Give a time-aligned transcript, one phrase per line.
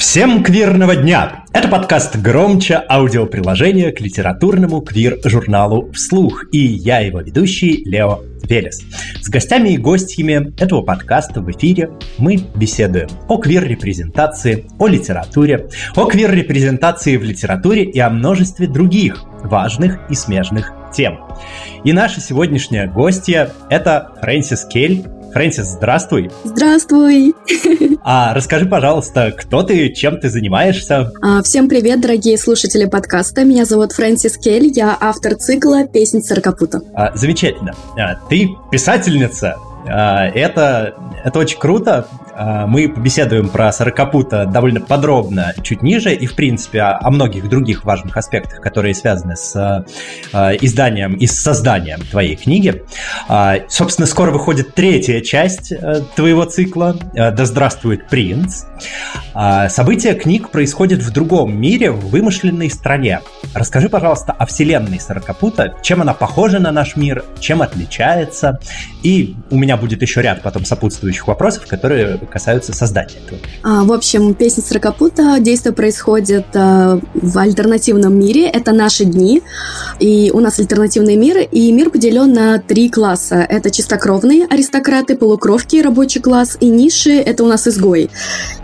[0.00, 1.44] Всем квирного дня!
[1.52, 8.82] Это подкаст «Громче» аудиоприложение к литературному квир-журналу «Вслух» и я его ведущий Лео Велес.
[9.20, 16.06] С гостями и гостями этого подкаста в эфире мы беседуем о квир-репрезентации, о литературе, о
[16.06, 21.20] квир-репрезентации в литературе и о множестве других важных и смежных тем.
[21.84, 26.30] И наша сегодняшняя гостья– это Фрэнсис Кель, Фрэнсис, здравствуй.
[26.44, 27.34] Здравствуй.
[28.02, 31.12] А расскажи, пожалуйста, кто ты, чем ты занимаешься?
[31.20, 33.44] А, всем привет, дорогие слушатели подкаста.
[33.44, 36.80] Меня зовут Фрэнсис Кель, я автор цикла «Песнь Сорокопута».
[36.94, 37.74] А, замечательно.
[37.98, 40.94] А, ты писательница, это,
[41.24, 42.06] это очень круто.
[42.40, 47.84] А, мы побеседуем про Сорокопута довольно подробно чуть ниже и, в принципе, о, многих других
[47.84, 49.84] важных аспектах, которые связаны с
[50.32, 52.82] э, изданием и с созданием твоей книги.
[53.28, 58.64] Э, собственно, скоро выходит третья часть э, твоего цикла «Да здравствует принц».
[59.34, 63.20] Э, события книг происходят в другом мире, в вымышленной стране.
[63.54, 68.60] Расскажи, пожалуйста, о вселенной Сорокопута, чем она похожа на наш мир, чем отличается.
[69.02, 73.40] И у меня будет еще ряд потом сопутствующих вопросов, которые касаются создания этого.
[73.62, 79.42] А, в общем, песня Сорокопута, действие происходит а, в альтернативном мире, это наши дни,
[79.98, 83.46] и у нас альтернативный мир, и мир поделен на три класса.
[83.48, 88.10] Это чистокровные аристократы, полукровки, рабочий класс, и ниши, это у нас изгой.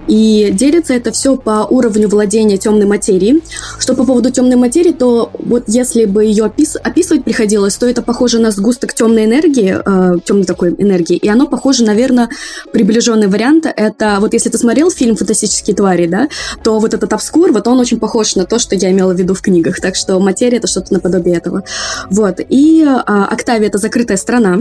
[0.08, 3.42] И делится это все по уровню владения темной материей.
[3.78, 8.02] Что по поводу темной материи, то вот если бы ее опис описывать приходилось, то это
[8.02, 12.28] похоже на сгусток темной энергии, э, темной такой энергии, и оно похоже, наверное,
[12.72, 13.66] приближенный вариант.
[13.66, 16.28] Это вот если ты смотрел фильм «Фантастические твари», да,
[16.62, 19.34] то вот этот обскур, вот он очень похож на то, что я имела в виду
[19.34, 19.80] в книгах.
[19.80, 21.64] Так что материя это что-то наподобие этого.
[22.10, 22.40] Вот.
[22.48, 24.60] И э, Октавия это закрытая страна.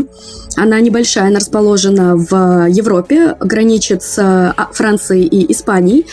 [0.56, 6.06] Она небольшая, она расположена в Европе, граничит с а, Францией и Испанией.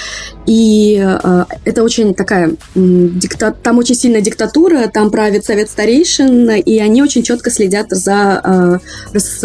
[0.46, 2.52] И э, это очень такая...
[2.74, 3.54] Дикта...
[3.62, 8.78] Там очень сильная диктатура, там правит совет старейшин, и они очень четко следят за э,
[9.12, 9.44] рас,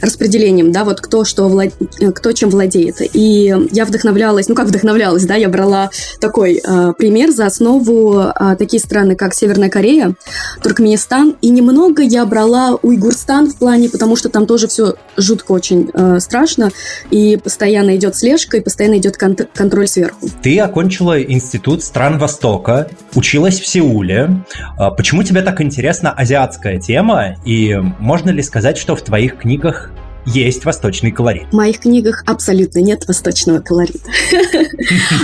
[0.00, 1.72] распределением, да, вот кто что влад...
[2.14, 2.96] кто чем владеет.
[3.00, 5.90] И я вдохновлялась, ну как вдохновлялась, да, я брала
[6.20, 10.14] такой э, пример за основу э, такие страны, как Северная Корея,
[10.62, 15.90] Туркменистан, и немного я брала Уйгурстан в плане, потому что там тоже все жутко очень
[15.92, 16.70] э, страшно,
[17.10, 20.28] и постоянно идет слежка, и постоянно идет кон- контроль сверху.
[20.42, 24.44] Ты окончила Институт стран Востока, училась в Сеуле.
[24.76, 27.36] А почему тебе так интересна азиатская тема?
[27.44, 29.79] И можно ли сказать, что в твоих книгах
[30.26, 31.48] есть восточный колорит.
[31.50, 34.10] В моих книгах абсолютно нет восточного колорита.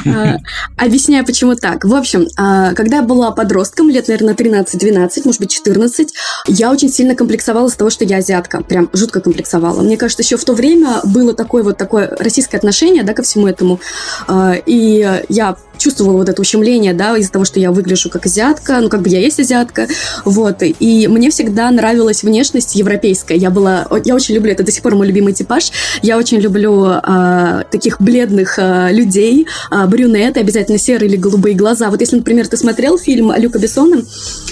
[0.06, 0.36] А,
[0.76, 1.84] объясняю, почему так.
[1.84, 6.14] В общем, а, когда я была подростком, лет, наверное, 13-12, может быть, 14,
[6.46, 8.62] я очень сильно комплексовала с того, что я азиатка.
[8.62, 9.82] Прям жутко комплексовала.
[9.82, 13.48] Мне кажется, еще в то время было такое вот такое российское отношение, да, ко всему
[13.48, 13.80] этому.
[14.28, 18.80] А, и я чувствовала вот это ущемление, да, из-за того, что я выгляжу как азиатка,
[18.80, 19.86] ну, как бы я есть азиатка,
[20.24, 24.82] вот, и мне всегда нравилась внешность европейская, я была, я очень люблю, это до сих
[24.82, 25.70] пор мой любимый типаж,
[26.02, 31.90] я очень люблю а, таких бледных а, людей, а, брюнеты, обязательно серые или голубые глаза,
[31.90, 34.02] вот если, например, ты смотрел фильм Люка Бессона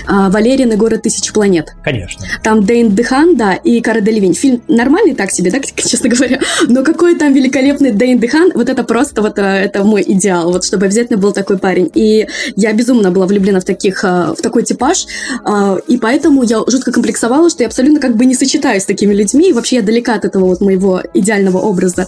[0.07, 2.25] а, «Валерин и город тысяч планет», Конечно.
[2.43, 6.83] Там Дэйн Дехан, да, и Кара Делевинь, фильм нормальный так себе, да, честно говоря, но
[6.83, 10.87] какой там великолепный Дэйн Дехан, вот это просто вот а, это мой идеал, вот чтобы
[10.87, 11.91] обязательно действительно был такой парень.
[11.95, 12.27] И
[12.57, 15.07] я безумно была влюблена в, таких, э, в такой типаж,
[15.47, 19.15] э, и поэтому я жутко комплексовала, что я абсолютно как бы не сочетаюсь с такими
[19.15, 22.07] людьми, и вообще я далека от этого вот моего идеального образа.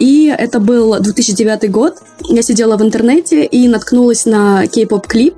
[0.00, 1.94] И это был 2009 год,
[2.28, 5.34] я сидела в интернете и наткнулась на кей-поп клип,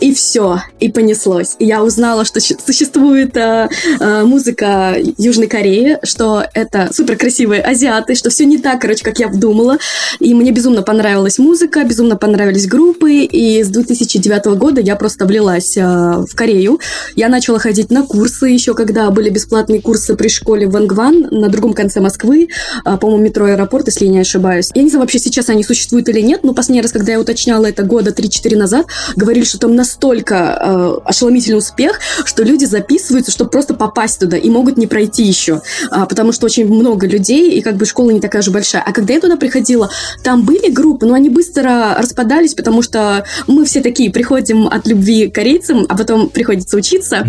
[0.00, 1.56] и все, и понеслось.
[1.58, 3.68] Я узнала, что существует э,
[4.00, 9.18] э, музыка Южной Кореи, что это супер красивые азиаты, что все не так, короче, как
[9.18, 9.78] я думала.
[10.18, 13.24] И мне безумно понравилась музыка, безумно понравились группы.
[13.24, 16.80] И с 2009 года я просто влилась э, в Корею.
[17.14, 21.48] Я начала ходить на курсы еще, когда были бесплатные курсы при школе в Ангван на
[21.48, 22.48] другом конце Москвы,
[22.84, 24.70] э, по-моему, метро аэропорт, если я не ошибаюсь.
[24.74, 27.66] Я не знаю вообще сейчас они существуют или нет, но последний раз, когда я уточняла
[27.66, 28.86] это года 3-4 назад,
[29.16, 34.36] говорили, что там на настолько э, ошеломительный успех, что люди записываются, чтобы просто попасть туда,
[34.36, 38.10] и могут не пройти еще, а, потому что очень много людей, и как бы школа
[38.10, 38.82] не такая же большая.
[38.86, 39.90] А когда я туда приходила,
[40.22, 45.28] там были группы, но они быстро распадались, потому что мы все такие приходим от любви
[45.28, 47.26] к корейцам, а потом приходится учиться,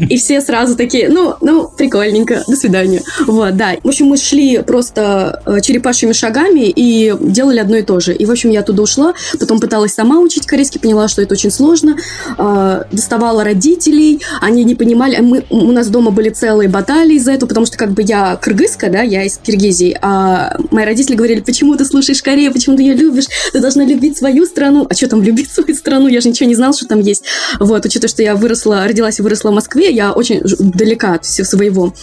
[0.00, 3.02] и все сразу такие, ну, ну, прикольненько, до свидания.
[3.26, 3.74] Вот, да.
[3.84, 8.14] В общем, мы шли просто э, черепашьими шагами и делали одно и то же.
[8.14, 11.50] И, в общем, я туда ушла, потом пыталась сама учить корейский, поняла, что это очень
[11.50, 11.97] сложно,
[12.38, 17.48] э, доставала родителей, они не понимали, мы, у нас дома были целые баталии из-за этого,
[17.48, 21.76] потому что как бы я кыргызка, да, я из Киргизии, а мои родители говорили, почему
[21.76, 24.86] ты слушаешь Корею, почему ты ее любишь, ты должна любить свою страну.
[24.88, 26.08] А что там любить свою страну?
[26.08, 27.24] Я же ничего не знала, что там есть.
[27.58, 31.46] Вот, учитывая, что я выросла, родилась и выросла в Москве, я очень далека от всего
[31.46, 31.94] своего.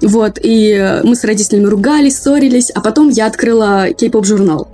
[0.00, 4.68] Вот, и мы с родителями ругались, ссорились, а потом я открыла кей-поп журнал.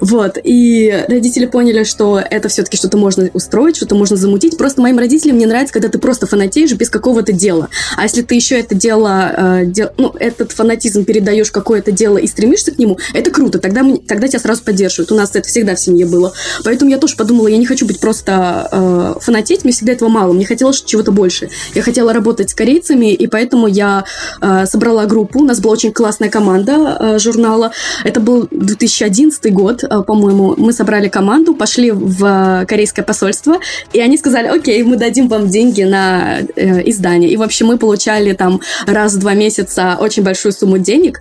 [0.00, 4.56] Вот, и родители поняли, что это все-таки что-то можно устроить, что-то можно замутить.
[4.56, 7.68] Просто моим родителям не нравится, когда ты просто фанатеешь без какого-то дела.
[7.96, 12.26] А если ты еще это дело, э, дел, ну, этот фанатизм передаешь какое-то дело и
[12.26, 15.12] стремишься к нему, это круто, тогда, тогда тебя сразу поддерживают.
[15.12, 16.32] У нас это всегда в семье было.
[16.64, 20.32] Поэтому я тоже подумала, я не хочу быть просто э, фанатеть, мне всегда этого мало,
[20.32, 21.50] мне хотелось чего-то больше.
[21.74, 24.04] Я хотела работать с корейцами, и поэтому я
[24.40, 27.72] э, собрала группу, у нас была очень классная команда э, журнала.
[28.04, 33.58] Это был 2011 2011 год, э, по-моему, мы собрали команду, пошли в э, корейское посольство,
[33.92, 37.30] и они сказали, окей, мы дадим вам деньги на э, издание.
[37.30, 41.20] И, в общем, мы получали там раз в два месяца очень большую сумму денег.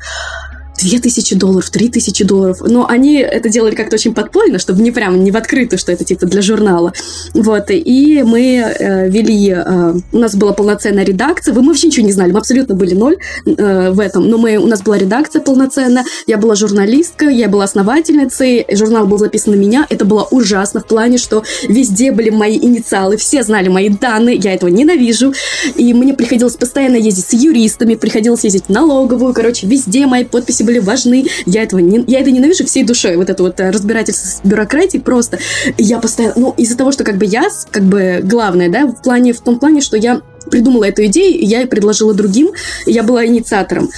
[0.83, 2.61] 2000 долларов, 3000 долларов.
[2.61, 6.03] Но они это делали как-то очень подпольно, чтобы не прям не в открытую, что это
[6.03, 6.93] типа для журнала.
[7.33, 12.11] Вот, и мы э, вели, э, у нас была полноценная редакция, мы вообще ничего не
[12.11, 16.05] знали, мы абсолютно были ноль э, в этом, но мы, у нас была редакция полноценная,
[16.27, 20.85] я была журналистка, я была основательницей, журнал был записан на меня, это было ужасно в
[20.85, 25.33] плане, что везде были мои инициалы, все знали мои данные, я этого ненавижу,
[25.75, 30.63] и мне приходилось постоянно ездить с юристами, приходилось ездить в налоговую, короче, везде мои подписи
[30.63, 31.25] были были важны.
[31.45, 33.17] Я этого не, я это ненавижу всей душой.
[33.17, 35.37] Вот это вот э, разбирательство с бюрократией просто.
[35.77, 39.33] Я постоянно, ну, из-за того, что как бы я, как бы главное, да, в плане,
[39.33, 42.51] в том плане, что я придумала эту идею, и я ее предложила другим,
[42.85, 43.89] я была инициатором.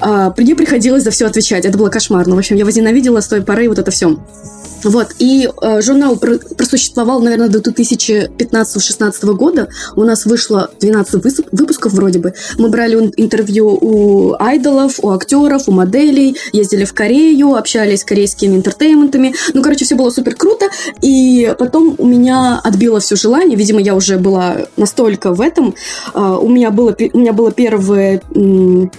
[0.00, 2.34] А, мне приходилось за все отвечать, это было кошмарно.
[2.34, 4.18] В общем, я возненавидела с той поры вот это все.
[4.86, 9.68] Вот, и э, журнал пр просуществовал, наверное, до 2015-16 года.
[9.96, 12.34] У нас вышло 12 выпусков вроде бы.
[12.56, 18.54] Мы брали интервью у айдолов, у актеров, у моделей, ездили в Корею, общались с корейскими
[18.54, 19.34] интертейментами.
[19.54, 20.66] Ну, короче, все было супер круто.
[21.02, 23.56] И потом у меня отбило все желание.
[23.56, 25.74] Видимо, я уже была настолько в этом.
[26.14, 28.22] Э, у меня было, у меня было первое,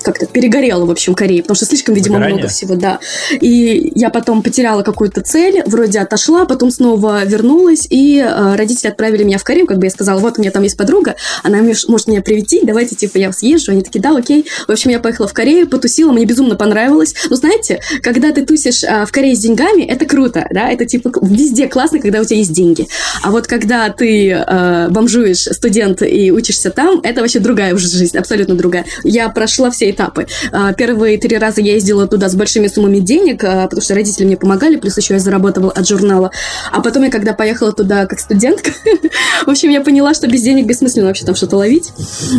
[0.01, 2.40] как-то перегорело, в общем, Корея, потому что слишком, видимо, Выгорание.
[2.40, 3.00] много всего, да.
[3.40, 9.24] И я потом потеряла какую-то цель, вроде отошла, потом снова вернулась, и э, родители отправили
[9.24, 12.08] меня в Корею, как бы я сказала, вот у меня там есть подруга, она может
[12.08, 13.72] меня привести, давайте, типа, я съезжу.
[13.72, 14.46] Они такие, да, окей.
[14.68, 17.14] В общем, я поехала в Корею, потусила, мне безумно понравилось.
[17.30, 21.12] Но знаете, когда ты тусишь э, в Корее с деньгами, это круто, да, это типа
[21.22, 22.88] везде классно, когда у тебя есть деньги.
[23.24, 28.18] А вот когда ты э, бомжуешь, студент и учишься там, это вообще другая уже жизнь,
[28.18, 28.86] абсолютно другая.
[29.04, 30.28] Я прошла все этапы.
[30.52, 34.26] Э, первые три раза я ездила туда с большими суммами денег, э, потому что родители
[34.26, 36.31] мне помогали, плюс еще я заработала зарабатывала от журнала.
[36.72, 38.72] А потом я, когда поехала туда как студентка,
[39.46, 41.92] в общем, я поняла, что без денег бессмысленно вообще там что-то ловить.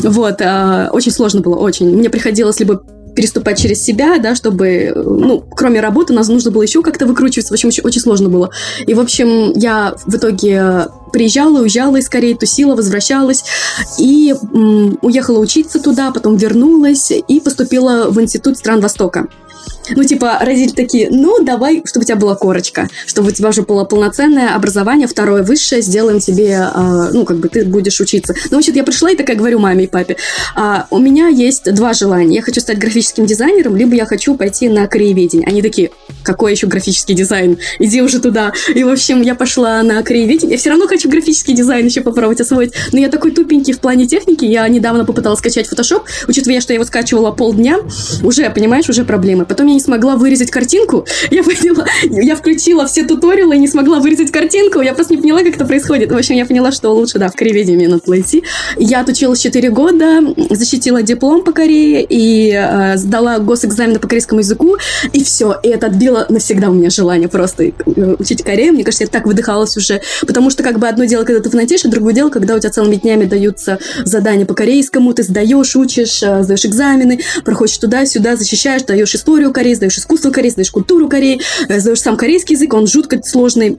[0.04, 1.88] Вот, а, очень сложно было, очень.
[1.96, 2.82] Мне приходилось либо
[3.14, 7.52] переступать через себя, да, чтобы, ну, кроме работы, нас нужно было еще как-то выкручиваться.
[7.52, 8.50] В общем, очень, очень сложно было.
[8.86, 13.42] И, в общем, я в итоге приезжала, уезжала из Кореи, тусила, возвращалась
[13.98, 19.26] и м, уехала учиться туда, потом вернулась и поступила в Институт стран Востока.
[19.96, 23.62] Ну, типа, родители такие, ну, давай, чтобы у тебя была корочка, чтобы у тебя уже
[23.62, 28.34] было полноценное образование, второе высшее, сделаем тебе, э, ну, как бы ты будешь учиться.
[28.50, 30.16] Ну, вообще я пришла и такая говорю маме и папе,
[30.54, 32.36] а, у меня есть два желания.
[32.36, 35.46] Я хочу стать графическим дизайнером, либо я хочу пойти на корееведение.
[35.48, 35.90] Они такие,
[36.22, 37.58] какой еще графический дизайн?
[37.78, 38.52] Иди уже туда.
[38.74, 40.52] И, в общем, я пошла на корееведение.
[40.52, 42.72] Я все равно хочу графический дизайн еще попробовать освоить.
[42.92, 44.44] Но я такой тупенький в плане техники.
[44.44, 47.78] Я недавно попыталась скачать Photoshop, учитывая, что я его скачивала полдня.
[48.22, 49.46] Уже, понимаешь, уже проблемы.
[49.48, 51.06] Потом я не смогла вырезать картинку.
[51.30, 54.80] Я поняла, я включила все туториалы и не смогла вырезать картинку.
[54.80, 56.12] Я просто не поняла, как это происходит.
[56.12, 58.44] В общем, я поняла, что лучше, да, в корееведении мне надо пойти.
[58.76, 64.76] Я отучилась 4 года, защитила диплом по Корее и э, сдала госэкзамены по корейскому языку.
[65.12, 65.58] И все.
[65.62, 67.72] И это отбило навсегда у меня желание просто э,
[68.18, 68.72] учить Корею.
[68.72, 70.00] Мне кажется, я так выдыхалась уже.
[70.26, 72.70] Потому что как бы одно дело, когда ты фанатишь, а другое дело, когда у тебя
[72.70, 78.82] целыми днями даются задания по корейскому, ты сдаешь, учишь, э, сдаешь экзамены, проходишь туда-сюда, защищаешь,
[78.82, 83.20] даешь историю Кореи, сдаешь искусство Кореи, сдаешь культуру Кореи, сдаешь сам корейский язык, он жутко
[83.22, 83.78] сложный.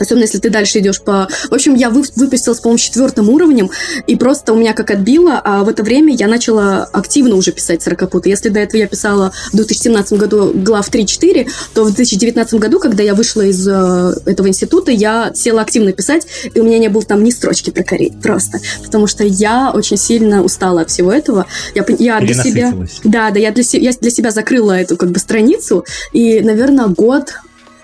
[0.00, 1.28] Особенно если ты дальше идешь по...
[1.50, 3.70] В общем, я вы, выпустилась, по-моему, четвертым уровнем,
[4.06, 7.82] и просто у меня как отбило, а в это время я начала активно уже писать
[7.82, 8.28] сорокопуты.
[8.28, 13.02] Если до этого я писала в 2017 году глав 3-4, то в 2019 году, когда
[13.02, 17.02] я вышла из э, этого института, я села активно писать, и у меня не было
[17.02, 18.58] там ни строчки про Корею, просто.
[18.82, 21.46] Потому что я очень сильно устала от всего этого.
[21.74, 22.72] Я, я для себя...
[23.04, 27.34] Да, да, я для, я для себя закрыла эту как бы страницу, и, наверное, год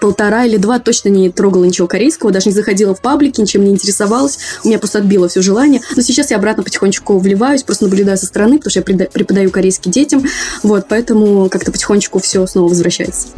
[0.01, 3.71] полтора или два точно не трогала ничего корейского, даже не заходила в паблики, ничем не
[3.71, 4.39] интересовалась.
[4.65, 5.81] У меня просто отбило все желание.
[5.97, 9.91] Но сейчас я обратно потихонечку вливаюсь, просто наблюдаю со стороны, потому что я преподаю корейский
[9.91, 10.25] детям.
[10.63, 13.29] Вот, поэтому как-то потихонечку все снова возвращается.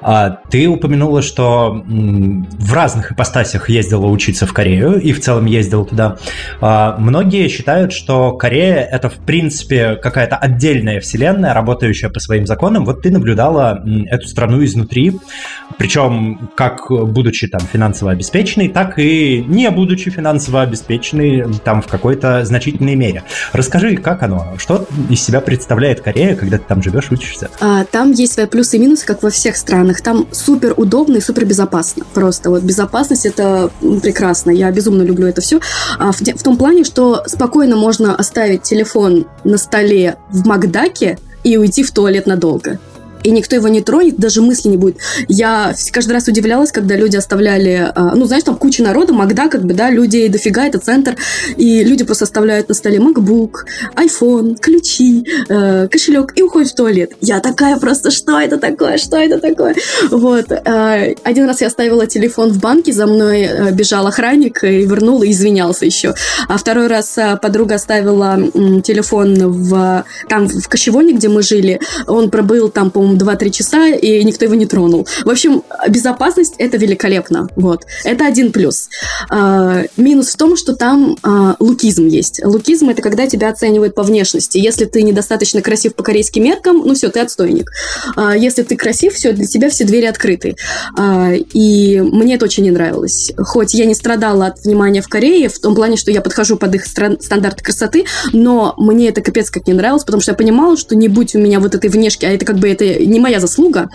[0.00, 5.84] А, ты упомянула, что в разных ипостасях ездила учиться в Корею и в целом ездила
[5.84, 6.18] туда.
[6.60, 12.84] А, многие считают, что Корея это в принципе какая-то отдельная вселенная, работающая по своим законам.
[12.84, 15.18] Вот ты наблюдала эту страну изнутри.
[15.82, 22.44] Причем как будучи там финансово обеспеченной, так и не будучи финансово обеспеченной там в какой-то
[22.44, 23.24] значительной мере.
[23.52, 24.54] Расскажи, как оно?
[24.58, 27.50] Что из себя представляет Корея, когда ты там живешь, учишься?
[27.58, 30.02] А, там есть свои плюсы и минусы, как во всех странах.
[30.02, 32.04] Там супер удобно и супер безопасно.
[32.14, 34.52] Просто вот безопасность это прекрасно.
[34.52, 35.58] Я безумно люблю это все.
[35.98, 41.56] А, в, в том плане, что спокойно можно оставить телефон на столе в Макдаке и
[41.56, 42.78] уйти в туалет надолго
[43.22, 44.96] и никто его не тронет, даже мысли не будет.
[45.28, 49.64] Я каждый раз удивлялась, когда люди оставляли, а, ну, знаешь, там куча народа, Магда, как
[49.64, 51.16] бы, да, людей дофига, это центр,
[51.56, 53.64] и люди просто оставляют на столе MacBook,
[53.96, 57.12] iPhone, ключи, э, кошелек и уходят в туалет.
[57.20, 59.74] Я такая просто, что это такое, что это такое?
[60.10, 60.50] Вот.
[60.50, 65.22] Э, один раз я оставила телефон в банке, за мной э, бежал охранник и вернул,
[65.22, 66.14] и извинялся еще.
[66.48, 68.38] А второй раз подруга оставила
[68.82, 74.22] телефон в, там, в Кощевоне, где мы жили, он пробыл там, по-моему, 2-3 часа, и
[74.24, 75.06] никто его не тронул.
[75.24, 77.48] В общем, безопасность— это великолепно.
[77.56, 77.84] Вот.
[78.04, 78.88] Это один плюс.
[79.30, 82.44] А, минус в том, что там а, лукизм есть.
[82.44, 84.58] Лукизм— это когда тебя оценивают по внешности.
[84.58, 87.70] Если ты недостаточно красив по корейским меркам, ну все, ты отстойник.
[88.16, 90.56] А, если ты красив, все, для тебя все двери открыты.
[90.98, 93.32] А, и мне это очень не нравилось.
[93.36, 96.74] Хоть я не страдала от внимания в Корее, в том плане, что я подхожу под
[96.74, 100.94] их стандарты красоты, но мне это капец как не нравилось, потому что я понимала, что
[100.94, 103.88] не будь у меня вот этой внешки, а это как бы это не моя заслуга,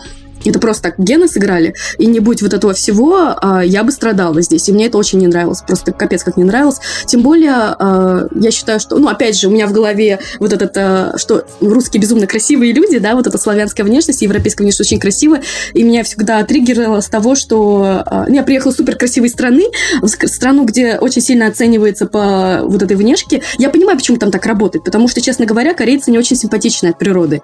[0.45, 4.41] это просто так гены сыграли, и не будь вот этого всего, а, я бы страдала
[4.41, 6.77] здесь, и мне это очень не нравилось, просто капец как не нравилось.
[7.05, 10.75] Тем более, а, я считаю, что, ну, опять же, у меня в голове вот этот,
[10.77, 15.41] а, что русские безумно красивые люди, да, вот эта славянская внешность, европейская внешность очень красивая,
[15.73, 19.65] и меня всегда триггерило с того, что ну, я приехала супер красивой страны,
[20.01, 23.41] в страну, где очень сильно оценивается по вот этой внешке.
[23.57, 26.97] Я понимаю, почему там так работает, потому что, честно говоря, корейцы не очень симпатичные от
[26.97, 27.41] природы.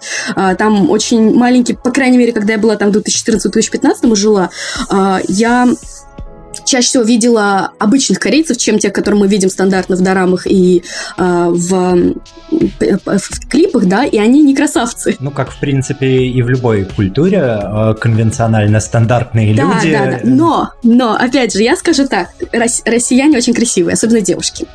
[0.57, 4.49] Там очень маленький, по крайней мере, когда я была там 2014-2015 жила,
[4.89, 5.67] а, я
[6.65, 10.83] чаще всего видела обычных корейцев, чем тех, которые мы видим стандартно в дорамах и
[11.17, 12.15] э, в,
[12.51, 15.15] в клипах, да, и они не красавцы.
[15.19, 19.91] Ну, как, в принципе, и в любой культуре э, конвенционально стандартные да, люди.
[19.91, 22.29] Да, да, но, но, опять же, я скажу так,
[22.85, 24.67] россияне очень красивые, особенно девушки.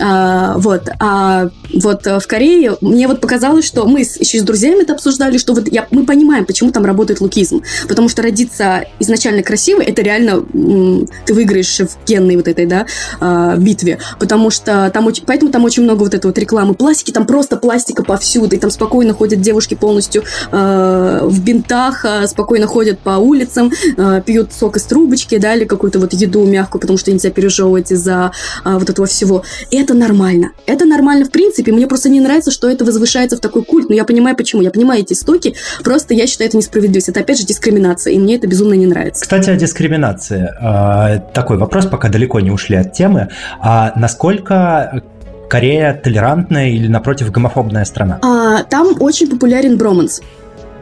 [0.00, 4.94] А, вот, а вот в Корее мне вот показалось, что мы еще с друзьями это
[4.94, 9.84] обсуждали, что вот я, мы понимаем, почему там работает лукизм, потому что родиться изначально красивой,
[9.84, 10.44] это реально
[11.26, 12.86] ты выиграешь в генной вот этой, да,
[13.20, 17.10] а, битве, потому что там очень, поэтому там очень много вот этой вот рекламы пластики,
[17.10, 22.66] там просто пластика повсюду, и там спокойно ходят девушки полностью э, в бинтах, э, спокойно
[22.66, 26.98] ходят по улицам, э, пьют сок из трубочки, да, или какую-то вот еду мягкую, потому
[26.98, 28.32] что нельзя пережевывать из-за
[28.64, 29.44] э, вот этого всего.
[29.70, 30.50] И это нормально.
[30.66, 33.94] Это нормально в принципе, мне просто не нравится, что это возвышается в такой культ, но
[33.94, 37.46] я понимаю почему, я понимаю эти истоки, просто я считаю это несправедливость, это опять же
[37.46, 39.22] дискриминация, и мне это безумно не нравится.
[39.22, 40.48] Кстати, о дискриминации.
[40.60, 43.28] А, такой вопрос, пока далеко не ушли от темы.
[43.60, 45.02] А насколько
[45.48, 48.18] Корея толерантная или, напротив, гомофобная страна?
[48.22, 50.20] А, там очень популярен броманс.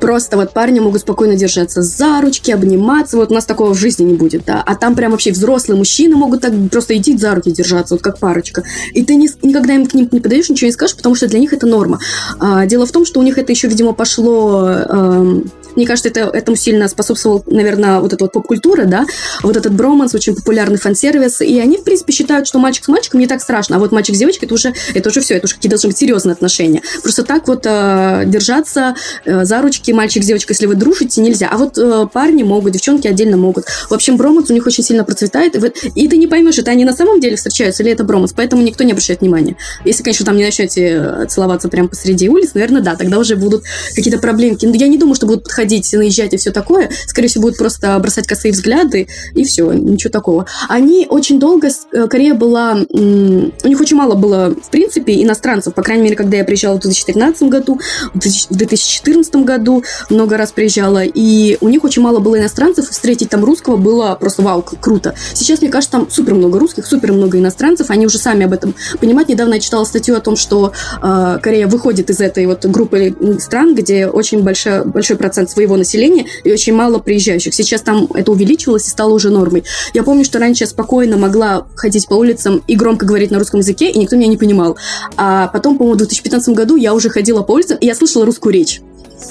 [0.01, 3.17] Просто вот парни могут спокойно держаться за ручки, обниматься.
[3.17, 4.63] Вот у нас такого в жизни не будет, да.
[4.65, 8.19] А там прям вообще взрослые мужчины могут так просто идти за руки держаться, вот как
[8.19, 8.63] парочка.
[8.93, 11.39] И ты не, никогда им к ним не подаешь, ничего не скажешь, потому что для
[11.39, 11.99] них это норма.
[12.39, 14.69] А, дело в том, что у них это еще, видимо, пошло...
[14.69, 15.41] Э,
[15.77, 19.07] мне кажется, это, этому сильно способствовал, наверное, вот эта вот поп-культура, да,
[19.43, 23.21] вот этот броманс, очень популярный фан-сервис, и они, в принципе, считают, что мальчик с мальчиком
[23.21, 25.55] не так страшно, а вот мальчик с девочкой, это уже, это уже все, это уже
[25.55, 26.83] какие-то должны быть серьезные отношения.
[27.03, 31.49] Просто так вот э, держаться э, за ручки мальчик с девочкой, если вы дружите, нельзя.
[31.53, 33.67] А вот э, парни могут, девчонки отдельно могут.
[33.89, 36.71] В общем, броманс у них очень сильно процветает, и, вы, и ты не поймешь, это
[36.71, 39.57] они на самом деле встречаются или это броманс, поэтому никто не обращает внимания.
[39.85, 43.65] Если, конечно, там не начнете э, целоваться прямо посреди улиц, наверное, да, тогда уже будут
[43.95, 44.67] какие-то проблемки.
[44.67, 46.91] Но я не думаю, что будут подходить подходить, наезжать и все такое.
[47.07, 50.47] Скорее всего, будут просто бросать косые взгляды, и все, ничего такого.
[50.69, 55.83] Они очень долго, э, Корея была, у них очень мало было, в принципе, иностранцев, по
[55.83, 57.81] крайней мере, когда я приезжала в 2013 году,
[58.15, 63.45] в 2014 году много раз приезжала, и у них очень мало было иностранцев, встретить там
[63.45, 65.15] русского было просто вау, круто.
[65.35, 68.75] Сейчас, мне кажется, там супер много русских, супер много иностранцев, они уже сами об этом
[69.01, 69.29] понимают.
[69.29, 73.75] Недавно я читала статью о том, что э, Корея выходит из этой вот группы стран,
[73.75, 77.55] где очень большой, большой процент своего населения и очень мало приезжающих.
[77.55, 79.65] Сейчас там это увеличилось и стало уже нормой.
[79.95, 83.61] Я помню, что раньше я спокойно могла ходить по улицам и громко говорить на русском
[83.61, 84.77] языке, и никто меня не понимал.
[85.17, 88.53] А потом, по-моему, в 2015 году я уже ходила по улицам, и я слышала русскую
[88.53, 88.83] речь.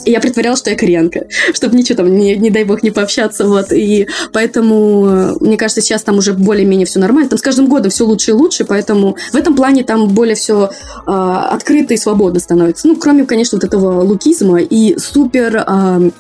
[0.03, 3.47] И я притворялась, что я кореянка, чтобы ничего там, не, не дай бог, не пообщаться,
[3.47, 3.71] вот.
[3.71, 7.29] И поэтому, э, мне кажется, сейчас там уже более-менее все нормально.
[7.29, 10.71] Там с каждым годом все лучше и лучше, поэтому в этом плане там более все
[11.07, 12.87] э, открыто и свободно становится.
[12.87, 15.63] Ну, кроме, конечно, вот этого лукизма и супер...
[15.67, 16.11] Э,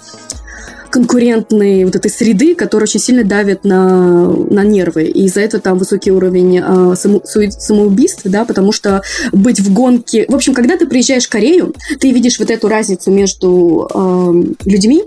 [0.95, 5.03] конкурентной вот этой среды, которая очень сильно давит на, на нервы.
[5.03, 9.01] И из-за этого там высокий уровень э, само, самоубийств, да, потому что
[9.33, 10.25] быть в гонке...
[10.29, 15.03] В общем, когда ты приезжаешь в Корею, ты видишь вот эту разницу между э, людьми,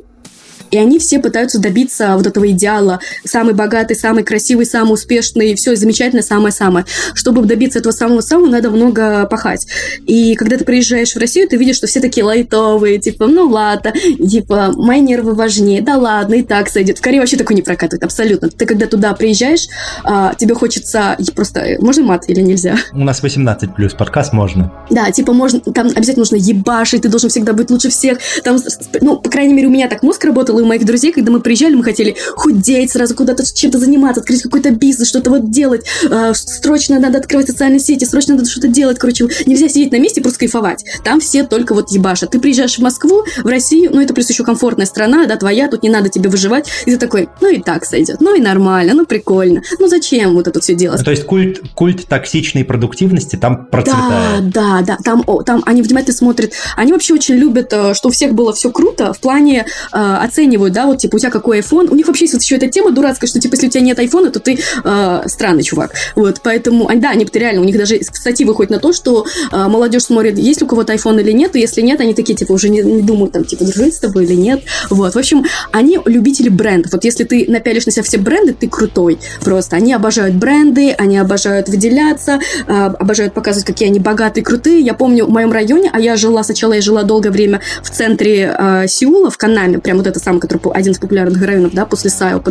[0.71, 3.01] и они все пытаются добиться вот этого идеала.
[3.25, 6.85] Самый богатый, самый красивый, самый успешный, все замечательно, самое-самое.
[7.15, 9.67] Чтобы добиться этого самого-самого, надо много пахать.
[10.07, 13.93] И когда ты приезжаешь в Россию, ты видишь, что все такие лайтовые, типа, ну ладно,
[13.93, 16.99] типа, мои нервы важнее, да ладно, и так сойдет.
[16.99, 18.49] В Корее вообще такой не прокатывает, абсолютно.
[18.49, 19.69] Ты когда туда приезжаешь,
[20.05, 21.77] а, тебе хочется просто...
[21.81, 22.77] Можно мат или нельзя?
[22.93, 24.73] У нас 18 плюс подкаст можно.
[24.91, 28.19] Да, типа можно, там обязательно нужно ебашить, ты должен всегда быть лучше всех.
[28.43, 28.59] Там,
[29.01, 31.41] ну, по крайней мере, у меня так мозг работал, и у моих друзей, когда мы
[31.41, 35.87] приезжали, мы хотели худеть, сразу куда-то чем-то заниматься, открыть какой-то бизнес, что-то вот делать.
[36.11, 38.99] Э, срочно надо открывать социальные сети, срочно надо что-то делать.
[38.99, 40.85] Короче, нельзя сидеть на месте и просто кайфовать.
[41.05, 42.31] Там все только вот ебашат.
[42.31, 45.83] Ты приезжаешь в Москву, в Россию, ну это плюс еще комфортная страна, да, твоя, тут
[45.83, 46.69] не надо тебе выживать.
[46.87, 49.63] И ты такой, ну и так сойдет, ну и нормально, ну прикольно.
[49.79, 50.99] Ну зачем вот это все делать?
[50.99, 54.51] Ну, то есть культ, культ токсичной продуктивности там процветает.
[54.51, 54.99] Да, да, да.
[55.05, 56.53] Там, о, там они внимательно смотрят.
[56.77, 59.97] Они вообще очень любят, э, что у всех было все круто в плане э,
[60.49, 61.89] оценивают, да, вот, типа, у тебя какой iPhone.
[61.91, 63.99] У них вообще есть вот еще эта тема дурацкая, что, типа, если у тебя нет
[63.99, 65.93] айфона, то ты э, странный чувак.
[66.17, 70.05] Вот, поэтому, да, они реально, у них даже статьи выходят на то, что э, молодежь
[70.05, 72.83] смотрит, есть у кого-то iPhone или нет, и если нет, они такие, типа, уже не,
[72.83, 74.63] не думают, там, типа, дружить с тобой или нет.
[74.91, 76.93] Вот, в общем, они любители брендов.
[76.93, 79.19] Вот если ты напялишь на себя все бренды, ты крутой.
[79.41, 84.81] Просто они обожают бренды, они обожают выделяться, э, обожают показывать, какие они богатые, крутые.
[84.81, 88.55] Я помню, в моем районе, а я жила, сначала я жила долгое время в центре
[88.59, 92.11] э, Сеула, в Канаме, прям вот это самый, который один из популярных районов, да, после
[92.11, 92.43] Сайл,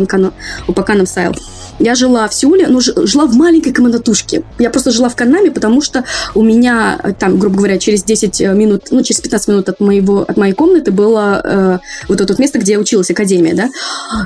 [0.66, 1.34] Упаканом Сайл.
[1.78, 4.42] Я жила в Сеуле, но жила в маленькой комнатушке.
[4.58, 8.40] Я просто жила в Канаме, потому что у меня э, там, грубо говоря, через 10
[8.40, 12.32] э, минут, ну, через 15 минут от, моего, от моей комнаты было э, вот это
[12.32, 13.68] вот место, где я училась, академия, да.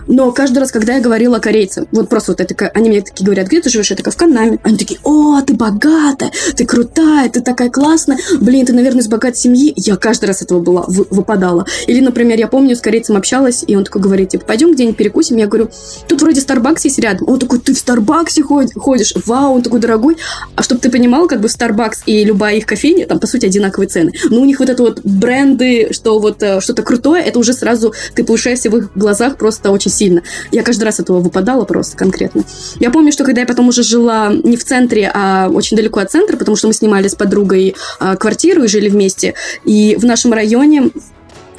[0.07, 3.49] Но каждый раз, когда я говорила корейцам, вот просто вот это, они мне такие говорят,
[3.49, 3.91] где ты живешь?
[3.91, 4.59] Я такая, в Канаме.
[4.63, 9.39] Они такие, о, ты богатая, ты крутая, ты такая классная, блин, ты, наверное, из богатой
[9.39, 9.75] семьи.
[9.77, 11.67] Я каждый раз этого была, выпадала.
[11.87, 15.37] Или, например, я помню, с корейцем общалась, и он такой говорит, типа, пойдем где-нибудь перекусим.
[15.37, 15.71] Я говорю,
[16.09, 17.29] тут вроде Starbucks есть рядом.
[17.29, 19.15] Он такой, ты в Старбаксе ходишь?
[19.27, 20.17] Вау, он такой дорогой.
[20.57, 23.89] А чтобы ты понимал, как бы Starbucks и любая их кофейня, там, по сути, одинаковые
[23.89, 24.13] цены.
[24.31, 27.93] Но у них вот это вот бренды, что вот э, что-то крутое, это уже сразу
[28.15, 30.23] ты повышаешься в их глазах просто очень сильно.
[30.51, 32.45] Я каждый раз этого выпадала просто конкретно.
[32.81, 36.11] Я помню, что когда я потом уже жила не в центре, а очень далеко от
[36.11, 39.35] центра, потому что мы снимали с подругой а, квартиру и жили вместе.
[39.65, 40.91] И в нашем районе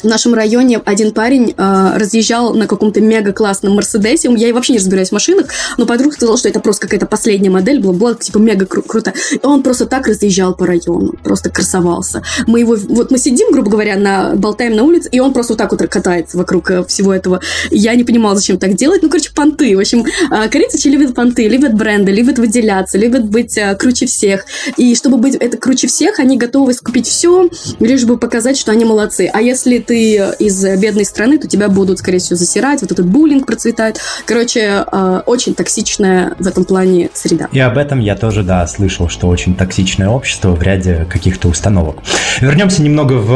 [0.04, 4.30] в нашем районе один парень э, разъезжал на каком-то мега классном Мерседесе.
[4.36, 7.80] Я вообще не разбираюсь в машинах, но подруга сказала, что это просто какая-то последняя модель
[7.80, 9.14] была типа мега кру- круто.
[9.32, 12.22] И он просто так разъезжал по району, просто красовался.
[12.48, 15.58] Мы его, вот мы сидим, грубо говоря, на, болтаем на улице, и он просто вот
[15.58, 17.40] так вот катается вокруг э, всего этого.
[17.72, 19.02] Я не понимала, зачем так делать.
[19.04, 19.76] Ну, короче, понты.
[19.76, 24.46] В общем, э, корейцы любят понты, любят бренды, любят выделяться, любят быть э, круче всех.
[24.78, 28.86] И чтобы быть это круче всех, они готовы скупить все, лишь бы показать, что они
[28.86, 29.30] молодцы.
[29.32, 33.06] А если ты ты из бедной страны, то тебя будут, скорее всего, засирать, вот этот
[33.06, 34.00] буллинг процветает.
[34.26, 37.48] Короче, э, очень токсичная в этом плане среда.
[37.52, 41.98] И об этом я тоже, да, слышал, что очень токсичное общество в ряде каких-то установок.
[42.42, 43.34] Вернемся немного в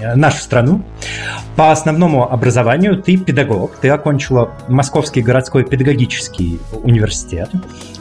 [0.00, 0.82] э, нашу страну.
[1.54, 7.48] По основному образованию ты педагог, ты окончила Московский городской педагогический университет.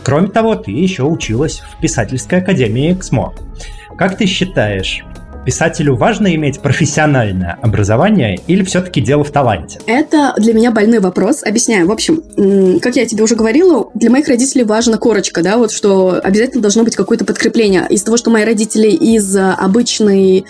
[0.04, 3.34] Кроме того, ты еще училась в писательской академии КСМО.
[3.96, 5.04] Как ты считаешь,
[5.46, 9.80] писателю важно иметь профессиональное образование или все-таки дело в таланте?
[9.86, 11.44] Это для меня больной вопрос.
[11.44, 11.88] Объясняю.
[11.88, 12.22] В общем,
[12.80, 16.84] как я тебе уже говорила, для моих родителей важна корочка, да, вот что обязательно должно
[16.84, 17.86] быть какое-то подкрепление.
[17.90, 20.46] Из того, что мои родители из обычной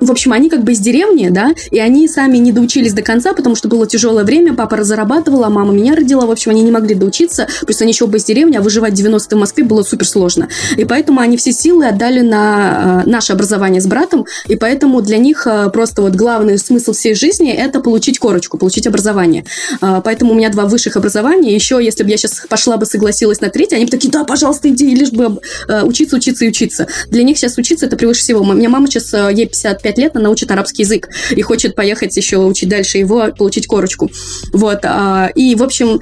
[0.00, 3.32] в общем, они как бы из деревни, да, и они сами не доучились до конца,
[3.32, 6.70] потому что было тяжелое время, папа разрабатывала, а мама меня родила, в общем, они не
[6.70, 10.06] могли доучиться, плюс они еще оба из деревни, а выживать 90 в Москве было супер
[10.06, 10.48] сложно.
[10.76, 15.18] И поэтому они все силы отдали на э, наше образование с братом, и поэтому для
[15.18, 19.44] них э, просто вот главный смысл всей жизни– это получить корочку, получить образование.
[19.80, 23.40] Э, поэтому у меня два высших образования, еще если бы я сейчас пошла бы согласилась
[23.40, 25.40] на третье, они бы такие, да, пожалуйста, иди, лишь бы
[25.84, 26.86] учиться, учиться и учиться.
[27.08, 28.40] Для них сейчас учиться– это превыше всего.
[28.40, 32.14] У меня мама сейчас, ей 55 5 лет она учит арабский язык и хочет поехать
[32.14, 34.10] еще учить дальше его, получить корочку.
[34.52, 34.80] Вот.
[34.84, 35.98] А, и, в общем,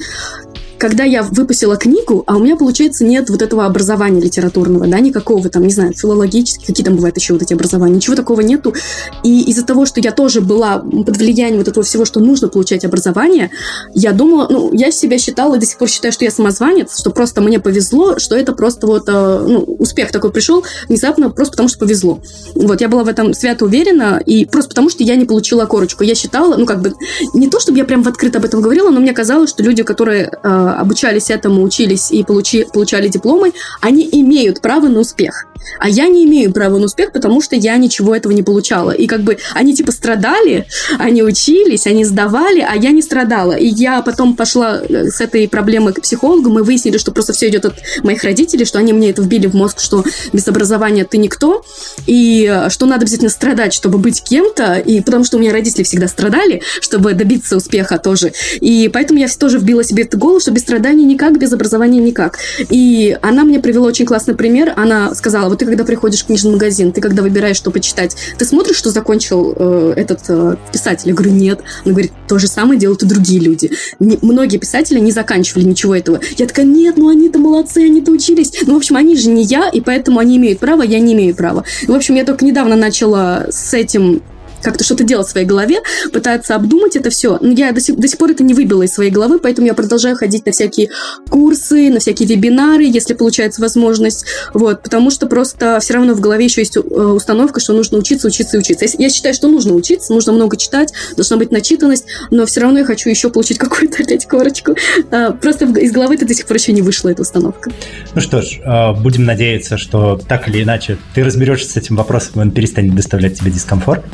[0.79, 5.49] когда я выпустила книгу, а у меня, получается, нет вот этого образования литературного, да, никакого
[5.49, 8.75] там, не знаю, филологических, какие там бывают еще вот эти образования, ничего такого нету.
[9.23, 12.85] И из-за того, что я тоже была под влиянием вот этого всего, что нужно получать
[12.85, 13.51] образование,
[13.95, 17.41] я думала, ну, я себя считала до сих пор считаю, что я самозванец, что просто
[17.41, 21.79] мне повезло, что это просто вот, э, ну, успех такой пришел внезапно просто потому, что
[21.79, 22.21] повезло.
[22.55, 26.05] Вот, я была в этом свято уверена, и просто потому, что я не получила корочку.
[26.05, 26.95] Я считала, ну, как бы,
[27.35, 29.83] не то, чтобы я прям в открыто об этом говорила, но мне казалось, что люди,
[29.83, 35.46] которые э, обучались этому, учились и получи, получали дипломы, они имеют право на успех.
[35.79, 38.91] А я не имею права на успех, потому что я ничего этого не получала.
[38.91, 40.67] И как бы они типа страдали,
[40.99, 43.53] они учились, они сдавали, а я не страдала.
[43.53, 47.49] И я потом пошла э, с этой проблемой к психологу, мы выяснили, что просто все
[47.49, 51.19] идет от моих родителей, что они мне это вбили в мозг, что без образования ты
[51.19, 51.65] никто,
[52.07, 55.83] и э, что надо обязательно страдать, чтобы быть кем-то, и потому что у меня родители
[55.83, 58.33] всегда страдали, чтобы добиться успеха тоже.
[58.61, 62.39] И поэтому я тоже вбила себе в голову, что без страданий никак, без образования никак.
[62.71, 64.73] И она мне привела очень классный пример.
[64.77, 68.77] Она сказала, ты когда приходишь в книжный магазин, ты когда выбираешь, что почитать, ты смотришь,
[68.77, 71.09] что закончил э, этот э, писатель?
[71.09, 71.61] Я говорю, нет.
[71.85, 73.71] Она говорит, то же самое делают и другие люди.
[73.99, 76.21] Не, многие писатели не заканчивали ничего этого.
[76.37, 78.53] Я такая, нет, ну они-то молодцы, они-то учились.
[78.67, 81.35] Ну, в общем, они же не я, и поэтому они имеют право, я не имею
[81.35, 81.65] права.
[81.87, 84.23] в общем, я только недавно начала с этим
[84.63, 85.79] как-то что-то делать в своей голове,
[86.13, 87.39] пытаться обдумать это все.
[87.41, 89.75] Но я до сих, до сих пор это не выбила из своей головы, поэтому я
[89.75, 90.91] продолжаю ходить на всякие
[91.29, 94.27] курсы, на всякие вебинары, если получается возможность.
[94.55, 98.29] Вот, потому что просто все равно в голове еще есть э, установка, что нужно учиться,
[98.29, 98.87] учиться и учиться.
[98.99, 102.85] Я считаю, что нужно учиться, нужно много читать, должна быть начитанность, но все равно я
[102.85, 104.75] хочу еще получить какую-то опять корочку.
[105.11, 107.71] А, просто из головы это до сих пор еще не вышла эта установка.
[108.15, 112.33] Ну что ж, а, будем надеяться, что так или иначе ты разберешься с этим вопросом,
[112.37, 114.05] и он перестанет доставлять тебе дискомфорт.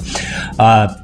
[0.59, 0.97] А,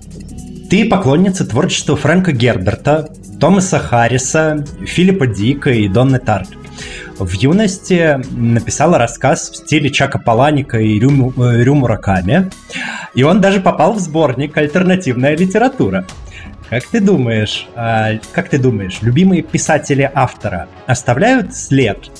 [0.70, 3.08] ты поклонница творчества Фрэнка Герберта,
[3.40, 6.48] Томаса Харриса, Филиппа Дика и Донны Тарт.
[7.18, 12.50] В юности написала рассказ в стиле Чака Паланика и Рю, э, Рю Мураками,
[13.14, 16.06] и он даже попал в сборник «Альтернативная литература».
[16.70, 22.10] Как ты думаешь, а, как ты думаешь, любимые писатели автора оставляют след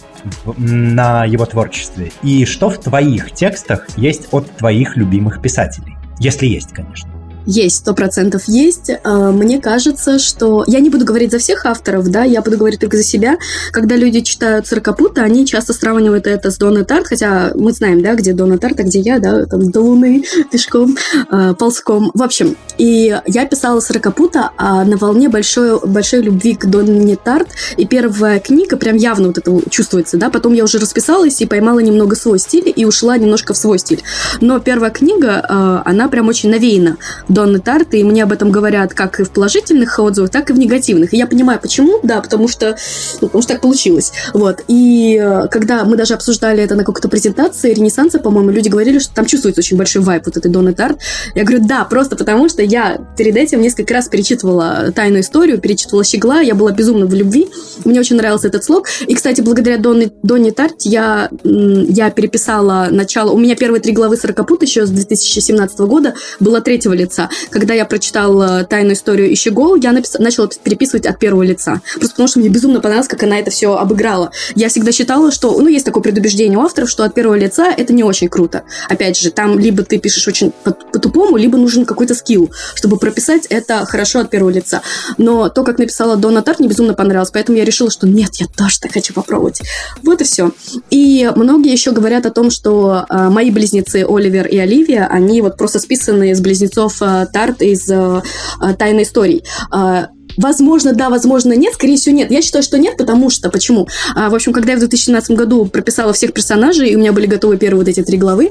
[0.57, 2.13] на его творчестве?
[2.23, 5.98] И что в твоих текстах есть от твоих любимых писателей?
[6.19, 7.11] Если есть, конечно.
[7.51, 8.91] Есть, сто процентов есть.
[9.05, 10.65] А, мне кажется, что...
[10.67, 13.39] Я не буду говорить за всех авторов, да, я буду говорить только за себя.
[13.73, 18.17] Когда люди читают Сорокопута, они часто сравнивают это с Дона Тарт, хотя мы знаем, да,
[18.17, 20.99] где Дона Тарт, а где я, да, там до Луны пешком,
[21.33, 22.11] э, ползком.
[22.13, 27.49] В общем, и я писала Сорокопута а на волне большой, большой любви к Донне Тарт,
[27.79, 31.79] и первая книга прям явно вот это чувствуется, да, потом я уже расписалась и поймала
[31.79, 34.03] немного свой стиль и ушла немножко в свой стиль.
[34.43, 36.99] Но первая книга, она прям очень навеяна
[37.39, 40.59] Донны Тарты, и мне об этом говорят как и в положительных отзывах, так и в
[40.59, 41.15] негативных.
[41.15, 42.77] И я понимаю, почему, да, потому что,
[43.21, 44.13] ну, потому что так получилось.
[44.35, 44.65] Вот.
[44.67, 49.15] И э, когда мы даже обсуждали это на какой-то презентации Ренессанса, по-моему, люди говорили, что
[49.15, 50.99] там чувствуется очень большой вайп вот этой Донны Тарт.
[51.37, 56.03] Я говорю, да, просто потому что я перед этим несколько раз перечитывала «Тайную историю», перечитывала
[56.03, 57.49] «Щегла», я была безумно в любви,
[57.85, 58.89] мне очень нравился этот слог.
[59.07, 63.31] И, кстати, благодаря Донне, Донне Тарт я, я переписала начало...
[63.31, 67.28] У меня первые три главы «Сорокопут» еще с 2017 года было третьего лица.
[67.51, 70.15] Когда я прочитала «Тайную историю Ищегол», я напис...
[70.19, 71.81] начала переписывать от первого лица.
[71.95, 74.31] Просто потому что мне безумно понравилось, как она это все обыграла.
[74.55, 77.93] Я всегда считала, что, ну, есть такое предубеждение у авторов, что от первого лица это
[77.93, 78.65] не очень круто.
[78.89, 83.85] Опять же, там либо ты пишешь очень по-тупому, либо нужен какой-то скилл, чтобы прописать это
[83.87, 84.83] хорошо от первого лица.
[85.17, 88.47] Но то, как написала Дона Тарт, мне безумно понравилось, поэтому я решила, что нет, я
[88.47, 89.63] тоже так хочу попробовать.
[90.03, 90.53] Вот и все.
[90.91, 95.57] И многие еще говорят о том, что э, мои близнецы Оливер и Оливия, они вот
[95.57, 98.23] просто списаны из близнецов э, Тарт из э,
[98.63, 99.43] э, «Тайной истории».
[99.75, 101.75] Э, возможно, да, возможно, нет.
[101.75, 102.31] Скорее всего, нет.
[102.31, 103.51] Я считаю, что нет, потому что...
[103.51, 103.89] Почему?
[104.15, 107.27] А, в общем, когда я в 2017 году прописала всех персонажей, и у меня были
[107.27, 108.51] готовы первые вот эти три главы,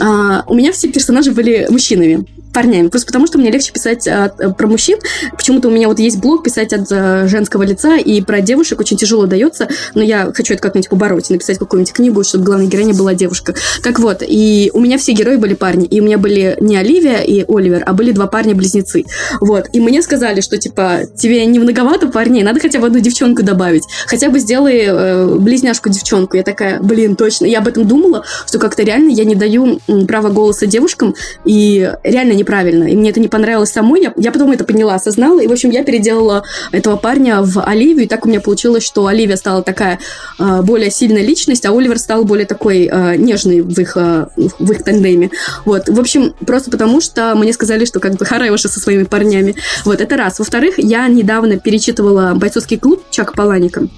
[0.00, 2.88] А, у меня все персонажи были мужчинами парнями.
[2.88, 4.98] Просто потому, что мне легче писать а, про мужчин.
[5.36, 8.96] Почему-то у меня вот есть блог писать от а, женского лица, и про девушек очень
[8.96, 13.14] тяжело дается, но я хочу это как-нибудь побороть, написать какую-нибудь книгу, чтобы главной героиня была
[13.14, 13.54] девушка.
[13.82, 17.20] Как вот, и у меня все герои были парни, и у меня были не Оливия
[17.20, 19.04] и Оливер, а были два парня-близнецы.
[19.40, 23.42] Вот, и мне сказали, что, типа, тебе не многовато парней, надо хотя бы одну девчонку
[23.42, 23.84] добавить.
[24.06, 26.36] Хотя бы сделай э, близняшку-девчонку.
[26.36, 27.46] Я такая, блин, точно.
[27.46, 32.32] Я об этом думала, что как-то реально я не даю права голоса девушкам, и реально
[32.38, 32.84] неправильно.
[32.84, 34.02] И мне это не понравилось самой.
[34.02, 35.40] Я, я потом это поняла, осознала.
[35.40, 38.04] И, в общем, я переделала этого парня в Оливию.
[38.04, 39.98] И так у меня получилось, что Оливия стала такая
[40.38, 44.72] э, более сильная личность, а Оливер стал более такой э, нежный в их, э, в
[44.72, 45.30] их тандеме.
[45.64, 45.88] Вот.
[45.88, 49.54] В общем, просто потому, что мне сказали, что как бы уже со своими парнями.
[49.84, 50.38] Вот, это раз.
[50.38, 53.88] Во-вторых, я недавно перечитывала «Бойцовский клуб» Чака Паланика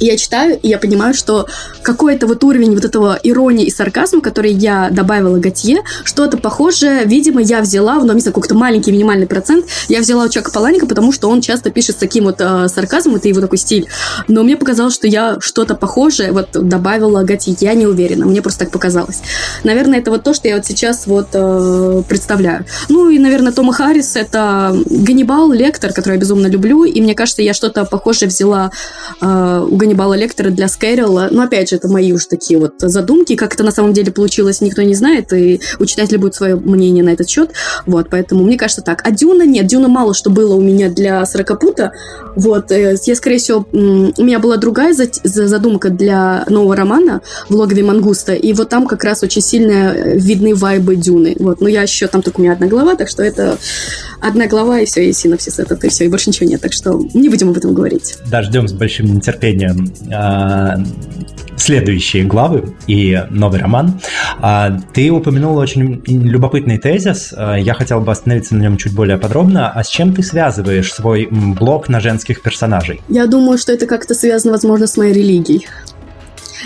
[0.00, 1.46] я читаю, и я понимаю, что
[1.82, 7.40] какой-то вот уровень вот этого иронии и сарказма, который я добавила Готье, что-то похожее, видимо,
[7.40, 11.12] я взяла, но не знаю, какой-то маленький минимальный процент, я взяла у Чака Паланика, потому
[11.12, 13.86] что он часто пишет с таким вот э, сарказмом, это его такой стиль.
[14.28, 18.64] Но мне показалось, что я что-то похожее вот добавила Готье, я не уверена, мне просто
[18.64, 19.20] так показалось.
[19.64, 22.64] Наверное, это вот то, что я вот сейчас вот э, представляю.
[22.88, 27.42] Ну и, наверное, Тома Харрис это Ганнибал, лектор, который я безумно люблю, и мне кажется,
[27.42, 28.70] я что-то похожее взяла
[29.20, 31.28] э, у Ганнибала Лектора для Скайрилла.
[31.30, 33.36] Но, опять же, это мои уж такие вот задумки.
[33.36, 37.04] Как это на самом деле получилось, никто не знает, и у читателя будет свое мнение
[37.04, 37.52] на этот счет.
[37.86, 39.00] Вот, поэтому мне кажется так.
[39.04, 41.92] А Дюна нет, Дюна мало что было у меня для Сорокопута.
[42.34, 47.84] Вот, э, я, скорее всего, у меня была другая задумка для нового романа в логове
[47.84, 51.36] Мангуста, и вот там как раз очень сильно э, видны вайбы Дюны.
[51.38, 53.56] Вот, но я еще, там только у меня одна глава, так что это
[54.20, 57.00] одна глава, и все, и синопсис этот, и все, и больше ничего нет, так что
[57.14, 58.16] не будем об этом говорить.
[58.30, 59.75] Да, ждем с большим нетерпением
[61.56, 64.00] следующие главы и новый роман.
[64.40, 67.34] А, ты упомянула очень любопытный тезис.
[67.36, 69.70] А, я хотел бы остановиться на нем чуть более подробно.
[69.70, 73.00] А с чем ты связываешь свой блог на женских персонажей?
[73.08, 75.66] Я думаю, что это как-то связано, возможно, с моей религией.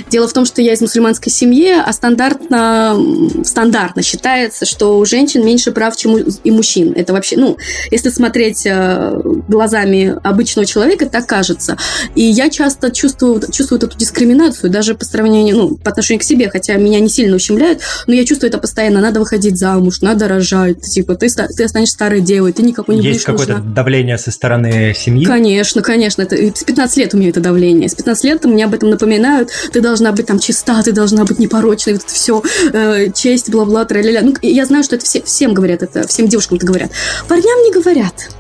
[0.08, 2.96] Дело в том, что я из мусульманской семьи, а стандартно,
[3.44, 6.92] стандартно считается, что у женщин меньше прав, чем у, и мужчин.
[6.96, 7.56] Это вообще, ну,
[7.90, 11.76] если смотреть э, глазами обычного человека, так кажется.
[12.14, 16.48] И я часто чувствую, чувствую эту дискриминацию, даже по сравнению, ну, по отношению к себе,
[16.48, 19.00] хотя меня не сильно ущемляют, но я чувствую это постоянно.
[19.00, 23.26] Надо выходить замуж, надо рожать, типа, ты, ты останешься старой девой, ты никакой не Есть
[23.26, 25.24] будешь какое-то давление со стороны семьи?
[25.24, 26.22] Конечно, конечно.
[26.22, 27.88] Это, с 15 лет у меня это давление.
[27.88, 29.50] С 15 лет мне об этом напоминают.
[29.72, 33.85] Ты должна быть там чиста, ты должна быть непорочной, вот это все, э, честь, бла-бла,
[33.85, 34.22] тра-ля-ля.
[34.22, 36.90] Ну, я знаю, что это все, всем говорят, это всем девушкам это говорят.
[37.29, 38.31] Парням не говорят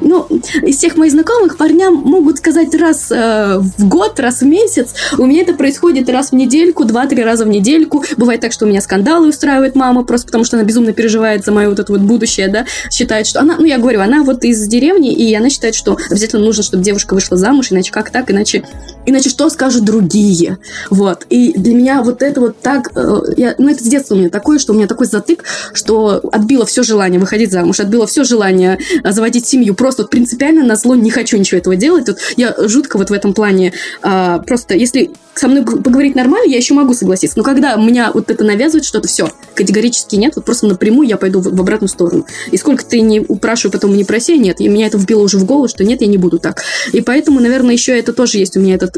[0.00, 0.26] ну,
[0.62, 4.94] из всех моих знакомых парням могут сказать раз э, в год, раз в месяц.
[5.18, 8.04] У меня это происходит раз в недельку, два-три раза в недельку.
[8.16, 11.52] Бывает так, что у меня скандалы устраивает мама, просто потому что она безумно переживает за
[11.52, 14.66] мое вот это вот будущее, да, считает, что она, ну, я говорю, она вот из
[14.66, 18.64] деревни, и она считает, что обязательно нужно, чтобы девушка вышла замуж, иначе как так, иначе,
[19.06, 20.58] иначе что скажут другие,
[20.90, 21.26] вот.
[21.30, 24.30] И для меня вот это вот так, э, я, ну, это с детства у меня
[24.30, 28.78] такое, что у меня такой затык, что отбило все желание выходить замуж, отбило все желание
[29.04, 32.08] заводить семью, просто вот принципиально на зло не хочу ничего этого делать.
[32.08, 36.56] Вот я жутко вот в этом плане а, просто, если со мной поговорить нормально, я
[36.56, 37.36] еще могу согласиться.
[37.36, 41.40] Но когда меня вот это навязывает что-то, все, категорически нет, вот просто напрямую я пойду
[41.40, 42.24] в, в обратную сторону.
[42.50, 44.58] И сколько ты не упрашивай, потом не проси, нет.
[44.62, 46.62] И меня это вбило уже в голову, что нет, я не буду так.
[46.94, 48.96] И поэтому, наверное, еще это тоже есть у меня этот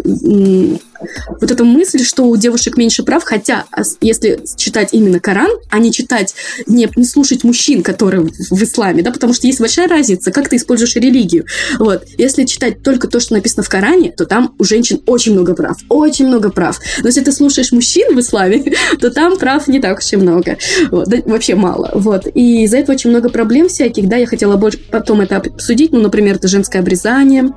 [1.41, 3.65] вот эта мысль, что у девушек меньше прав, хотя
[4.01, 6.35] если читать именно Коран, а не читать,
[6.67, 10.49] не, не слушать мужчин, которые в, в исламе, да, потому что есть большая разница, как
[10.49, 11.47] ты используешь религию.
[11.79, 12.05] Вот.
[12.19, 15.77] Если читать только то, что написано в Коране, то там у женщин очень много прав.
[15.89, 16.79] Очень много прав.
[17.01, 18.65] Но если ты слушаешь мужчин в исламе,
[19.01, 20.59] то там прав не так уж и много.
[20.91, 21.09] Вот.
[21.09, 21.91] Да, вообще мало.
[21.95, 22.27] Вот.
[22.35, 24.09] И из-за этого очень много проблем всяких.
[24.09, 25.93] Да, я хотела больше потом это обсудить.
[25.93, 27.53] Ну, например, это женское обрезание,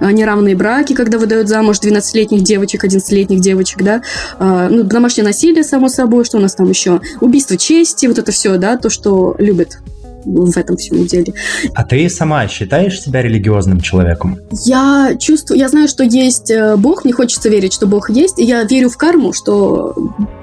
[0.00, 4.02] а, неравные браки, когда выдают замуж 12-летних девочек, 11-летних девочек, да.
[4.38, 6.24] А, ну, домашнее насилие, само собой.
[6.24, 7.00] Что у нас там еще?
[7.20, 9.78] Убийство чести, вот это все, да, то, что любят
[10.24, 11.32] в этом всем деле.
[11.74, 14.38] А ты сама считаешь себя религиозным человеком?
[14.64, 18.44] Я чувствую, я знаю, что есть э, Бог, мне хочется верить, что Бог есть, и
[18.44, 19.94] я верю в карму, что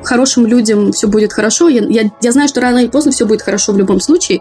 [0.03, 1.69] хорошим людям все будет хорошо.
[1.69, 4.39] Я, я, я знаю, что рано или поздно все будет хорошо в любом случае,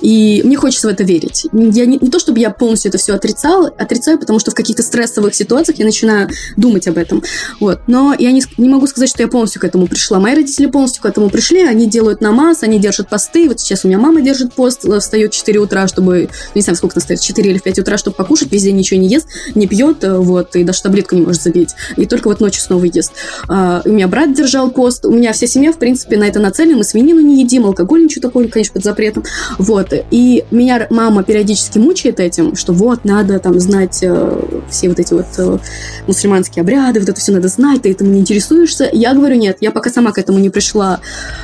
[0.00, 1.46] и мне хочется в это верить.
[1.52, 4.82] Я не, не то, чтобы я полностью это все отрицала, отрицаю, потому что в каких-то
[4.82, 7.22] стрессовых ситуациях я начинаю думать об этом.
[7.60, 7.80] Вот.
[7.86, 10.18] Но я не, не могу сказать, что я полностью к этому пришла.
[10.18, 13.48] Мои родители полностью к этому пришли, они делают намаз, они держат посты.
[13.48, 16.94] Вот сейчас у меня мама держит пост, встает в 4 утра, чтобы, не знаю, сколько
[16.96, 19.66] она встает, 4 или в 5 утра, чтобы покушать, весь день ничего не ест, не
[19.66, 21.74] пьет, вот, и даже таблетку не может забить.
[21.96, 23.12] И только вот ночью снова ест.
[23.48, 26.78] А, у меня брат держал пост, у меня вся семья, в принципе, на это нацелена.
[26.78, 29.24] Мы свинину не едим, алкоголь ничего такого, конечно, под запретом.
[29.58, 29.92] Вот.
[30.10, 35.12] И меня мама периодически мучает этим, что вот, надо там знать э, все вот эти
[35.12, 35.58] вот э,
[36.06, 38.88] мусульманские обряды, вот это все надо знать, ты этому не интересуешься.
[38.92, 41.00] Я говорю, нет, я пока сама к этому не пришла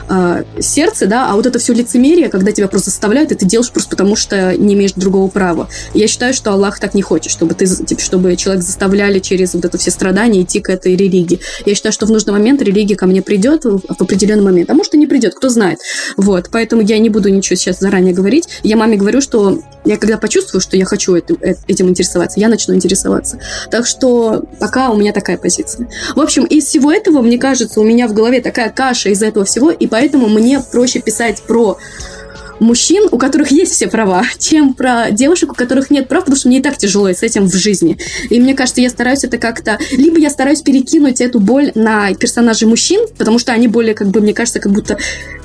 [0.08, 3.70] э, сердце, да, а вот это все лицемерие, когда тебя просто заставляют, и ты делаешь
[3.70, 5.68] просто потому, что не имеешь другого права.
[5.94, 9.64] Я считаю, что Аллах так не хочет, чтобы ты, типа, чтобы человек заставляли через вот
[9.64, 11.40] это все страдания идти к этой религии.
[11.66, 14.94] Я считаю, что в нужный момент религия ко мне придет в, определенный момент, а может
[14.94, 15.78] и не придет, кто знает.
[16.16, 18.48] Вот, поэтому я не буду ничего сейчас заранее говорить.
[18.62, 21.34] Я маме говорю, что я когда почувствую, что я хочу это,
[21.66, 23.38] этим интересоваться, я начну интересоваться.
[23.70, 25.88] Так что пока у меня такая позиция.
[26.14, 29.44] В общем, из всего этого, мне кажется, у меня в голове такая каша из этого
[29.44, 31.78] всего, и поэтому мне проще писать про
[32.60, 36.48] мужчин, у которых есть все права, чем про девушек, у которых нет прав, потому что
[36.48, 37.98] мне и так тяжело с этим в жизни.
[38.28, 39.78] И мне кажется, я стараюсь это как-то...
[39.92, 44.20] Либо я стараюсь перекинуть эту боль на персонажей мужчин, потому что они более, как бы,
[44.20, 44.98] мне кажется, как будто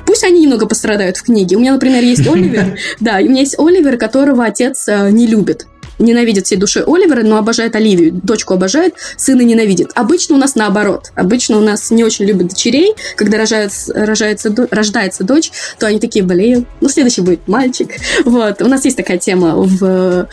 [0.06, 1.56] Пусть они немного пострадают в книге.
[1.56, 2.78] У меня, например, есть Оливер.
[3.00, 5.66] Да, у меня есть Оливер, которого отец э, не любит
[6.00, 8.12] ненавидит всей душой Оливера, но обожает Оливию.
[8.12, 9.92] Дочку обожает, сына ненавидит.
[9.96, 11.12] Обычно у нас наоборот.
[11.16, 12.94] Обычно у нас не очень любят дочерей.
[13.16, 17.90] Когда рожается, рожается, рождается дочь, то они такие, блин, ну, следующий будет мальчик.
[18.26, 18.62] Вот.
[18.62, 20.28] У нас есть такая тема в,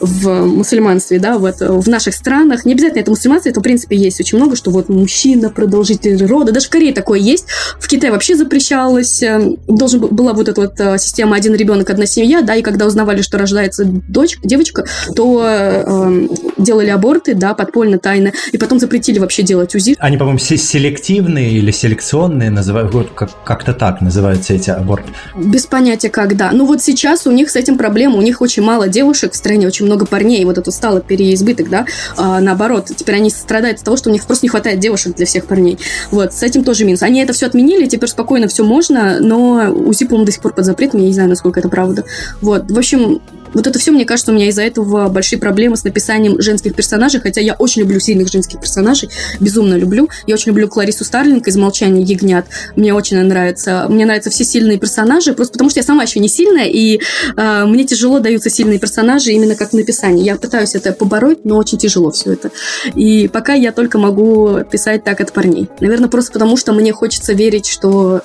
[0.00, 2.64] в мусульманстве, да, вот в наших странах.
[2.64, 6.52] Не обязательно это мусульманство, это, в принципе, есть очень много, что вот мужчина, продолжитель рода.
[6.52, 7.46] Даже в Корее такое есть.
[7.80, 9.22] В Китае вообще запрещалось.
[9.22, 12.86] Эм, должен была вот эта вот э, система один ребенок, одна семья, да, и когда
[12.86, 19.18] узнавали, что рождается дочь, девочка, то э, делали аборты, да, подпольно, тайно, и потом запретили
[19.18, 19.96] вообще делать УЗИ.
[19.98, 23.10] Они, по-моему, селективные или селекционные называют, вот
[23.44, 25.08] как-то так называются эти аборты.
[25.36, 26.50] Без понятия когда.
[26.52, 29.66] Ну вот сейчас у них с этим проблема, у них очень мало девушек в стране,
[29.66, 33.96] очень много парней, вот это стало переизбыток, да, а, наоборот, теперь они страдают от того,
[33.96, 35.78] что у них просто не хватает девушек для всех парней.
[36.10, 37.02] Вот, с этим тоже минус.
[37.02, 40.64] Они это все отменили, теперь спокойно все можно, но УЗИ, по-моему, до сих пор под
[40.64, 42.04] запретом, я не знаю, насколько это правда.
[42.40, 43.20] Вот, в общем,
[43.54, 47.20] вот это все, мне кажется, у меня из-за этого большие проблемы с написанием женских персонажей,
[47.20, 49.08] хотя я очень люблю сильных женских персонажей,
[49.40, 50.08] безумно люблю.
[50.26, 52.46] Я очень люблю Кларису Старлинг из «Молчания ягнят».
[52.76, 53.86] Мне очень нравится.
[53.88, 57.00] Мне нравятся все сильные персонажи, просто потому что я сама еще не сильная, и
[57.36, 60.24] э, мне тяжело даются сильные персонажи именно как в написании.
[60.24, 62.50] Я пытаюсь это побороть, но очень тяжело все это.
[62.94, 65.68] И пока я только могу писать так от парней.
[65.80, 68.22] Наверное, просто потому что мне хочется верить, что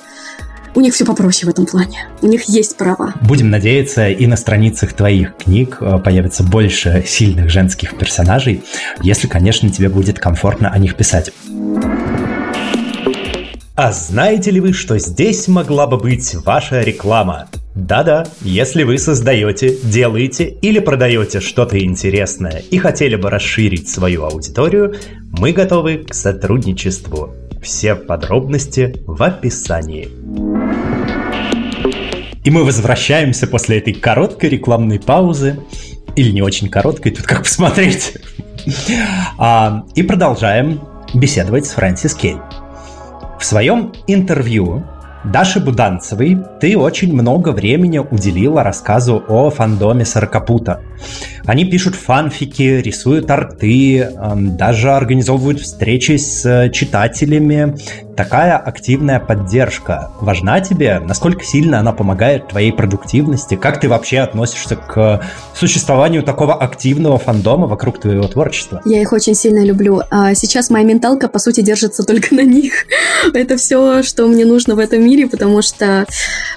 [0.74, 2.06] у них все попроще в этом плане.
[2.22, 3.14] У них есть права.
[3.22, 8.62] Будем надеяться, и на страницах твоих книг э, появится больше сильных женских персонажей,
[9.02, 11.32] если, конечно, тебе будет комфортно о них писать.
[13.76, 17.48] А знаете ли вы, что здесь могла бы быть ваша реклама?
[17.74, 24.94] Да-да, если вы создаете, делаете или продаете что-то интересное и хотели бы расширить свою аудиторию,
[25.32, 27.34] мы готовы к сотрудничеству.
[27.60, 30.23] Все подробности в описании.
[32.44, 35.58] И мы возвращаемся после этой короткой рекламной паузы,
[36.14, 38.16] или не очень короткой, тут как посмотреть,
[39.38, 40.80] а, и продолжаем
[41.14, 42.40] беседовать с Фрэнсис Кейн.
[43.38, 44.84] В своем интервью
[45.24, 50.82] Даше Буданцевой ты очень много времени уделила рассказу о фандоме Сорокопута.
[51.46, 57.76] Они пишут фанфики, рисуют арты, даже организовывают встречи с читателями.
[58.16, 61.00] Такая активная поддержка важна тебе?
[61.00, 63.56] Насколько сильно она помогает твоей продуктивности?
[63.56, 65.20] Как ты вообще относишься к
[65.52, 68.80] существованию такого активного фандома вокруг твоего творчества?
[68.84, 70.02] Я их очень сильно люблю.
[70.10, 72.86] А сейчас моя менталка, по сути, держится только на них.
[73.34, 76.06] Это все, что мне нужно в этом мире, потому что,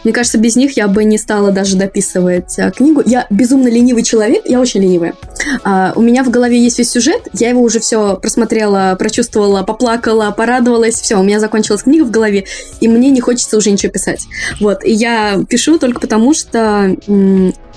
[0.03, 3.01] мне кажется, без них я бы не стала даже дописывать а, книгу.
[3.03, 5.15] Я безумно ленивый человек, я очень ленивая.
[5.63, 10.31] А, у меня в голове есть весь сюжет, я его уже все просмотрела, прочувствовала, поплакала,
[10.31, 12.45] порадовалась, все, у меня закончилась книга в голове,
[12.79, 14.25] и мне не хочется уже ничего писать.
[14.59, 16.95] Вот, и я пишу только потому, что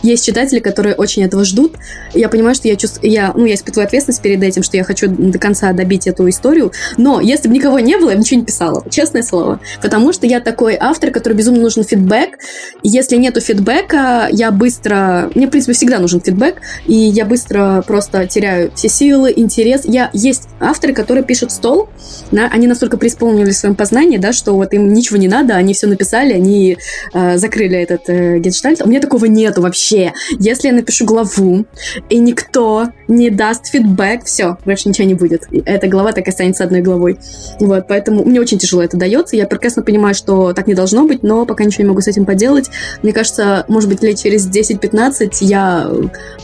[0.02, 1.74] есть читатели, которые очень этого ждут.
[2.14, 5.08] Я понимаю, что я чувствую, я, ну, я испытываю ответственность перед этим, что я хочу
[5.08, 6.72] до конца добить эту историю.
[6.96, 8.84] Но если бы никого не было, я бы ничего не писала.
[8.90, 9.60] Честное слово.
[9.82, 12.38] Потому что я такой автор, который безумно нужен фидбэк.
[12.82, 15.30] Если нету фидбэка, я быстро...
[15.34, 16.56] Мне, в принципе, всегда нужен фидбэк.
[16.86, 19.82] И я быстро просто теряю все силы, интерес.
[19.84, 20.10] Я...
[20.12, 21.88] Есть авторы, которые пишут стол.
[22.30, 25.74] Да, они настолько преисполнили в своем познании, да, что вот им ничего не надо, они
[25.74, 26.78] все написали, они
[27.12, 28.82] э, закрыли этот э, генштальт.
[28.82, 31.66] У меня такого нету вообще вообще, если я напишу главу,
[32.08, 35.46] и никто не даст фидбэк, все, больше ничего не будет.
[35.64, 37.18] Эта глава так и останется одной главой.
[37.58, 39.36] Вот, поэтому мне очень тяжело это дается.
[39.36, 42.24] Я прекрасно понимаю, что так не должно быть, но пока ничего не могу с этим
[42.24, 42.70] поделать.
[43.02, 45.90] Мне кажется, может быть, лет через 10-15 я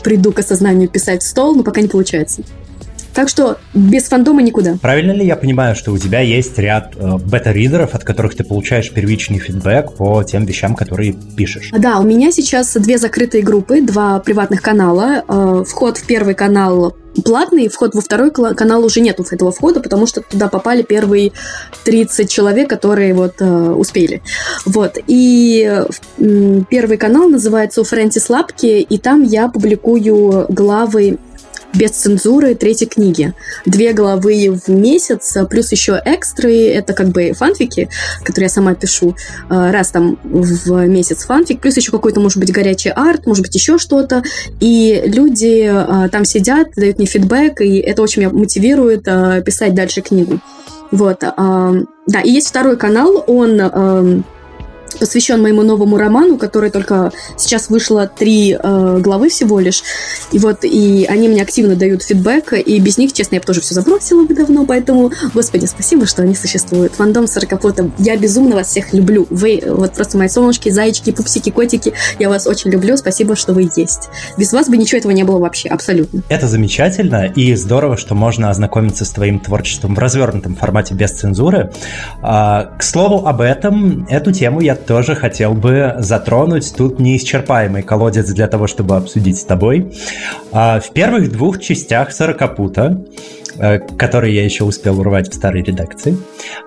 [0.03, 2.43] приду к осознанию писать в стол, но пока не получается.
[3.17, 4.77] Так что без фандома никуда.
[4.79, 8.91] Правильно ли я понимаю, что у тебя есть ряд э, бета-ридеров, от которых ты получаешь
[8.91, 11.71] первичный фидбэк по тем вещам, которые пишешь?
[11.75, 15.23] Да, у меня сейчас две закрытые группы, два приватных канала.
[15.27, 20.05] Э, вход в первый канал платный, вход во второй канал уже нету этого входа, потому
[20.05, 21.31] что туда попали первые
[21.85, 24.21] 30 человек, которые вот э, успели.
[24.65, 24.97] Вот.
[25.07, 31.17] И э, первый канал называется у Фрэнсис Лапки, и там я публикую главы
[31.73, 33.33] без цензуры третьей книги.
[33.65, 37.89] Две главы в месяц, плюс еще экстры, это как бы фанфики,
[38.23, 39.15] которые я сама пишу,
[39.49, 43.55] э, раз там в месяц фанфик, плюс еще какой-то, может быть, горячий арт, может быть,
[43.55, 44.23] еще что-то.
[44.59, 49.03] И люди э, там сидят, дают мне фидбэк, и это очень меня мотивирует
[49.45, 50.39] писать дальше книгу.
[50.91, 51.19] Вот.
[51.19, 54.23] Да, и есть второй канал, он эм,
[54.99, 59.83] посвящен моему новому роману, который только сейчас вышло три э, главы всего лишь.
[60.31, 63.61] И вот, и они мне активно дают фидбэк, и без них, честно, я бы тоже
[63.61, 66.95] все забросила бы давно, поэтому, господи, спасибо, что они существуют.
[66.95, 69.27] Фандом Сорокопота, я безумно вас всех люблю.
[69.29, 73.69] Вы вот просто мои солнышки, зайчики, пупсики, котики, я вас очень люблю, спасибо, что вы
[73.75, 74.09] есть.
[74.37, 76.21] Без вас бы ничего этого не было вообще, абсолютно.
[76.29, 81.71] Это замечательно, и здорово, что можно ознакомиться с твоим творчеством в развернутом формате без цензуры.
[82.21, 86.73] А, к слову об этом, эту тему я тоже хотел бы затронуть.
[86.75, 89.91] Тут неисчерпаемый колодец для того, чтобы обсудить с тобой.
[90.51, 93.03] А, в первых двух частях «Сорокопута»,
[93.59, 96.17] э, которые я еще успел урвать в старой редакции,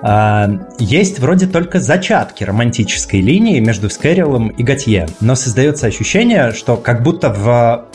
[0.03, 6.77] а, есть вроде только зачатки романтической линии между Скэрилом и Готье, но создается ощущение, что
[6.77, 7.90] как будто в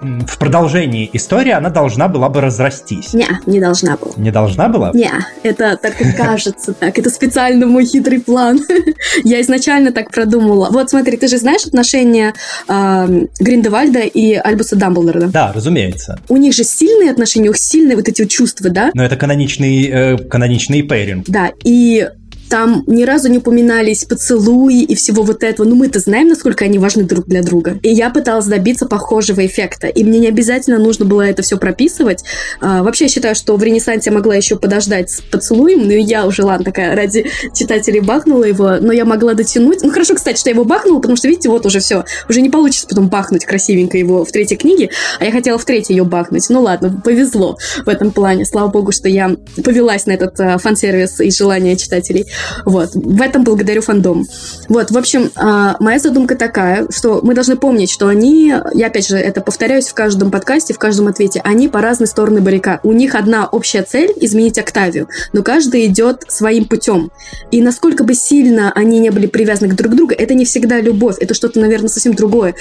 [0.00, 3.12] в продолжении истории она должна была бы разрастись.
[3.12, 4.12] Не, не должна была.
[4.16, 4.90] Не должна была?
[4.92, 6.98] Не, это так и кажется так.
[6.98, 8.60] Это специально мой хитрый план.
[9.24, 10.68] Я изначально так продумала.
[10.70, 12.34] Вот смотри, ты же знаешь отношения
[12.68, 15.28] Гриндевальда и Альбуса Дамблдора?
[15.28, 16.18] Да, разумеется.
[16.28, 18.90] У них же сильные отношения, у них сильные вот эти чувства, да?
[18.94, 21.28] Но это каноничный, э, каноничный пейринг.
[21.28, 22.08] Да, и
[22.48, 25.66] там ни разу не упоминались поцелуи и всего вот этого.
[25.66, 27.78] Ну, мы-то знаем, насколько они важны друг для друга.
[27.82, 29.88] И я пыталась добиться похожего эффекта.
[29.88, 32.24] И мне не обязательно нужно было это все прописывать.
[32.60, 35.86] А, вообще, я считаю, что в Ренессансе могла еще подождать с поцелуем.
[35.86, 38.76] Ну, я уже, ладно, такая ради читателей бахнула его.
[38.80, 39.82] Но я могла дотянуть.
[39.82, 42.04] Ну, хорошо, кстати, что я его бахнула, потому что, видите, вот уже все.
[42.28, 44.90] Уже не получится потом бахнуть красивенько его в третьей книге.
[45.18, 46.48] А я хотела в третьей ее бахнуть.
[46.48, 48.44] Ну, ладно, повезло в этом плане.
[48.44, 52.26] Слава богу, что я повелась на этот а, фан-сервис и желание читателей.
[52.64, 52.90] Вот.
[52.94, 54.26] В этом благодарю фандом.
[54.68, 59.08] Вот, в общем, а, моя задумка такая, что мы должны помнить, что они, я опять
[59.08, 62.80] же это повторяюсь в каждом подкасте, в каждом ответе, они по разные стороны баррикад.
[62.82, 67.10] У них одна общая цель– изменить Октавию, но каждый идет своим путем.
[67.50, 71.16] И насколько бы сильно они не были привязаны друг к другу, это не всегда любовь,
[71.20, 72.54] это что-то, наверное, совсем другое.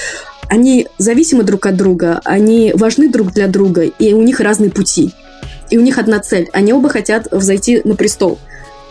[0.48, 5.14] Они зависимы друг от друга, они важны друг для друга, и у них разные пути.
[5.70, 6.50] И у них одна цель.
[6.54, 8.40] Они оба хотят взойти на престол.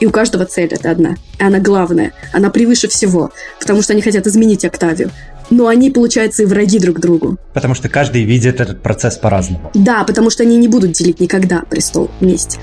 [0.00, 1.16] И у каждого цель это одна.
[1.38, 2.12] И она главная.
[2.32, 3.30] Она превыше всего.
[3.60, 5.10] Потому что они хотят изменить Октавию.
[5.50, 7.38] Но они, получается, и враги друг другу.
[7.52, 9.70] Потому что каждый видит этот процесс по-разному.
[9.74, 12.58] Да, потому что они не будут делить никогда престол вместе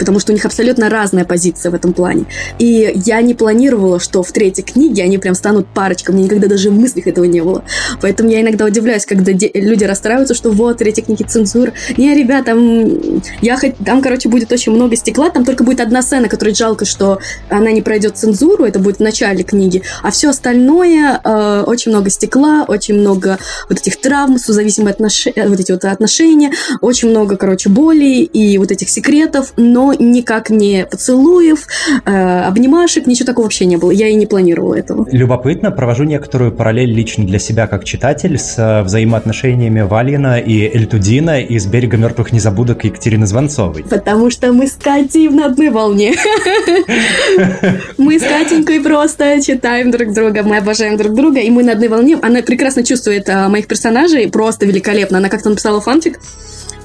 [0.00, 2.24] потому что у них абсолютно разная позиция в этом плане.
[2.58, 6.14] И я не планировала, что в третьей книге они прям станут парочкой.
[6.14, 7.64] Мне никогда даже в мыслях этого не было.
[8.00, 11.74] Поэтому я иногда удивляюсь, когда люди расстраиваются, что вот, в третьей книге цензура.
[11.98, 12.56] Не, ребята,
[13.42, 13.76] я хоть...
[13.84, 17.18] там, короче, будет очень много стекла, там только будет одна сцена, которой жалко, что
[17.50, 22.08] она не пройдет цензуру, это будет в начале книги, а все остальное, э, очень много
[22.08, 23.38] стекла, очень много
[23.68, 25.26] вот этих травм, созависимые отнош...
[25.36, 30.86] вот эти вот отношения, очень много, короче, боли и вот этих секретов, но никак не
[30.86, 31.66] поцелуев,
[32.04, 33.90] э, обнимашек, ничего такого вообще не было.
[33.90, 35.06] Я и не планировала этого.
[35.10, 41.40] Любопытно, провожу некоторую параллель лично для себя как читатель с э, взаимоотношениями Валина и Эльтудина
[41.40, 43.84] из «Берега мертвых незабудок» Екатерины Звонцовой.
[43.84, 46.14] Потому что мы с Катей на одной волне.
[47.98, 51.88] Мы с Катенькой просто читаем друг друга, мы обожаем друг друга, и мы на одной
[51.88, 52.18] волне.
[52.22, 55.18] Она прекрасно чувствует э, моих персонажей, просто великолепно.
[55.18, 56.18] Она как-то написала фанфик,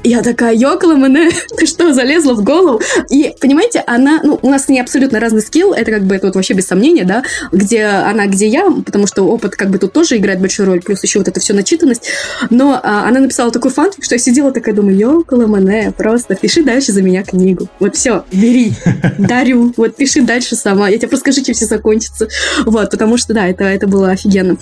[0.08, 2.82] я такая, ёкала мене, ты что, залезла в голову?
[3.10, 6.28] И, понимаете, она, ну, у нас с ней абсолютно разный скилл, это как бы, это
[6.28, 9.94] вот вообще без сомнения, да, где она, где я, потому что опыт как бы тут
[9.94, 12.10] тоже играет большую роль, плюс еще вот это все начитанность,
[12.50, 16.64] но а, она написала такой фанфик, что я сидела такая, думаю, ёкала мене, просто пиши
[16.64, 17.68] дальше за меня книгу.
[17.80, 18.74] Вот все, бери,
[19.18, 22.28] дарю, вот пиши дальше сама, я тебе просто скажу, чем все закончится.
[22.66, 24.58] Вот, потому что, да, это, это было офигенно.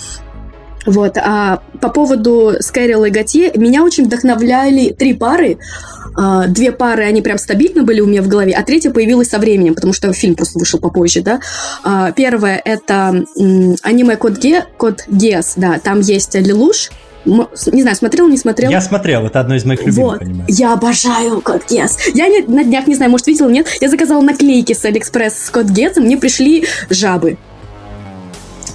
[0.85, 1.17] Вот.
[1.17, 5.57] А по поводу Скайрилла и Готье, меня очень вдохновляли три пары.
[6.15, 9.39] А, две пары, они прям стабильно были у меня в голове, а третья появилась со
[9.39, 11.39] временем, потому что фильм просто вышел попозже, да.
[11.83, 13.23] А, первое– это
[13.81, 16.91] аниме Код, Ги, Код Гиас, да, там есть Лелуш,
[17.25, 18.69] Не знаю, смотрел, не смотрел.
[18.69, 20.21] Я смотрел, это одно из моих любимых вот.
[20.21, 20.43] аниме.
[20.47, 21.97] Я обожаю Код Гиас.
[22.13, 25.49] Я не, на днях, не знаю, может, видел, нет, я заказала наклейки с Алиэкспресс с
[25.49, 27.37] Код Гиасом, мне пришли жабы.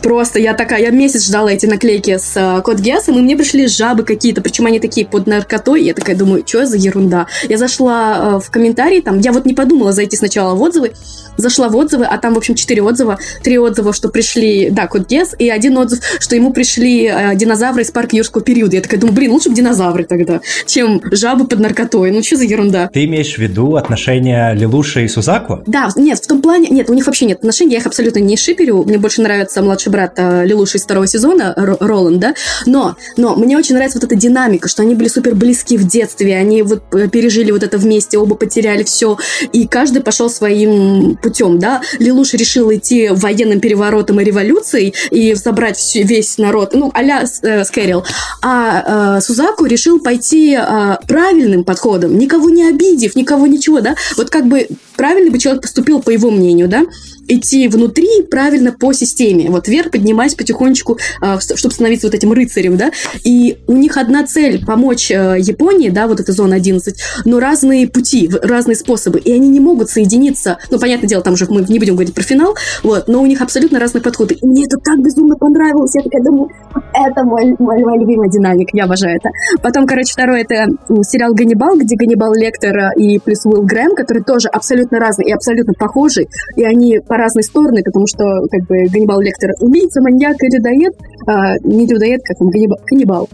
[0.03, 3.66] Просто я такая, я месяц ждала эти наклейки с uh, код Гессом, и мне пришли
[3.66, 7.26] жабы какие-то, причем они такие под наркотой, я такая думаю, что за ерунда.
[7.49, 10.92] Я зашла uh, в комментарии, там, я вот не подумала зайти сначала в отзывы,
[11.38, 13.18] зашла в отзывы, а там, в общем, четыре отзыва.
[13.42, 17.82] Три отзыва, что пришли, да, код Гесс, и один отзыв, что ему пришли э, динозавры
[17.82, 18.76] из парка юрского периода.
[18.76, 22.11] Я такая думаю, блин, лучше бы динозавры тогда, чем жабы под наркотой.
[22.11, 22.90] Ну, что за ерунда?
[22.92, 25.62] Ты имеешь в виду отношения Лилуши и Сузаку?
[25.66, 28.36] Да, нет, в том плане, нет, у них вообще нет отношений, я их абсолютно не
[28.36, 28.84] шиперю.
[28.84, 32.34] Мне больше нравится младший брат э, Лилуши из второго сезона, Роланд, да,
[32.66, 36.36] но, но мне очень нравится вот эта динамика, что они были супер близки в детстве,
[36.36, 39.18] они вот э, пережили вот это вместе, оба потеряли все,
[39.53, 41.80] и каждый пошел своим путем, да.
[41.99, 47.64] Лилуш решил идти военным переворотом и революцией и собрать всю, весь народ, ну, а-ля э,
[47.64, 48.05] Скэрилл.
[48.43, 53.95] А э, Сузаку решил пойти э, правильным подходом, никого не обидев, никого ничего, да.
[54.16, 56.84] Вот как бы правильно бы человек поступил по его мнению, да
[57.29, 59.51] идти внутри правильно по системе.
[59.51, 62.91] Вот вверх поднимаясь потихонечку, а, чтобы становиться вот этим рыцарем, да.
[63.24, 67.89] И у них одна цель– помочь э, Японии, да, вот эта зона 11, но разные
[67.89, 69.18] пути, разные способы.
[69.18, 70.59] И они не могут соединиться.
[70.70, 73.41] Ну, понятное дело, там уже мы не будем говорить про финал, вот, но у них
[73.43, 74.35] абсолютно разные подходы.
[74.35, 75.95] И мне это так безумно понравилось.
[75.95, 76.49] Я такая думаю,
[76.93, 79.31] это мой, мой, мой любимый динамик, я обожаю это.
[79.62, 80.66] Потом, короче, второй– это
[81.03, 85.74] сериал «Ганнибал», где Ганнибал Лектор и плюс Уилл Грэм, которые тоже абсолютно разные и абсолютно
[85.74, 86.26] похожи,
[86.57, 90.95] и они по разные стороны, потому что как бы Ганнибал Лектор убийца, маньяк и людоед,
[91.27, 92.51] а, не людоед, как он,
[92.87, 93.29] каннибал.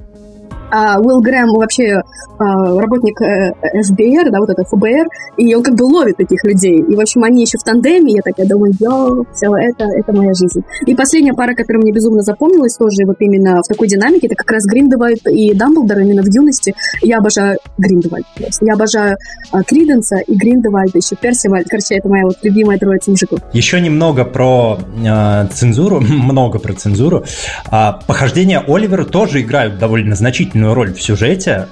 [0.70, 2.02] А Уилл Грэм вообще
[2.38, 3.52] а, работник э,
[3.82, 5.06] ФБР, да, вот это ФБР,
[5.36, 6.78] и он как бы ловит таких людей.
[6.78, 10.34] И, в общем, они еще в тандеме, я такая думаю, йо, все, это, это моя
[10.34, 10.62] жизнь.
[10.86, 14.50] И последняя пара, которая мне безумно запомнилась, тоже вот именно в такой динамике, это как
[14.50, 16.74] раз Гриндевальд и Дамблдор именно в юности.
[17.02, 18.26] Я обожаю Гриндевальд.
[18.60, 19.16] Я обожаю
[19.52, 21.68] а, Криденса и Гриндевальда, еще Персивальд.
[21.68, 23.38] Короче, это моя вот любимая троица мужиков.
[23.52, 27.24] Еще немного про э, цензуру, много про цензуру.
[27.70, 30.14] А, похождения Оливера тоже играют довольно
[30.54, 31.68] значительную роль в сюжете.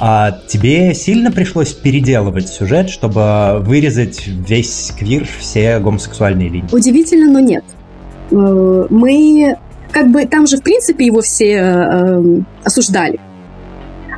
[0.00, 6.68] А тебе сильно пришлось переделывать сюжет, чтобы вырезать весь квир, все гомосексуальные линии?
[6.72, 7.64] Удивительно, но нет.
[8.30, 9.56] Э, мы
[9.90, 13.18] как бы там же, в принципе, его все э, осуждали.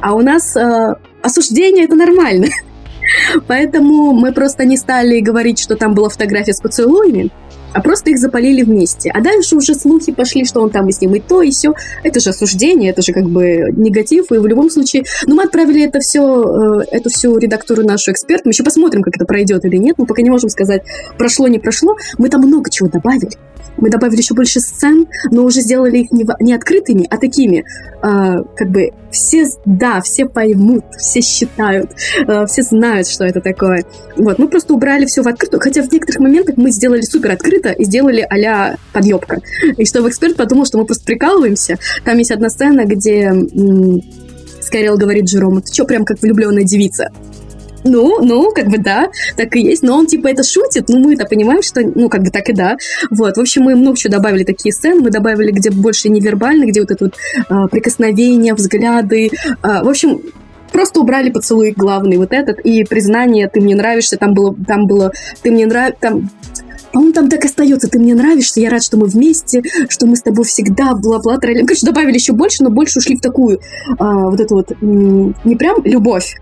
[0.02, 2.48] А у нас э, осуждение это нормально.
[3.46, 7.30] Поэтому мы просто не стали говорить, что там была фотография с поцелуями
[7.72, 9.10] а просто их запалили вместе.
[9.10, 11.74] А дальше уже слухи пошли, что он там и с ним и то, и все.
[12.02, 15.04] Это же осуждение, это же как бы негатив, и в любом случае...
[15.26, 19.16] Ну, мы отправили это все, э, эту всю редактуру нашу эксперт, мы еще посмотрим, как
[19.16, 20.82] это пройдет или нет, мы пока не можем сказать,
[21.18, 21.96] прошло, не прошло.
[22.18, 23.30] Мы там много чего добавили.
[23.76, 28.42] Мы добавили еще больше сцен, но уже сделали их не, не открытыми, а такими, э,
[28.56, 31.90] как бы все, да, все поймут, все считают,
[32.26, 33.84] э, все знают, что это такое.
[34.16, 37.70] Вот, мы просто убрали все в открытую, хотя в некоторых моментах мы сделали супер открыто
[37.70, 39.38] и сделали а-ля подъебка.
[39.76, 41.78] И чтобы эксперт подумал, что мы просто прикалываемся.
[42.04, 44.00] Там есть одна сцена, где м-
[44.60, 47.10] Скайрелл говорит Джерому, ты что, прям как влюбленная девица?
[47.84, 49.82] Ну, ну, как бы да, так и есть.
[49.82, 52.76] Но он типа это шутит, ну мы-то понимаем, что, ну, как бы так и да.
[53.10, 56.80] Вот, в общем, мы много чего добавили такие сцены, мы добавили, где больше невербально, где
[56.80, 57.14] вот это вот
[57.48, 59.30] а, прикосновения, взгляды.
[59.62, 60.20] А, в общем,
[60.72, 65.12] просто убрали поцелуй главный вот этот и признание «ты мне нравишься», там было, там было
[65.42, 66.30] «ты мне нравишься», там
[66.92, 67.88] по-моему, там так остается.
[67.88, 71.64] Ты мне нравишься, я рад, что мы вместе, что мы с тобой всегда, бла-бла, троллим.
[71.64, 73.60] Короче, добавили еще больше, но больше ушли в такую,
[73.98, 76.34] а, вот эту вот, не прям любовь,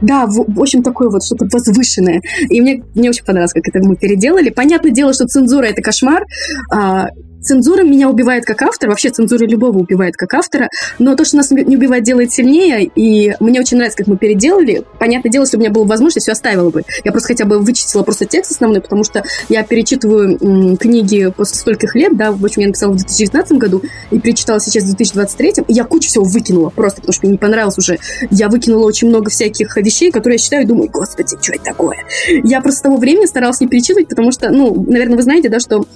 [0.00, 2.22] да, в, в общем, такое вот что-то возвышенное.
[2.48, 4.50] И мне, мне очень понравилось, как это мы переделали.
[4.50, 6.24] Понятное дело, что цензура— это кошмар.
[6.72, 7.08] А,
[7.46, 10.68] Цензура меня убивает как автор, вообще цензура любого убивает как автора,
[10.98, 14.82] но то, что нас не убивает, делает сильнее, и мне очень нравится, как мы переделали.
[14.98, 16.82] Понятное дело, если у меня была возможность, все оставила бы.
[17.04, 21.56] Я просто хотя бы вычистила просто текст основной, потому что я перечитываю м, книги после
[21.56, 23.80] стольких лет, да, в общем, я написала в 2019 году
[24.10, 27.38] и перечитала сейчас в 2023, и я кучу всего выкинула просто, потому что мне не
[27.38, 28.00] понравилось уже.
[28.32, 31.98] Я выкинула очень много всяких вещей, которые я читаю и думаю, господи, что это такое?
[32.42, 35.60] Я просто с того времени старалась не перечитывать, потому что, ну, наверное, вы знаете, да,
[35.60, 35.86] что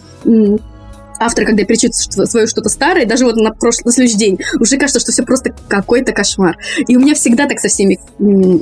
[1.20, 5.00] автор, когда перечитывает свое что-то старое, даже вот на, прошлый, на следующий день, уже кажется,
[5.00, 6.56] что все просто какой-то кошмар.
[6.88, 8.00] И у меня всегда так со всеми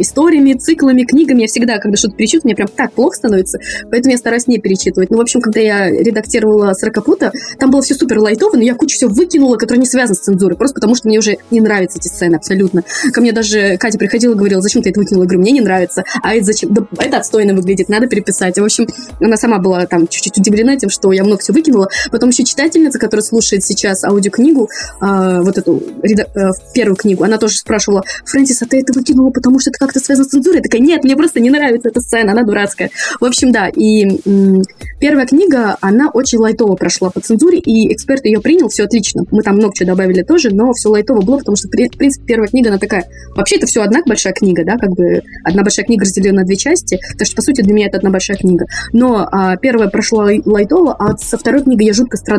[0.01, 3.59] историями, циклами, книгами, я всегда, когда что-то перечитываю, мне прям так плохо становится,
[3.91, 5.11] поэтому я стараюсь не перечитывать.
[5.11, 8.97] Ну, в общем, когда я редактировала «Сорокопута», там было все супер лайтово, но я кучу
[8.97, 12.09] всего выкинула, которое не связано с цензурой, просто потому что мне уже не нравятся эти
[12.09, 12.83] сцены абсолютно.
[13.13, 15.25] Ко мне даже Катя приходила и говорила, зачем ты это выкинула?
[15.25, 16.03] Я говорю, мне не нравится.
[16.23, 16.75] А это зачем?
[16.75, 18.59] Да это отстойно выглядит, надо переписать.
[18.59, 18.87] В общем,
[19.21, 21.89] она сама была там чуть-чуть удивлена тем, что я много всего выкинула.
[22.11, 24.69] Потом еще читательница, которая слушает сейчас аудиокнигу,
[25.01, 29.59] э, вот эту э, первую книгу, она тоже спрашивала, Фрэнсис, а ты это выкинула, потому
[29.59, 30.59] что это как-то связано с цензурой?
[30.59, 32.91] Я такая, нет, мне просто не нравится эта сцена, она дурацкая.
[33.21, 34.63] В общем, да, и м-
[34.99, 39.25] первая книга, она очень лайтово прошла по цензуре, и эксперт ее принял, все отлично.
[39.31, 42.49] Мы там много чего добавили тоже, но все лайтово было, потому что, в принципе, первая
[42.49, 43.05] книга, она такая...
[43.37, 46.57] Вообще, это все одна большая книга, да, как бы одна большая книга разделена на две
[46.57, 48.67] части, так что, по сути, для меня это одна большая книга.
[48.93, 52.38] Но а, первая прошла лайтово, а со второй книгой я жутко страдала,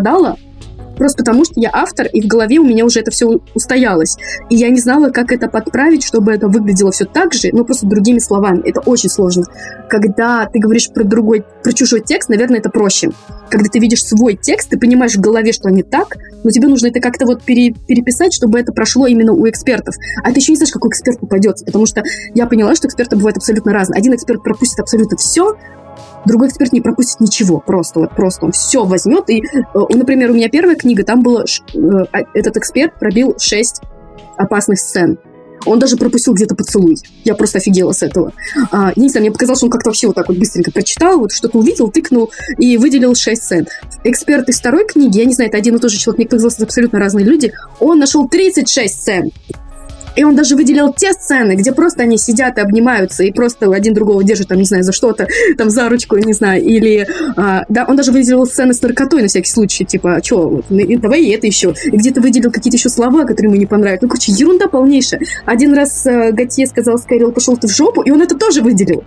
[0.99, 4.17] просто потому что я автор, и в голове у меня уже это все устоялось.
[4.49, 7.87] И я не знала, как это подправить, чтобы это выглядело все так же, но просто
[7.87, 8.61] другими словами.
[8.65, 9.45] Это очень сложно.
[9.89, 13.11] Когда ты говоришь про другой, про чужой текст, наверное, это проще.
[13.49, 16.87] Когда ты видишь свой текст, ты понимаешь в голове, что не так, но тебе нужно
[16.87, 19.95] это как-то вот пере, переписать, чтобы это прошло именно у экспертов.
[20.23, 22.03] А ты еще не знаешь, какой эксперт попадется, потому что
[22.35, 23.97] я поняла, что эксперты бывают абсолютно разные.
[23.97, 25.55] Один эксперт пропустит абсолютно все,
[26.25, 29.29] другой эксперт не пропустит ничего, просто вот просто он все возьмет.
[29.29, 31.77] И, э, например, у меня первая книга, там было, э,
[32.11, 33.81] а, этот эксперт пробил 6
[34.37, 35.17] опасных сцен.
[35.65, 36.95] Он даже пропустил где-то поцелуй.
[37.25, 38.31] Я просто офигела с этого.
[38.71, 41.19] А, я не знаю, мне показалось, что он как-то вообще вот так вот быстренько прочитал,
[41.19, 43.67] вот что-то увидел, тыкнул и выделил 6 сцен.
[44.03, 46.59] Эксперт из второй книги, я не знаю, это один и тот же человек, мне показалось,
[46.59, 49.31] абсолютно разные люди, он нашел 36 сцен.
[50.15, 53.93] И он даже выделил те сцены, где просто они сидят и обнимаются, и просто один
[53.93, 57.07] другого держат, там, не знаю, за что-то, там, за ручку, не знаю, или...
[57.35, 60.65] А, да, он даже выделил сцены с наркотой на всякий случай, типа, а что, вот,
[60.69, 61.73] давай и это еще.
[61.85, 64.01] И где-то выделил какие-то еще слова, которые ему не понравились.
[64.01, 65.21] Ну, короче, ерунда полнейшая.
[65.45, 69.03] Один раз э, Готье сказал Скайрилл, пошел ты в жопу, и он это тоже выделил.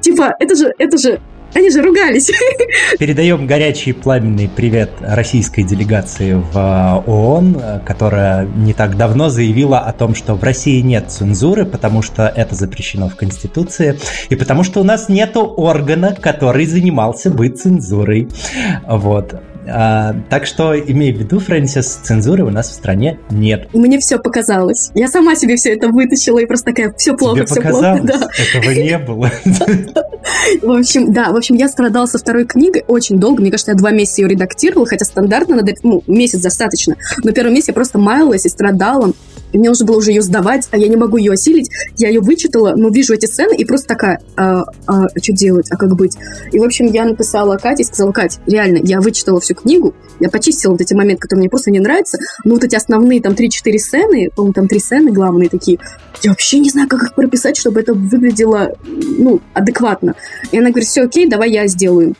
[0.00, 1.20] Типа, это же, это же
[1.54, 2.30] они же ругались.
[2.98, 9.92] Передаем горячий пламенный привет российской делегации в э, ООН, которая не так давно заявила о
[9.92, 14.80] том, что в России нет цензуры, потому что это запрещено в Конституции, и потому что
[14.80, 18.28] у нас нет органа, который занимался бы цензурой.
[18.86, 19.40] Вот.
[19.70, 23.68] А, так что имей в виду, Фрэнсис, цензуры у нас в стране нет.
[23.72, 24.90] Мне все показалось.
[24.94, 28.00] Я сама себе все это вытащила и просто такая, все плохо, Тебе все показалось?
[28.00, 28.18] плохо.
[28.18, 28.28] Да.
[28.58, 29.30] Этого не было.
[30.62, 33.40] В общем, да, в общем, я страдала со второй книгой очень долго.
[33.40, 36.96] Мне кажется, я два месяца ее редактировала, хотя стандартно надо, ну, месяц достаточно.
[37.22, 39.12] Но первый месяц я просто маялась и страдала.
[39.52, 41.70] И мне нужно было уже ее сдавать, а я не могу ее осилить.
[41.96, 45.68] Я ее вычитала, но вижу эти сцены и просто такая, а, а, а что делать,
[45.70, 46.16] а как быть?
[46.52, 50.28] И, в общем, я написала Кате и сказала, Кать, реально, я вычитала всю книгу, я
[50.28, 53.78] почистила вот эти моменты, которые мне просто не нравятся, но вот эти основные там 3-4
[53.78, 55.78] сцены, по-моему, там три сцены главные такие,
[56.22, 60.14] я вообще не знаю, как их прописать, чтобы это выглядело, ну, адекватно.
[60.50, 62.14] И она говорит, все окей, давай я сделаю.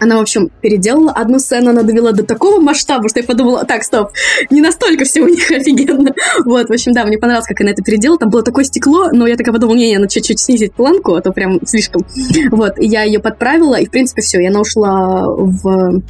[0.00, 3.84] Она, в общем, переделала одну сцену, она довела до такого масштаба, что я подумала, так,
[3.84, 4.10] стоп,
[4.50, 6.12] не настолько все у них офигенно.
[6.44, 8.18] Вот, в общем, да, мне понравилось, как она это переделала.
[8.18, 11.20] Там было такое стекло, но я такая подумала, не, не, надо чуть-чуть снизить планку, а
[11.20, 12.02] то прям слишком.
[12.50, 16.02] Вот, я ее подправила, и, в принципе, все, и она ушла в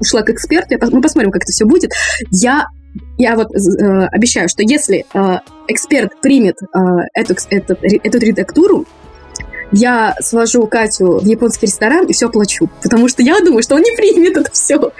[0.00, 1.92] ушла к эксперту, мы посмотрим, как это все будет.
[2.30, 2.66] Я
[3.18, 6.78] я вот э, обещаю, что если э, эксперт примет э,
[7.14, 8.86] эту, эту, эту редактуру,
[9.72, 12.68] я свожу Катю в японский ресторан и все плачу.
[12.82, 14.92] Потому что я думаю, что он не примет это все.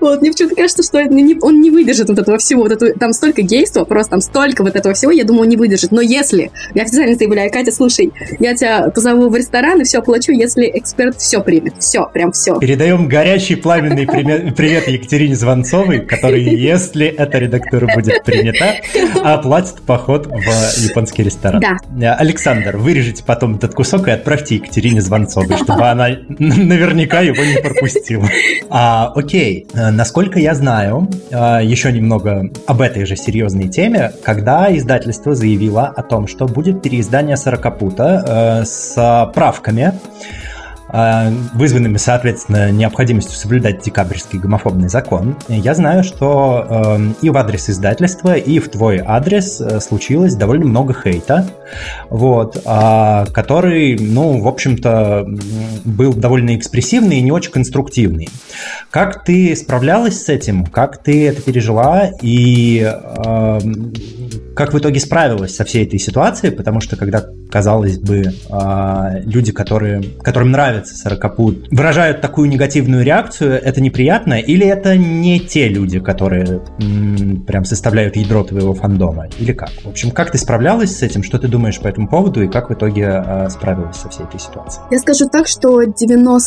[0.00, 2.62] Вот, мне почему-то кажется, что он не выдержит вот этого всего.
[2.62, 5.56] Вот это, там столько гейства, просто там столько вот этого всего, я думаю, он не
[5.56, 5.92] выдержит.
[5.92, 10.32] Но если, я официально заявляю, Катя, слушай, я тебя позову в ресторан и все оплачу,
[10.32, 11.74] если эксперт все примет.
[11.78, 12.58] Все, прям все.
[12.58, 18.76] Передаем горячий пламенный привет Екатерине Звонцовой, который, если эта редактура будет принята,
[19.22, 21.62] оплатит поход в японский ресторан.
[21.90, 22.14] Да.
[22.14, 26.08] Александр, вырежите потом этот кусок и отправьте Екатерине Звонцовой, чтобы она
[26.38, 28.26] наверняка его не пропустила.
[28.70, 35.34] А, окей, насколько я знаю, а, еще немного об этой же серьезной теме, когда издательство
[35.34, 39.92] заявило о том, что будет переиздание Сорокопута э, с правками,
[41.54, 48.34] вызванными, соответственно, необходимостью соблюдать декабрьский гомофобный закон, я знаю, что э, и в адрес издательства,
[48.34, 51.48] и в твой адрес э, случилось довольно много хейта,
[52.10, 55.26] вот, а, который, ну, в общем-то,
[55.84, 58.28] был довольно экспрессивный и не очень конструктивный.
[58.90, 60.64] Как ты справлялась с этим?
[60.66, 62.10] Как ты это пережила?
[62.22, 63.58] И э,
[64.54, 66.52] как в итоге справилась со всей этой ситуацией?
[66.52, 68.24] Потому что когда, казалось бы,
[69.24, 74.34] люди, которые, которым нравится Сорокопут, выражают такую негативную реакцию, это неприятно?
[74.34, 76.62] Или это не те люди, которые
[77.46, 79.26] прям составляют ядро твоего фандома?
[79.38, 79.70] Или как?
[79.82, 81.22] В общем, как ты справлялась с этим?
[81.22, 82.42] Что ты думаешь по этому поводу?
[82.42, 84.84] И как в итоге э, справилась со всей этой ситуацией?
[84.90, 86.44] Я скажу так, что 99%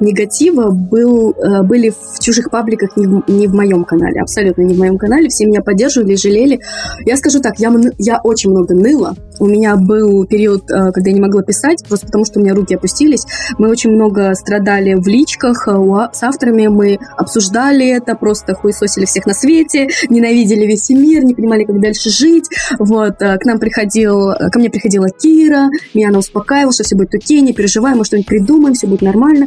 [0.00, 4.20] негатива был, э, были в чужих пабликах, не в, не в моем канале.
[4.20, 5.28] Абсолютно не в моем канале.
[5.28, 6.61] Все меня поддерживали, жалели.
[7.04, 9.14] Я скажу так, я, я очень много ныла.
[9.38, 12.54] У меня был период, э, когда я не могла писать, просто потому что у меня
[12.54, 13.24] руки опустились.
[13.58, 19.26] Мы очень много страдали в личках а, с авторами, мы обсуждали это, просто хуесосили всех
[19.26, 22.48] на свете, ненавидели весь мир, не понимали, как дальше жить.
[22.78, 27.40] Вот, к нам приходил, ко мне приходила Кира, меня она успокаивала, что все будет окей,
[27.40, 29.46] не переживай, мы что-нибудь придумаем, все будет нормально.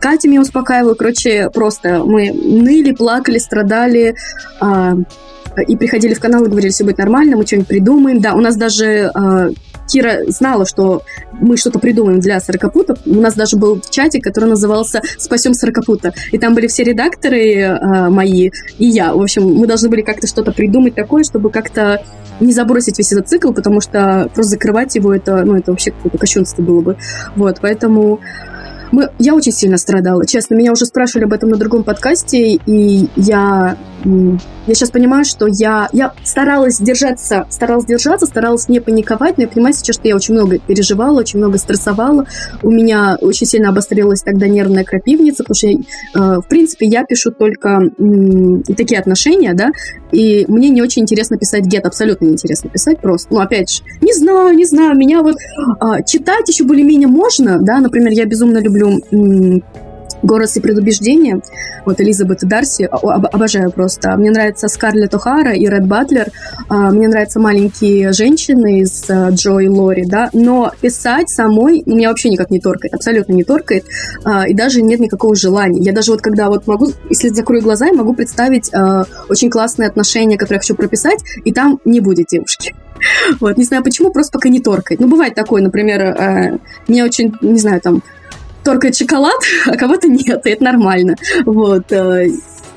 [0.00, 4.14] Катя меня успокаивала, короче, просто мы ныли, плакали, страдали,
[5.68, 8.20] и приходили в канал и говорили, все будет нормально, мы что-нибудь придумаем.
[8.20, 9.50] Да, у нас даже э,
[9.86, 11.02] Кира знала, что
[11.32, 12.96] мы что-то придумаем для Сорокопута.
[13.06, 16.12] У нас даже был чатик, который назывался «Спасем Сорокопута».
[16.32, 19.14] И там были все редакторы э, мои и я.
[19.14, 22.02] В общем, мы должны были как-то что-то придумать такое, чтобы как-то
[22.40, 26.18] не забросить весь этот цикл, потому что просто закрывать его, это, ну, это вообще какое-то
[26.18, 26.96] кощунство было бы.
[27.34, 28.20] Вот, поэтому
[28.92, 30.54] мы, я очень сильно страдала, честно.
[30.54, 33.76] Меня уже спрашивали об этом на другом подкасте, и я
[34.06, 39.48] я сейчас понимаю, что я, я старалась держаться, старалась держаться, старалась не паниковать, но я
[39.48, 42.26] понимаю сейчас, что я очень много переживала, очень много стрессовала.
[42.62, 45.76] У меня очень сильно обострилась тогда нервная крапивница, потому что, э,
[46.14, 47.80] в принципе, я пишу только
[48.76, 49.70] такие отношения, да,
[50.12, 53.32] и мне не очень интересно писать гет, абсолютно неинтересно писать просто.
[53.32, 57.80] Ну, опять же, не знаю, не знаю, меня вот э, читать еще более-менее можно, да,
[57.80, 59.00] например, я безумно люблю
[60.22, 61.40] «Город и предубеждения».
[61.84, 64.16] Вот Элизабет и Дарси, обожаю просто.
[64.16, 66.30] Мне нравится Скарлетт О'Хара и Ред Батлер.
[66.68, 70.30] А, мне нравятся маленькие женщины из э, Джо и Лори, да.
[70.32, 73.84] Но писать самой меня вообще никак не торкает, абсолютно не торкает.
[74.24, 75.80] А, и даже нет никакого желания.
[75.80, 79.88] Я даже вот когда вот могу, если закрою глаза, я могу представить э, очень классные
[79.88, 82.74] отношения, которые я хочу прописать, и там не будет девушки.
[83.40, 85.00] Вот, не знаю почему, просто пока не торкает.
[85.00, 86.58] Ну, бывает такое, например, э,
[86.88, 88.02] меня очень, не знаю, там,
[88.66, 91.14] торкает шоколад, а кого-то нет, и это нормально.
[91.44, 91.92] Вот.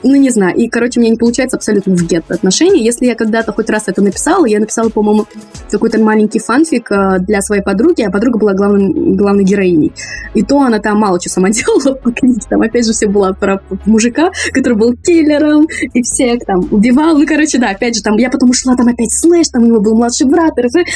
[0.03, 0.55] Ну, не знаю.
[0.55, 2.83] И, короче, у меня не получается абсолютно в гет отношения.
[2.83, 5.25] Если я когда-то хоть раз это написала, я написала, по-моему,
[5.69, 9.91] какой-то маленький фанфик э, для своей подруги, а подруга была главным, главной героиней.
[10.33, 12.39] И то она там мало чего сама делала по книге.
[12.49, 17.17] Там, опять же, все было про мужика, который был киллером, и всех там убивал.
[17.17, 19.81] Ну, короче, да, опять же, там, я потом ушла, там опять слэш, там у него
[19.81, 20.53] был младший брат,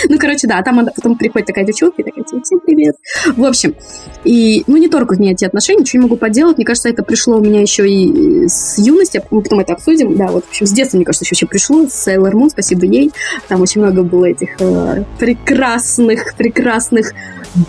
[0.10, 2.96] ну, короче, да, там она, потом приходит такая девчонка и такая, всем привет.
[3.36, 3.76] В общем,
[4.24, 6.58] и, ну, не торкают меня эти отношения, ничего не могу поделать.
[6.58, 10.16] Мне кажется, это пришло у меня еще и с юности, мы потом это обсудим.
[10.16, 13.12] Да, вот, в общем, с детства, мне кажется, еще пришло, с Moon, спасибо ей.
[13.48, 17.14] Там очень много было этих э, прекрасных, прекрасных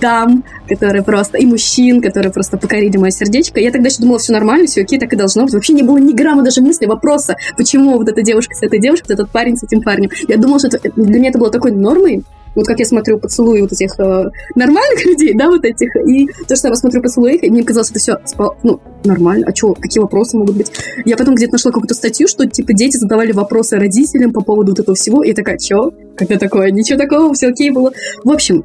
[0.00, 3.60] дам, которые просто, и мужчин, которые просто покорили мое сердечко.
[3.60, 5.54] Я тогда еще думала, все нормально, все окей, так и должно быть.
[5.54, 9.12] Вообще не было ни грамма даже мысли, вопроса, почему вот эта девушка с этой девушкой,
[9.12, 10.10] этот парень с этим парнем.
[10.28, 13.60] Я думала, что это, для меня это было такой нормой, вот как я смотрю поцелуи
[13.60, 14.24] вот этих э,
[14.54, 18.18] нормальных людей, да, вот этих, и то, что я посмотрю поцелуи, мне казалось, это все,
[18.24, 20.72] спал, ну, нормально, а что, какие вопросы могут быть?
[21.04, 24.80] Я потом где-то нашла какую-то статью, что, типа, дети задавали вопросы родителям по поводу вот
[24.80, 25.92] этого всего, и я такая, что?
[26.16, 26.70] Когда такое?
[26.70, 27.92] Ничего такого, все окей было.
[28.22, 28.64] В общем,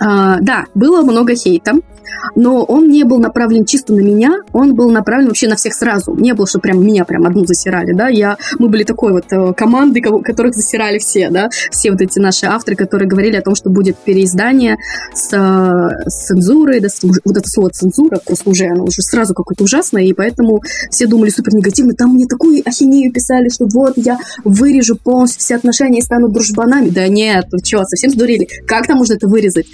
[0.00, 1.72] а, да, было много хейта,
[2.34, 6.14] но он не был направлен чисто на меня, он был направлен вообще на всех сразу.
[6.14, 9.52] Не было, что прям меня прям одну засирали, да, я, мы были такой вот э,
[9.54, 13.70] командой, которых засирали все, да, все вот эти наши авторы, которые говорили о том, что
[13.70, 14.76] будет переиздание
[15.14, 19.34] с, э, с цензурой, да, с, вот это слово цензура, просто уже оно уже сразу
[19.34, 23.94] какое-то ужасное, и поэтому все думали супер негативно, там мне такую ахинею писали, что вот
[23.96, 26.88] я вырежу полностью все отношения и стану дружбанами.
[26.88, 28.48] Да нет, вы что, совсем сдурели?
[28.66, 29.66] Как там можно это вырезать?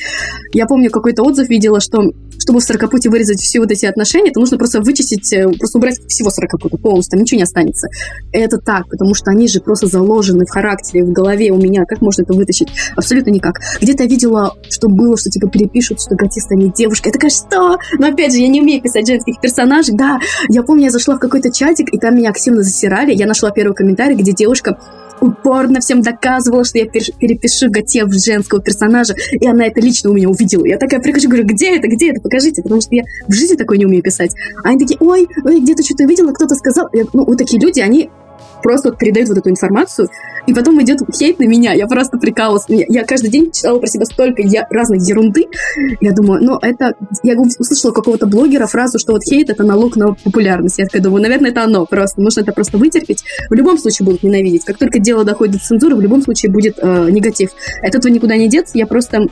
[0.52, 4.40] Я помню, какой-то отзыв видела, что чтобы в сорокопуте вырезать все вот эти отношения, то
[4.40, 7.88] нужно просто вычистить, э, просто убрать всего сорокопута полностью, там ничего не останется.
[8.32, 11.84] Это так, потому что они же просто заложены в характере, в голове у меня.
[11.86, 12.68] Как можно это вытащить?
[12.96, 13.60] Абсолютно никак.
[13.80, 17.08] Где-то я видела, что было, что типа перепишут, что Гатист не девушка.
[17.08, 17.78] Я такая, что?
[17.98, 19.94] Но опять же, я не умею писать женских персонажей.
[19.94, 20.18] Да,
[20.48, 23.14] я помню, я зашла в какой-то чатик, и там меня активно засирали.
[23.14, 24.78] Я нашла первый комментарий, где девушка
[25.24, 30.14] упорно всем доказывала, что я перепишу Готье в женского персонажа, и она это лично у
[30.14, 30.64] меня увидела.
[30.66, 33.78] Я такая прихожу, говорю, где это, где это, покажите, потому что я в жизни такой
[33.78, 34.32] не умею писать.
[34.62, 36.88] А они такие, ой, ой, где-то что-то увидела, кто-то сказал.
[36.92, 38.10] Я, ну, вот такие люди, они
[38.64, 40.08] просто вот передают вот эту информацию,
[40.46, 41.74] и потом идет хейт на меня.
[41.74, 42.64] Я просто прикалывалась.
[42.68, 45.46] Я, я каждый день читала про себя столько я, разной ерунды.
[46.00, 46.94] Я думаю, ну, это...
[47.22, 50.78] Я услышала какого-то блогера фразу, что вот хейт— это налог на популярность.
[50.78, 52.20] Я такая думаю, наверное, это оно просто.
[52.20, 53.24] Нужно это просто вытерпеть.
[53.50, 54.64] В любом случае будут ненавидеть.
[54.64, 57.50] Как только дело доходит до цензуры, в любом случае будет э, негатив.
[57.82, 58.78] От этого никуда не деться.
[58.78, 59.28] Я просто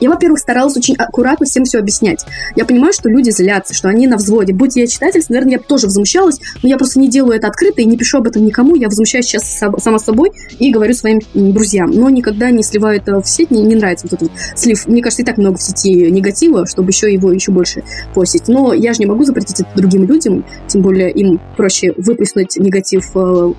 [0.00, 2.24] я, во-первых, старалась очень аккуратно всем все объяснять.
[2.56, 4.52] Я понимаю, что люди злятся, что они на взводе.
[4.52, 7.82] Будь я читатель, наверное, я бы тоже возмущалась, но я просто не делаю это открыто
[7.82, 8.74] и не пишу об этом никому.
[8.74, 9.44] Я возмущаюсь сейчас
[9.78, 13.50] сама собой и говорю своим друзьям, но никогда не сливаю это в сеть.
[13.50, 14.86] Мне не нравится вот этот слив.
[14.86, 17.82] Мне кажется, и так много в сети негатива, чтобы еще его еще больше
[18.14, 18.48] постить.
[18.48, 23.10] Но я же не могу запретить это другим людям, тем более им проще выплеснуть негатив
[23.14, 23.52] э,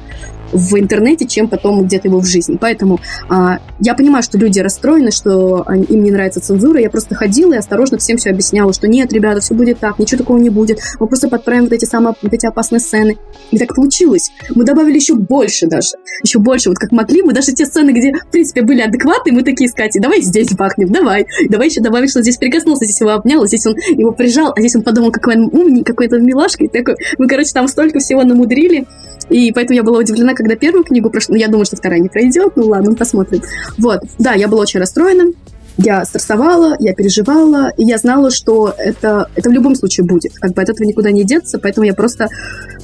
[0.55, 2.57] в интернете, чем потом где-то его в жизни.
[2.59, 2.99] Поэтому
[3.29, 6.79] а, я понимаю, что люди расстроены, что им не нравится цензура.
[6.79, 10.19] Я просто ходила и осторожно всем все объясняла, что нет, ребята, все будет так, ничего
[10.19, 10.79] такого не будет.
[10.99, 13.17] Мы просто подправим вот эти самые вот эти опасные сцены.
[13.51, 14.31] И так получилось.
[14.53, 15.91] Мы добавили еще больше даже.
[16.23, 17.21] Еще больше, вот как могли.
[17.21, 19.91] Мы даже те сцены, где, в принципе, были адекватные, мы такие искать.
[19.99, 21.25] Давай здесь бахнем, давай.
[21.49, 24.75] Давай еще добавим, что здесь прикоснулся, здесь его обнял, здесь он его прижал, а здесь
[24.75, 26.65] он подумал, какой он умный, какой-то милашка.
[26.65, 26.95] И такой.
[27.17, 28.85] Мы, короче, там столько всего намудрили.
[29.29, 31.33] И поэтому я была удивлена, когда первую книгу прошла.
[31.33, 32.53] Ну, я думаю, что вторая не пройдет.
[32.55, 33.41] Ну, ладно, посмотрим.
[33.77, 34.01] Вот.
[34.19, 35.31] Да, я была очень расстроена.
[35.77, 40.33] Я стрессовала, я переживала, и я знала, что это, это в любом случае будет.
[40.35, 42.29] Как бы от этого никуда не деться, поэтому я просто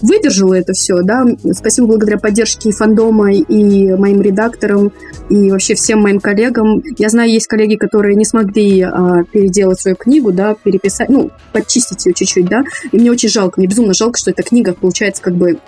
[0.01, 1.23] выдержала это все, да.
[1.53, 4.91] Спасибо благодаря поддержке и фандома, и моим редакторам,
[5.29, 6.83] и вообще всем моим коллегам.
[6.97, 12.05] Я знаю, есть коллеги, которые не смогли а, переделать свою книгу, да, переписать, ну, подчистить
[12.05, 12.63] ее чуть-чуть, да.
[12.91, 15.59] И мне очень жалко, мне безумно жалко, что эта книга получается как бы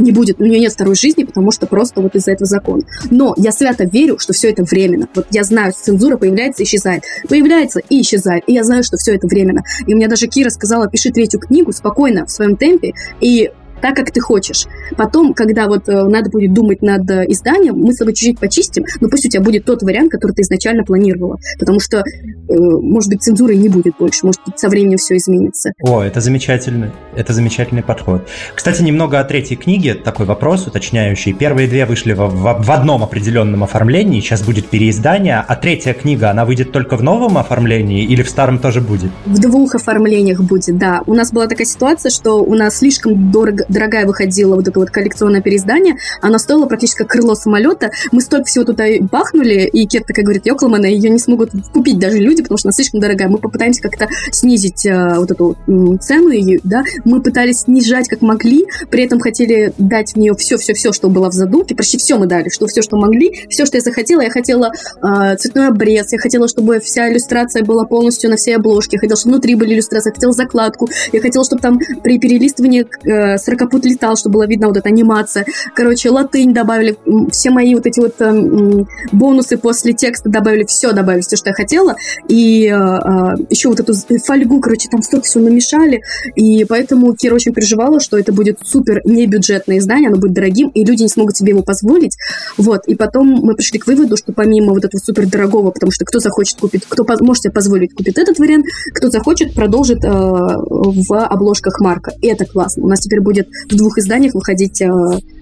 [0.00, 2.82] не будет, у нее нет второй жизни, потому что просто вот из-за этого закона.
[3.10, 5.08] Но я свято верю, что все это временно.
[5.14, 7.04] Вот я знаю, цензура появляется и исчезает.
[7.28, 8.44] Появляется и исчезает.
[8.46, 9.62] И я знаю, что все это временно.
[9.86, 13.50] И мне даже Кира сказала, пиши третью книгу спокойно, в своем темпе, и
[13.80, 14.66] так, как ты хочешь.
[14.96, 18.84] Потом, когда вот э, надо будет думать над э, изданием, мы с тобой чуть-чуть почистим,
[19.00, 21.38] но пусть у тебя будет тот вариант, который ты изначально планировала.
[21.58, 22.02] Потому что, э,
[22.48, 25.72] может быть, цензуры не будет больше, может со временем все изменится.
[25.80, 28.26] О, это замечательный, это замечательный подход.
[28.54, 31.32] Кстати, немного о третьей книге, такой вопрос уточняющий.
[31.32, 36.30] Первые две вышли в, в, в одном определенном оформлении, сейчас будет переиздание, а третья книга,
[36.30, 39.10] она выйдет только в новом оформлении или в старом тоже будет?
[39.26, 41.02] В двух оформлениях будет, да.
[41.06, 44.90] У нас была такая ситуация, что у нас слишком дорого, дорогая выходила вот это вот
[44.90, 47.90] коллекционное переиздание, она стоила практически крыло самолета.
[48.12, 52.18] Мы столько всего туда бахнули, и Кет такая говорит, Йоклмана, ее не смогут купить даже
[52.18, 53.28] люди, потому что она слишком дорогая.
[53.28, 55.56] Мы попытаемся как-то снизить э, вот эту
[56.00, 56.82] цену ее, да.
[57.04, 61.32] Мы пытались снижать как могли, при этом хотели дать в нее все-все-все, что было в
[61.32, 64.20] задумке, почти все мы дали, что все, что могли, все, что я захотела.
[64.20, 68.96] Я хотела э, цветной обрез, я хотела, чтобы вся иллюстрация была полностью на всей обложке,
[68.96, 72.86] я хотела, чтобы внутри были иллюстрации, я хотела закладку, я хотела, чтобы там при перелистывании
[73.04, 75.44] э, 40 капут летал, чтобы была видна вот эта анимация.
[75.74, 76.96] Короче, латынь добавили,
[77.30, 81.54] все мои вот эти вот э, бонусы после текста добавили, все добавили, все, что я
[81.54, 81.96] хотела.
[82.28, 83.92] И э, э еще вот эту
[84.24, 86.00] фольгу, короче, там столько всего намешали.
[86.36, 90.84] И поэтому Кира очень переживала, что это будет супер небюджетное издание, оно будет дорогим, и
[90.84, 92.16] люди не смогут себе его позволить.
[92.56, 92.86] Вот.
[92.86, 96.18] И потом мы пришли к выводу, что помимо вот этого супер дорогого, потому что кто
[96.18, 101.80] захочет купить, кто может себе позволить купить этот вариант, кто захочет, продолжит э, в обложках
[101.80, 102.12] марка.
[102.22, 102.84] И это классно.
[102.84, 104.88] У нас теперь будет в двух изданиях выходить э,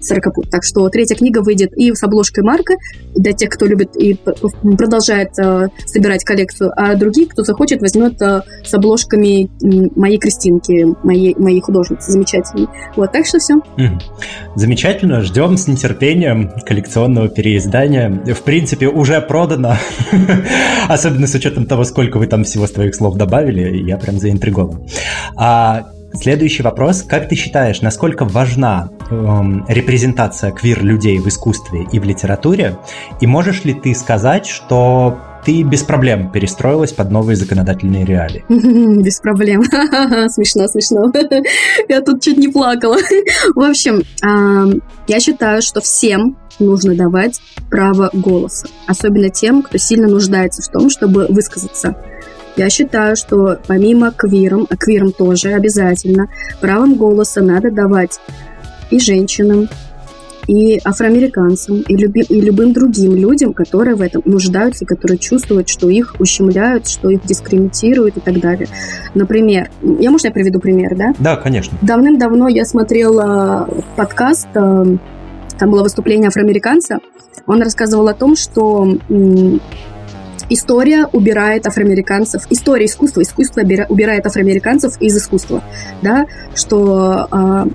[0.01, 0.49] Сорокопут.
[0.49, 2.75] Так что третья книга выйдет и с обложкой Марка,
[3.15, 8.41] для тех, кто любит и продолжает э, собирать коллекцию, а другие, кто захочет, возьмет э,
[8.63, 9.49] с обложками
[9.97, 12.67] моей Кристинки, моей, моей художницы замечательной.
[12.95, 13.55] Вот, так что все.
[14.55, 18.09] Замечательно, ждем с нетерпением коллекционного переиздания.
[18.33, 19.75] В принципе, уже продано,
[20.87, 24.85] особенно с учетом того, сколько вы там всего с твоих слов добавили, я прям заинтригован.
[25.35, 27.03] А Следующий вопрос.
[27.03, 32.77] Как ты считаешь, насколько важна эм, репрезентация квир-людей в искусстве и в литературе?
[33.21, 38.43] И можешь ли ты сказать, что ты без проблем перестроилась под новые законодательные реалии.
[39.01, 39.63] Без проблем.
[40.29, 41.11] Смешно, смешно.
[41.89, 42.97] Я тут чуть не плакала.
[43.55, 44.03] В общем,
[45.07, 48.67] я считаю, что всем нужно давать право голоса.
[48.85, 51.95] Особенно тем, кто сильно нуждается в том, чтобы высказаться.
[52.59, 56.27] Я считаю, что помимо квирам, а квирам тоже обязательно,
[56.59, 58.19] правом голоса надо давать
[58.91, 59.69] и женщинам,
[60.45, 65.89] и афроамериканцам, и, люби, и любым другим людям, которые в этом нуждаются, которые чувствуют, что
[65.89, 68.67] их ущемляют, что их дискриминируют и так далее.
[69.15, 71.13] Например, я, может, я приведу пример, да?
[71.17, 71.77] Да, конечно.
[71.81, 74.97] Давным-давно я смотрела подкаст, э,
[75.57, 76.97] там было выступление афроамериканца,
[77.47, 78.97] он рассказывал о том, что
[80.49, 85.63] История убирает афроамериканцев, история искусства, искусство убирает афроамериканцев из искусства,
[86.01, 86.25] да,
[86.55, 87.65] что э,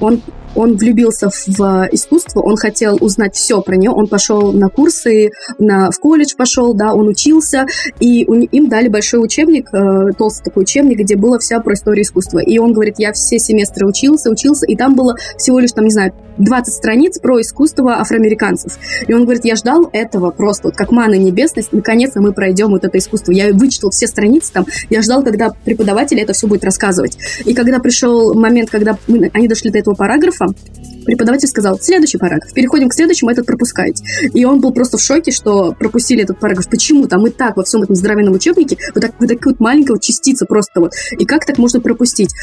[0.00, 0.22] он
[0.54, 1.48] он влюбился в
[1.92, 6.74] искусство, он хотел узнать все про нее, он пошел на курсы, на, в колледж пошел,
[6.74, 7.66] да, он учился,
[8.00, 12.04] и у, им дали большой учебник, э, толстый такой учебник, где было вся про историю
[12.04, 12.38] искусства.
[12.40, 15.90] И он говорит, я все семестры учился, учился, и там было всего лишь, там, не
[15.90, 18.78] знаю, 20 страниц про искусство афроамериканцев.
[19.06, 22.84] И он говорит, я ждал этого просто, вот как мана небесность, наконец-то мы пройдем вот
[22.84, 23.32] это искусство.
[23.32, 27.16] Я вычитал все страницы там, я ждал, когда преподаватель это все будет рассказывать.
[27.44, 32.18] И когда пришел момент, когда мы, они дошли до этого параграфа, параграфа преподаватель сказал, следующий
[32.18, 34.04] параграф, переходим к следующему, этот пропускаете.
[34.34, 36.68] И он был просто в шоке, что пропустили этот параграф.
[36.68, 37.06] Почему?
[37.06, 40.02] Там и так во всем этом здравенном учебнике вот, так, вот такая вот маленькая вот
[40.02, 40.92] частица просто вот.
[41.18, 42.34] И как так можно пропустить?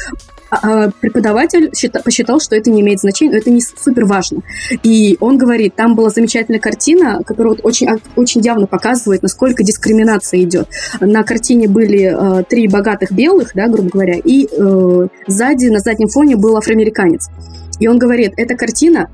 [0.50, 4.42] А, а преподаватель считал, посчитал, что это не имеет значения, но это не супер важно.
[4.82, 10.42] И он говорит, там была замечательная картина, которая вот очень, очень явно показывает, насколько дискриминация
[10.42, 10.68] идет.
[11.00, 16.08] На картине были э, три богатых белых, да, грубо говоря, и э, сзади, на заднем
[16.08, 17.28] фоне был афроамериканец.
[17.80, 19.10] И он говорит, эта картина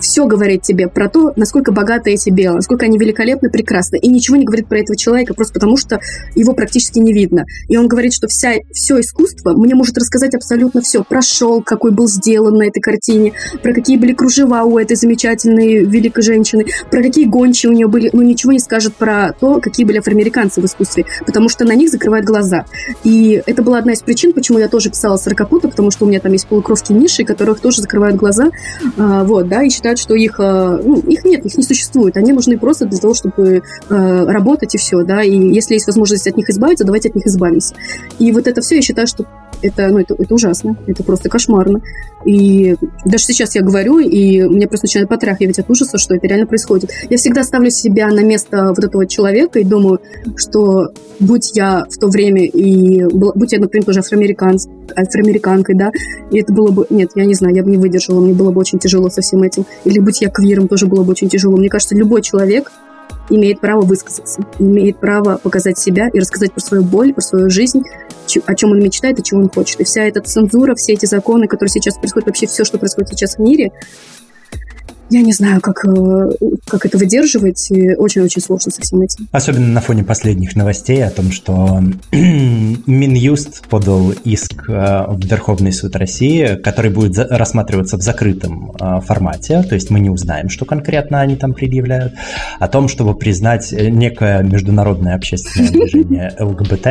[0.00, 3.98] все говорит тебе про то, насколько богаты эти белые, насколько они великолепны, прекрасны.
[3.98, 6.00] И ничего не говорит про этого человека, просто потому что
[6.34, 7.44] его практически не видно.
[7.68, 11.04] И он говорит, что вся, все искусство мне может рассказать абсолютно все.
[11.04, 13.32] Про шелк, какой был сделан на этой картине,
[13.62, 18.10] про какие были кружева у этой замечательной великой женщины, про какие гончие у нее были,
[18.12, 21.90] но ничего не скажет про то, какие были афроамериканцы в искусстве, потому что на них
[21.90, 22.64] закрывают глаза.
[23.04, 26.20] И это была одна из причин, почему я тоже писала Сорокопута, потому что у меня
[26.20, 28.50] там есть полукровки ниши, которых тоже закрывают глаза,
[28.96, 32.16] а, вот, да, и считаю, считают, что их, э, ну, их нет, их не существует.
[32.16, 35.22] Они нужны просто для того, чтобы э, работать и все, да.
[35.22, 37.74] И если есть возможность от них избавиться, давайте от них избавимся.
[38.18, 39.24] И вот это все, я считаю, что
[39.62, 41.80] это, ну, это, это ужасно, это просто кошмарно.
[42.24, 46.46] И даже сейчас я говорю, и мне просто начинает потряхивать от ужаса, что это реально
[46.46, 46.90] происходит.
[47.08, 50.00] Я всегда ставлю себя на место вот этого человека и думаю,
[50.36, 55.90] что будь я в то время, и будь я, например, тоже афроамериканц, афроамериканкой, да,
[56.30, 56.86] и это было бы...
[56.90, 59.42] Нет, я не знаю, я бы не выдержала, мне было бы очень тяжело со всем
[59.42, 59.64] этим.
[59.84, 61.56] Или будь я квиром, тоже было бы очень тяжело.
[61.56, 62.70] Мне кажется, любой человек
[63.30, 67.82] имеет право высказаться, имеет право показать себя и рассказать про свою боль, про свою жизнь,
[68.36, 69.80] о чем он мечтает и чего он хочет.
[69.80, 73.36] И вся эта цензура, все эти законы, которые сейчас происходят, вообще все, что происходит сейчас
[73.36, 73.72] в мире,
[75.10, 76.30] я не знаю, как, э,
[76.66, 77.70] как это выдерживать.
[77.98, 79.28] Очень-очень сложно со всем этим.
[79.32, 81.82] Особенно на фоне последних новостей о том, что
[82.12, 89.64] Минюст подал иск э, в Верховный суд России, который будет рассматриваться в закрытом э, формате,
[89.68, 92.14] то есть мы не узнаем, что конкретно они там предъявляют,
[92.60, 96.86] о том, чтобы признать некое международное общественное движение ЛГБТ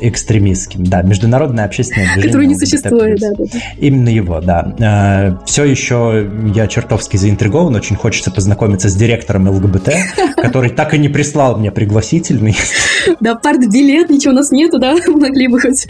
[0.00, 0.84] экстремистским.
[0.84, 3.44] Да, международное общественное движение Которое не существует, да, да.
[3.78, 5.40] Именно его, да.
[5.46, 9.90] Все еще я чертовски заинтригован, очень хочется познакомиться с директором ЛГБТ,
[10.36, 12.56] который так и не прислал мне пригласительный.
[13.20, 15.86] Да, партбилет, ничего у нас нету, да, могли бы хоть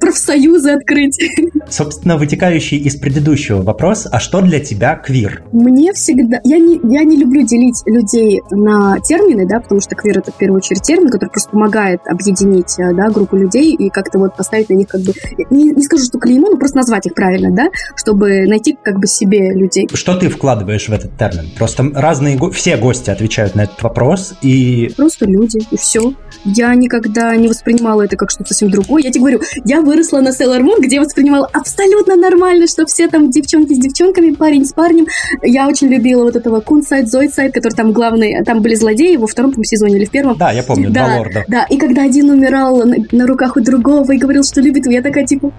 [0.00, 1.18] профсоюзы открыть.
[1.68, 5.42] Собственно, вытекающий из предыдущего вопрос, а что для тебя квир?
[5.52, 6.40] Мне всегда...
[6.44, 10.36] Я не, я не люблю делить людей на термины, да, потому что квир— это в
[10.36, 14.74] первую очередь термин, который просто помогает объединить, да, группу людей и как-то вот поставить на
[14.74, 15.12] них как бы...
[15.50, 19.06] Не, не скажу, что клеймо, но просто назвать их правильно, да, чтобы найти как бы
[19.06, 19.88] себе людей.
[19.92, 21.50] Что ты вкладываешь в этот термин?
[21.56, 24.92] Просто разные, все гости отвечают на этот вопрос, и...
[24.96, 26.12] Просто люди, и все.
[26.44, 29.02] Я никогда не воспринимала это как что-то совсем другое.
[29.02, 33.30] Я тебе говорю, я выросла на Sailor Moon, где воспринимала абсолютно нормально, что все там
[33.30, 35.06] девчонки с девчонками, парень с парнем.
[35.42, 39.52] Я очень любила вот этого Кунсайд, Зойдсайд, который там главный, там были злодеи во втором
[39.52, 40.36] там, сезоне или в первом.
[40.36, 41.44] Да, я помню, да, два лорда.
[41.48, 45.02] Да, и когда один умирал на, на руках у другого и говорил, что любит, я
[45.02, 45.52] такая типа,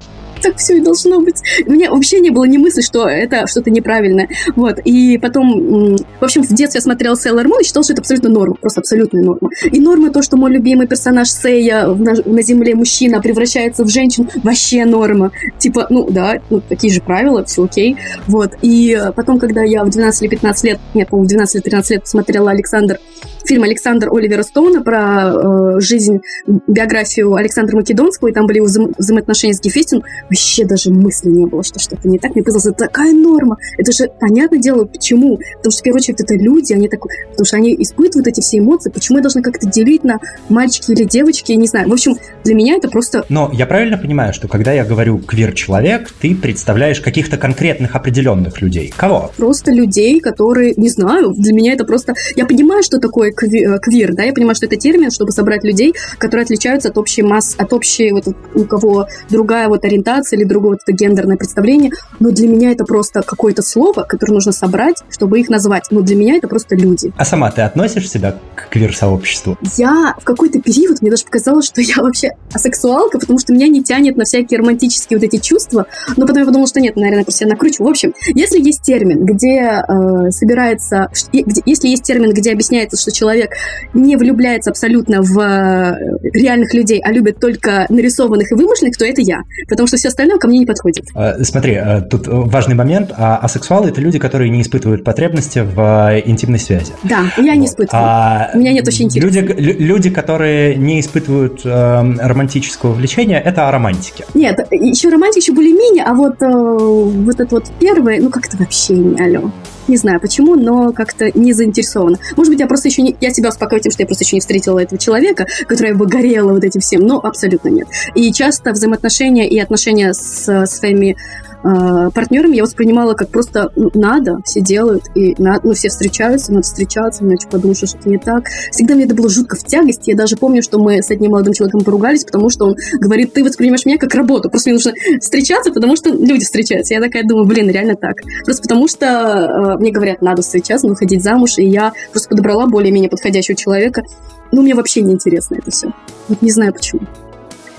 [0.43, 1.41] так все и должно быть.
[1.65, 4.27] У меня вообще не было ни мысли, что это что-то неправильное.
[4.55, 4.79] Вот.
[4.83, 8.29] И потом, в общем, в детстве я смотрела Sailor Moon и считала, что это абсолютно
[8.29, 8.55] норма.
[8.55, 9.49] Просто абсолютная норма.
[9.71, 14.27] И норма то, что мой любимый персонаж Сея на, на земле мужчина превращается в женщину,
[14.43, 15.31] вообще норма.
[15.57, 17.97] Типа, ну да, ну, такие же правила, все окей.
[18.27, 18.51] Вот.
[18.61, 21.91] И потом, когда я в 12 или 15 лет, нет, по-моему, в 12 или 13
[21.91, 22.99] лет посмотрела Александр
[23.45, 26.19] фильм Александр Оливера Стоуна про э, жизнь,
[26.67, 31.45] биографию Александра Македонского, и там были его вза- взаимоотношения с Гефестин, вообще даже мысли не
[31.45, 32.35] было, что что-то не так.
[32.35, 33.57] Мне казалось, это такая норма.
[33.77, 35.37] Это же понятное дело, почему.
[35.57, 38.59] Потому что, в первую очередь, это люди, они так, потому что они испытывают эти все
[38.59, 38.89] эмоции.
[38.89, 40.19] Почему я должна как-то делить на
[40.49, 41.89] мальчики или девочки, я не знаю.
[41.89, 43.25] В общем, для меня это просто...
[43.29, 48.93] Но я правильно понимаю, что когда я говорю квир-человек, ты представляешь каких-то конкретных определенных людей?
[48.95, 49.31] Кого?
[49.37, 52.13] Просто людей, которые, не знаю, для меня это просто...
[52.35, 56.43] Я понимаю, что такое квир, да, я понимаю, что это термин, чтобы собрать людей, которые
[56.43, 58.25] отличаются от общей масс, от общей, вот
[58.55, 62.85] у кого другая вот ориентация или другое вот это гендерное представление, но для меня это
[62.85, 67.13] просто какое-то слово, которое нужно собрать, чтобы их назвать, но для меня это просто люди.
[67.17, 69.57] А сама ты относишь себя к квир-сообществу?
[69.77, 73.83] Я в какой-то период, мне даже показалось, что я вообще асексуалка, потому что меня не
[73.83, 75.85] тянет на всякие романтические вот эти чувства,
[76.17, 77.83] но потом я подумала, что нет, наверное, просто я накручу.
[77.83, 83.11] В общем, если есть термин, где э, собирается, где, если есть термин, где объясняется, что
[83.11, 83.51] человек человек
[83.93, 85.95] не влюбляется абсолютно в э,
[86.33, 89.43] реальных людей, а любит только нарисованных и вымышленных, то это я.
[89.69, 91.05] Потому что все остальное ко мне не подходит.
[91.15, 93.11] А, смотри, э, тут важный момент.
[93.15, 96.91] А асексуалы– это люди, которые не испытывают потребности в интимной связи.
[97.03, 98.05] Да, я не испытываю.
[98.05, 99.47] А У меня нет очень интересного.
[99.47, 104.25] Люди, люди, которые не испытывают э, романтического влечения, это романтики.
[104.33, 108.93] Нет, еще романтики еще более-менее, а вот, э, вот это вот первое, ну как-то вообще
[108.93, 109.49] не алло.
[109.87, 112.17] Не знаю почему, но как-то не заинтересована.
[112.37, 113.15] Может быть, я просто еще не...
[113.19, 116.53] Я себя успокаиваю тем, что я просто еще не встретила этого человека, который бы горела
[116.53, 117.87] вот этим всем, но абсолютно нет.
[118.15, 121.17] И часто взаимоотношения и отношения с своими
[121.63, 126.51] э, партнерами я воспринимала как просто ну, надо, все делают, и на, ну, все встречаются,
[126.51, 128.45] надо встречаться, иначе подумают, что что-то не так.
[128.71, 130.11] Всегда мне это было жутко в тягости.
[130.11, 133.43] Я даже помню, что мы с одним молодым человеком поругались, потому что он говорит, ты
[133.43, 136.93] воспринимаешь меня как работу, просто мне нужно встречаться, потому что люди встречаются.
[136.93, 138.17] Я такая думаю, блин, реально так.
[138.45, 142.67] Просто потому что э, мне говорят, надо встречаться, надо выходить замуж, и я просто подобрала
[142.67, 144.03] более-менее подходящего человека.
[144.51, 145.91] Ну, мне вообще не интересно это все.
[146.27, 147.01] Вот не знаю почему.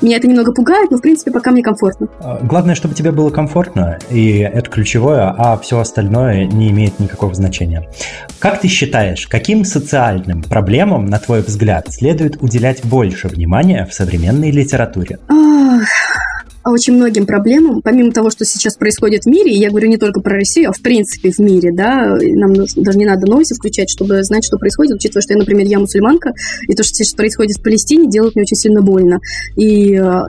[0.01, 2.09] Меня это немного пугает, но в принципе пока мне комфортно.
[2.20, 7.34] А, главное, чтобы тебе было комфортно, и это ключевое, а все остальное не имеет никакого
[7.34, 7.88] значения.
[8.38, 14.51] Как ты считаешь, каким социальным проблемам, на твой взгляд, следует уделять больше внимания в современной
[14.51, 15.18] литературе?
[15.28, 15.88] Ах,
[16.70, 20.36] очень многим проблемам, помимо того, что сейчас происходит в мире, я говорю не только про
[20.36, 24.44] Россию, а в принципе в мире, да, нам даже не надо новости включать, чтобы знать,
[24.44, 26.32] что происходит, учитывая, что я, например, я мусульманка,
[26.68, 29.18] и то, что сейчас происходит в Палестине, делает мне очень сильно больно.
[29.56, 30.22] И э,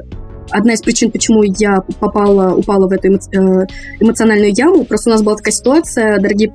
[0.52, 3.68] одна из причин, почему я попала, упала в эту э,
[4.00, 4.86] эмоциональную яму.
[4.86, 6.52] Просто у нас была такая ситуация, дорогие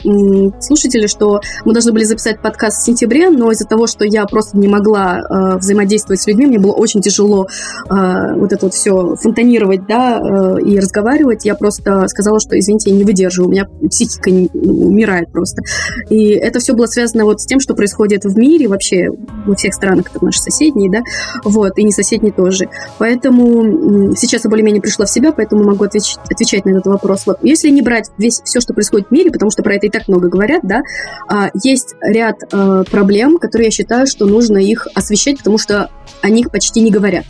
[0.61, 4.59] слушатели, что мы должны были записать подкаст в сентябре, но из-за того, что я просто
[4.59, 7.47] не могла э, взаимодействовать с людьми, мне было очень тяжело
[7.89, 10.21] э, вот это вот все фонтанировать, да,
[10.65, 11.45] и разговаривать.
[11.45, 15.63] Я просто сказала, что, извините, я не выдерживаю, у меня психика не, умирает просто.
[16.09, 19.09] И это все было связано вот с тем, что происходит в мире, вообще
[19.47, 21.01] во всех странах, это наши соседние, да,
[21.45, 22.69] вот, и не соседние тоже.
[22.99, 23.80] Поэтому
[24.17, 27.27] сейчас я более-менее пришла в себя, поэтому могу отвеч- отвечать на этот вопрос.
[27.27, 27.39] Вот.
[27.43, 30.09] Если не брать весь, все, что происходит в мире, потому что про это и так
[30.09, 30.83] много говорят, да,
[31.29, 35.91] а, есть ряд а, проблем, которые я считаю, что нужно их освещать, потому что
[36.23, 37.25] о них почти не говорят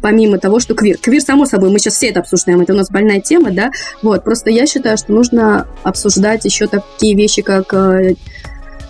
[0.00, 0.98] помимо того, что квир.
[0.98, 3.70] Квир, само собой, мы сейчас все это обсуждаем, это у нас больная тема, да,
[4.02, 8.16] вот, просто я считаю, что нужно обсуждать еще такие вещи, как э,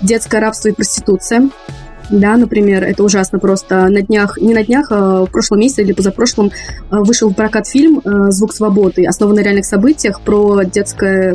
[0.01, 1.51] детское рабство и проституция,
[2.13, 3.89] да, например, это ужасно просто.
[3.89, 6.53] На днях, не на днях, а в прошлом месяце или позапрошлом
[6.91, 11.35] а, вышел в прокат фильм а, «Звук свободы», основанный на реальных событиях про детское,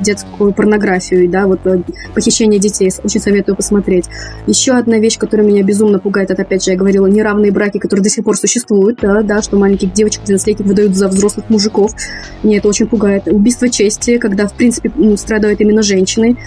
[0.00, 1.82] детскую порнографию, да, вот э,
[2.14, 2.90] похищение детей.
[3.04, 4.06] Очень советую посмотреть.
[4.46, 8.02] Еще одна вещь, которая меня безумно пугает, это, опять же, я говорила, неравные браки, которые
[8.02, 11.92] до сих пор существуют, да, да что маленьких девочек 12-летних выдают за взрослых мужиков.
[12.42, 13.28] Меня это очень пугает.
[13.28, 16.38] Убийство чести, когда, в принципе, страдают именно женщины.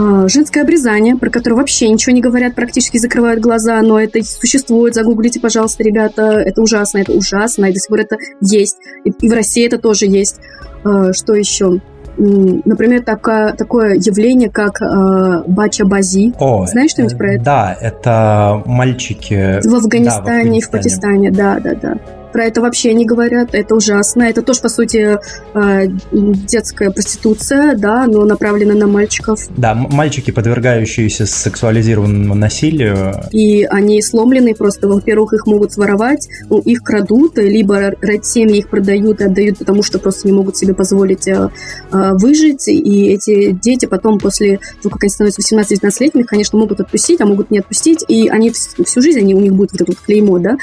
[0.00, 4.94] А, женское обрезание, про которое вообще ничего не говорят, практически закрывают глаза, но это существует.
[4.94, 6.40] Загуглите, пожалуйста, ребята.
[6.40, 8.78] Это ужасно, это ужасно, и до сих пор это есть.
[9.04, 10.36] И, в России это тоже есть.
[10.84, 11.80] А, что еще?
[12.16, 16.34] Например, такое, такое явление, как э, бача-бази.
[16.38, 17.44] О, Знаешь что-нибудь э, про это?
[17.44, 19.60] Да, это мальчики...
[19.66, 22.19] В Афганистане, да, в Афганистане и в Пакистане, да, да, да.
[22.32, 24.22] Про это вообще не говорят, это ужасно.
[24.22, 25.18] Это тоже, по сути,
[25.54, 29.40] э, детская проституция, да, но направлена на мальчиков.
[29.56, 33.14] Да, мальчики, подвергающиеся сексуализированному насилию.
[33.32, 34.86] И они сломлены просто.
[34.86, 39.98] Во-первых, их могут своровать, ну, их крадут, либо семьи их продают и отдают, потому что
[39.98, 41.50] просто не могут себе позволить э,
[41.92, 42.68] э, выжить.
[42.68, 47.50] И эти дети потом, после того, как они становятся 18-19-летними, конечно, могут отпустить, а могут
[47.50, 48.04] не отпустить.
[48.06, 50.56] И они всю жизнь, они, у них будет вот это вот клеймо, да,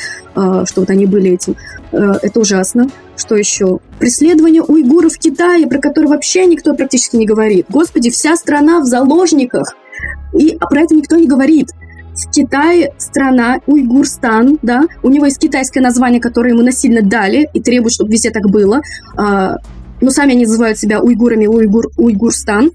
[0.65, 1.56] что вот они были этим
[1.91, 2.89] это ужасно.
[3.15, 3.79] Что еще?
[3.99, 7.65] Преследование уйгуров в Китае, про которое вообще никто практически не говорит.
[7.69, 9.75] Господи, вся страна в заложниках.
[10.37, 11.69] И про это никто не говорит.
[12.13, 17.61] В Китае страна Уйгурстан, да, у него есть китайское название, которое ему насильно дали и
[17.61, 18.81] требуют, чтобы везде так было.
[19.15, 19.57] А,
[20.01, 22.71] но сами они называют себя уйгурами Уйгур, Уйгурстан.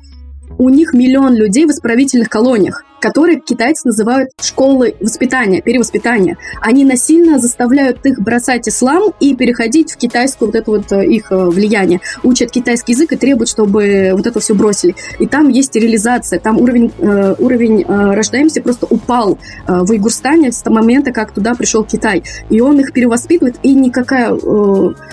[0.58, 6.38] У них миллион людей в исправительных колониях которые китайцы называют школы воспитания, перевоспитания.
[6.60, 11.32] Они насильно заставляют их бросать ислам и переходить в китайскую вот это вот э, их
[11.32, 12.00] э, влияние.
[12.22, 14.94] Учат китайский язык и требуют, чтобы вот это все бросили.
[15.18, 20.76] И там есть стерилизация, там уровень, э, уровень рождаемости просто упал в Уйгурстане с того
[20.76, 22.22] момента, как туда пришел Китай.
[22.50, 24.32] И он их перевоспитывает, и никакая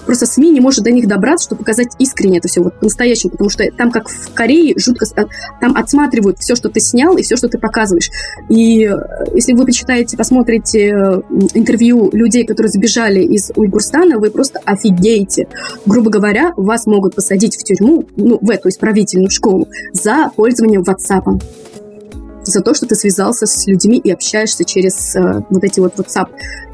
[0.06, 3.50] просто СМИ не может до них добраться, чтобы показать искренне это все, вот по-настоящему, потому
[3.50, 5.06] что там, как в Корее, жутко,
[5.60, 8.10] там отсматривают все, что ты снял, и все, что ты показываешь показываешь.
[8.50, 8.96] И э,
[9.34, 11.22] если вы почитаете, посмотрите э,
[11.54, 15.48] интервью людей, которые сбежали из Уйгурстана, вы просто офигеете.
[15.86, 21.42] Грубо говоря, вас могут посадить в тюрьму, ну, в эту исправительную школу, за пользование WhatsApp.
[22.44, 26.28] За то, что ты связался с людьми и общаешься через э, вот эти вот WhatsApp.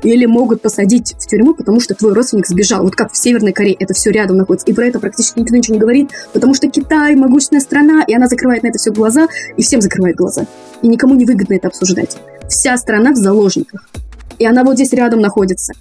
[0.04, 2.84] Или могут посадить в тюрьму, потому что твой родственник сбежал.
[2.84, 4.68] Вот как в Северной Корее, это все рядом находится.
[4.68, 8.28] И про это практически никто ничего не говорит, потому что Китай могущественная страна, и она
[8.28, 10.46] закрывает на это все глаза, и всем закрывает глаза.
[10.82, 12.18] И никому не выгодно это обсуждать.
[12.48, 13.90] Вся страна в заложниках.
[14.38, 15.74] И она вот здесь рядом находится.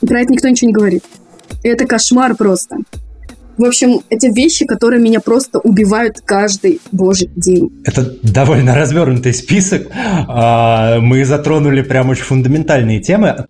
[0.00, 1.04] И про это никто ничего не говорит.
[1.62, 2.76] И это кошмар просто.
[3.62, 7.70] В общем, это вещи, которые меня просто убивают каждый божий день.
[7.84, 9.86] Это довольно развернутый список.
[9.94, 13.46] А, мы затронули прям очень фундаментальные темы.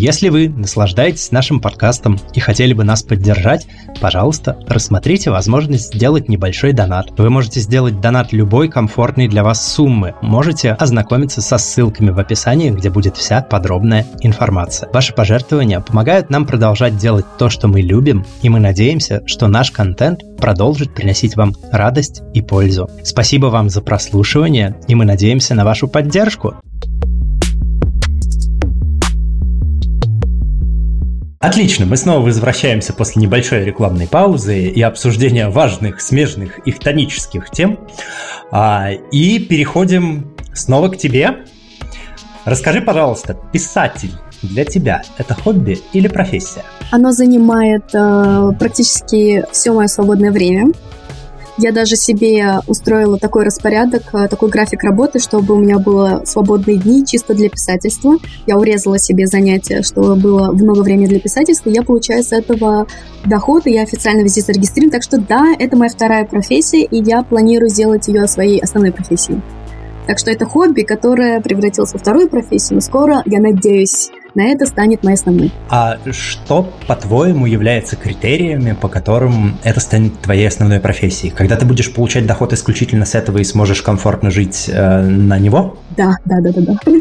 [0.00, 3.66] Если вы наслаждаетесь нашим подкастом и хотели бы нас поддержать,
[4.00, 7.10] пожалуйста, рассмотрите возможность сделать небольшой донат.
[7.18, 10.14] Вы можете сделать донат любой комфортной для вас суммы.
[10.22, 14.88] Можете ознакомиться со ссылками в описании, где будет вся подробная информация.
[14.92, 19.72] Ваши пожертвования помогают нам продолжать делать то, что мы любим, и мы надеемся, что наш
[19.72, 22.88] контент продолжит приносить вам радость и пользу.
[23.02, 26.54] Спасибо вам за прослушивание, и мы надеемся на вашу поддержку.
[31.40, 37.78] Отлично, мы снова возвращаемся после небольшой рекламной паузы и обсуждения важных, смежных и хтонических тем.
[38.50, 41.44] А, и переходим снова к тебе.
[42.44, 44.10] Расскажи, пожалуйста, писатель
[44.42, 46.64] для тебя это хобби или профессия?
[46.90, 50.72] Оно занимает э, практически все мое свободное время.
[51.58, 56.76] Я даже себе устроила такой распорядок, э, такой график работы, чтобы у меня было свободные
[56.76, 58.16] дни чисто для писательства.
[58.46, 61.68] Я урезала себе занятия, чтобы было много времени для писательства.
[61.68, 62.86] Я получаю с этого
[63.26, 64.92] доход, и я официально везде зарегистрирована.
[64.92, 69.42] Так что да, это моя вторая профессия, и я планирую сделать ее своей основной профессией.
[70.06, 74.66] Так что это хобби, которое превратилось во вторую профессию, но скоро, я надеюсь, на это
[74.66, 75.52] станет моей основной.
[75.68, 81.32] А что, по-твоему, является критериями, по которым это станет твоей основной профессией?
[81.32, 85.78] Когда ты будешь получать доход исключительно с этого и сможешь комфортно жить э, на него?
[85.96, 86.92] Да, да, да, да, да.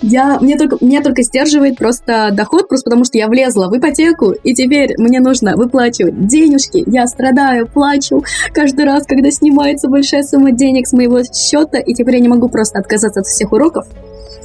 [0.00, 4.30] Я, мне только, меня только сдерживает просто доход, просто потому что я влезла в ипотеку,
[4.30, 6.84] и теперь мне нужно выплачивать денежки.
[6.86, 12.16] Я страдаю, плачу каждый раз, когда снимается большая сумма денег с моего счета, и теперь
[12.16, 13.86] я не могу просто отказаться от всех уроков.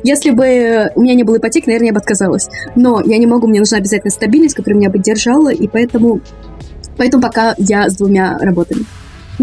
[0.04, 2.50] Если бы у меня не было ипотеки, наверное, я бы отказалась.
[2.76, 6.22] Но я не могу, мне нужна обязательно стабильность, которая меня бы держала, и поэтому,
[6.98, 8.86] поэтому пока я с двумя работами.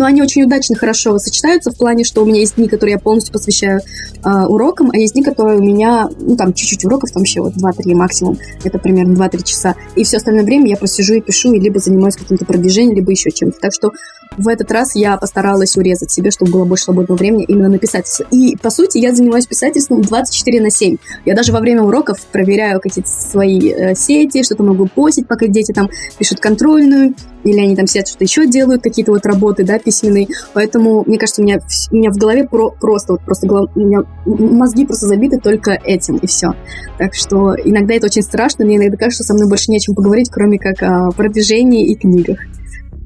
[0.01, 2.99] Но они очень удачно, хорошо сочетаются в плане, что у меня есть дни, которые я
[2.99, 3.81] полностью посвящаю
[4.25, 7.53] э, урокам, а есть дни, которые у меня, ну, там, чуть-чуть уроков, там еще вот
[7.53, 9.75] 2-3 максимум, это примерно 2-3 часа.
[9.97, 13.31] И все остальное время я посижу и пишу, и либо занимаюсь каким-то продвижением, либо еще
[13.31, 13.61] чем-то.
[13.61, 13.91] Так что
[14.39, 18.25] в этот раз я постаралась урезать себе, чтобы было больше свободного времени именно на писательство.
[18.31, 20.97] И, по сути, я занимаюсь писательством 24 на 7.
[21.27, 25.73] Я даже во время уроков проверяю какие-то свои э, сети, что-то могу постить, пока дети
[25.73, 27.15] там пишут контрольную,
[27.45, 30.29] или они там сидят, что-то еще делают, какие-то вот работы, да, письменные.
[30.55, 31.59] Поэтому, мне кажется, у меня,
[31.91, 35.73] у меня в голове про, просто, вот просто голов, у меня мозги просто забиты только
[35.73, 36.55] этим, и все.
[36.99, 39.81] Так что иногда это очень страшно, мне иногда кажется, что со мной больше не о
[39.81, 42.39] чем поговорить, кроме как о продвижении и книгах.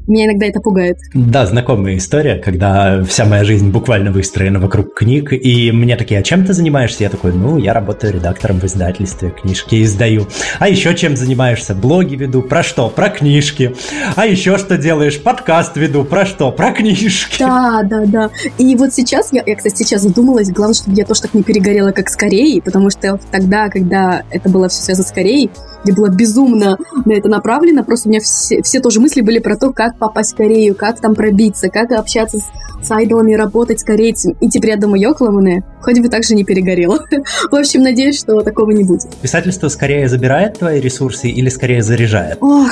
[0.07, 0.99] Меня иногда это пугает.
[1.15, 6.23] Да, знакомая история, когда вся моя жизнь буквально выстроена вокруг книг, и мне такие, а
[6.23, 7.05] чем ты занимаешься?
[7.05, 10.27] Я такой, ну, я работаю редактором в издательстве, книжки издаю.
[10.59, 11.75] А еще чем занимаешься?
[11.75, 12.43] Блоги веду.
[12.43, 12.91] Про что?
[12.91, 13.75] Про книжки.
[14.15, 15.21] А еще что делаешь?
[15.21, 16.05] Подкаст веду.
[16.05, 16.53] Про что?
[16.53, 17.39] Про книжки.
[17.39, 18.31] Да, да, да.
[18.59, 21.93] И вот сейчас, я, я кстати, сейчас задумалась, главное, чтобы я тоже так не перегорела,
[21.93, 25.51] как с Кореей, потому что тогда, когда это было все связано с Кореей,
[25.85, 29.57] я была безумно на это направлена, просто у меня все, все тоже мысли были про
[29.57, 33.85] то, как попасть в Корею, как там пробиться, как общаться с, с айдолами, работать с
[33.85, 34.37] корейцами.
[34.41, 36.99] И теперь я думаю, ёкламаны, хоть бы так же не перегорела.
[37.51, 39.15] в общем, надеюсь, что такого не будет.
[39.21, 42.39] Писательство скорее забирает твои ресурсы или скорее заряжает?
[42.41, 42.71] Ох,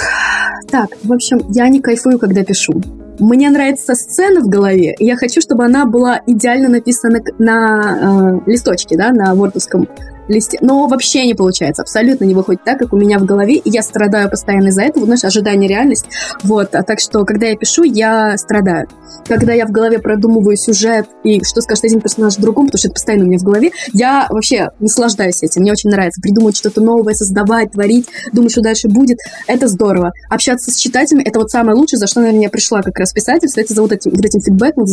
[0.71, 2.81] так, в общем, я не кайфую, когда пишу.
[3.19, 8.51] Мне нравится сцена в голове, и я хочу, чтобы она была идеально написана на э,
[8.51, 9.87] листочке, да, на вордовском
[10.29, 10.59] листе.
[10.61, 13.83] Но вообще не получается, абсолютно не выходит так, как у меня в голове, и я
[13.83, 16.07] страдаю постоянно из-за этого, знаешь, ожидание, реальность.
[16.43, 18.89] Вот, а так что, когда я пишу, я страдаю.
[19.27, 22.95] Когда я в голове продумываю сюжет и что скажет один персонаж другому, потому что это
[22.95, 27.15] постоянно у меня в голове, я вообще наслаждаюсь этим, мне очень нравится придумывать что-то новое,
[27.15, 29.19] создавать, творить, думать, что дальше будет.
[29.47, 30.13] Это здорово.
[30.31, 33.61] Общаться с читателями— это вот самое лучшее, за что, наверное, я пришла как раз писательство,
[33.61, 34.85] это за вот этим, вот этим фидбэком.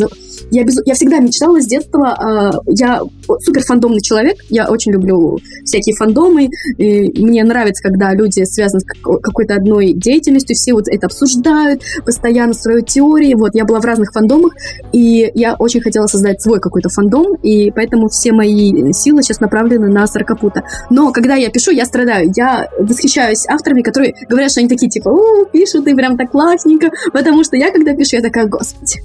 [0.51, 0.79] Я, без...
[0.85, 3.01] я всегда мечтала с детства, э, я
[3.41, 5.18] супер фандомный человек, я очень люблю
[5.63, 6.49] всякие фандомы.
[6.77, 8.85] И мне нравится, когда люди связаны с
[9.21, 13.33] какой-то одной деятельностью, все вот это обсуждают, постоянно строят теории.
[13.33, 14.53] Вот, я была в разных фандомах,
[14.91, 19.87] и я очень хотела создать свой какой-то фандом, и поэтому все мои силы сейчас направлены
[19.87, 20.63] на Саркапута.
[20.89, 22.31] Но когда я пишу, я страдаю.
[22.35, 26.89] Я восхищаюсь авторами, которые говорят, что они такие, типа, о, пишут, и прям так классненько.
[27.13, 28.99] Потому что я, когда пишу, я такая, господи,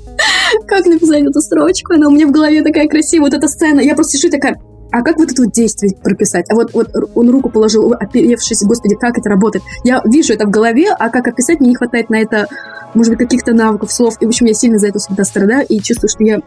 [0.67, 1.95] как написать эту строчку?
[1.95, 3.81] Она у меня в голове такая красивая, вот эта сцена.
[3.81, 4.61] Я просто сижу такая,
[4.95, 6.49] а как вот это вот действие прописать?
[6.51, 9.65] А вот, вот он руку положил, оперевшись, господи, как это работает?
[9.83, 12.47] Я вижу это в голове, а как описать, мне не хватает на это,
[12.95, 14.15] может быть, каких-то навыков, слов.
[14.21, 16.41] И, в общем, я сильно за это всегда страдаю и чувствую, что я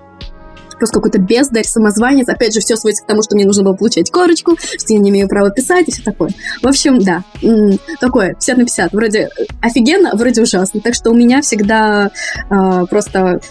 [0.77, 2.27] просто какой-то бездарь, самозванец.
[2.29, 5.09] Опять же, все сводится к тому, что мне нужно было получать корочку, что я не
[5.09, 6.29] имею права писать и все такое.
[6.61, 7.23] В общем, да,
[7.99, 8.93] такое, 50 на 50.
[8.93, 9.29] Вроде
[9.61, 10.81] офигенно, вроде ужасно.
[10.81, 12.11] Так что у меня всегда
[12.49, 13.41] э, просто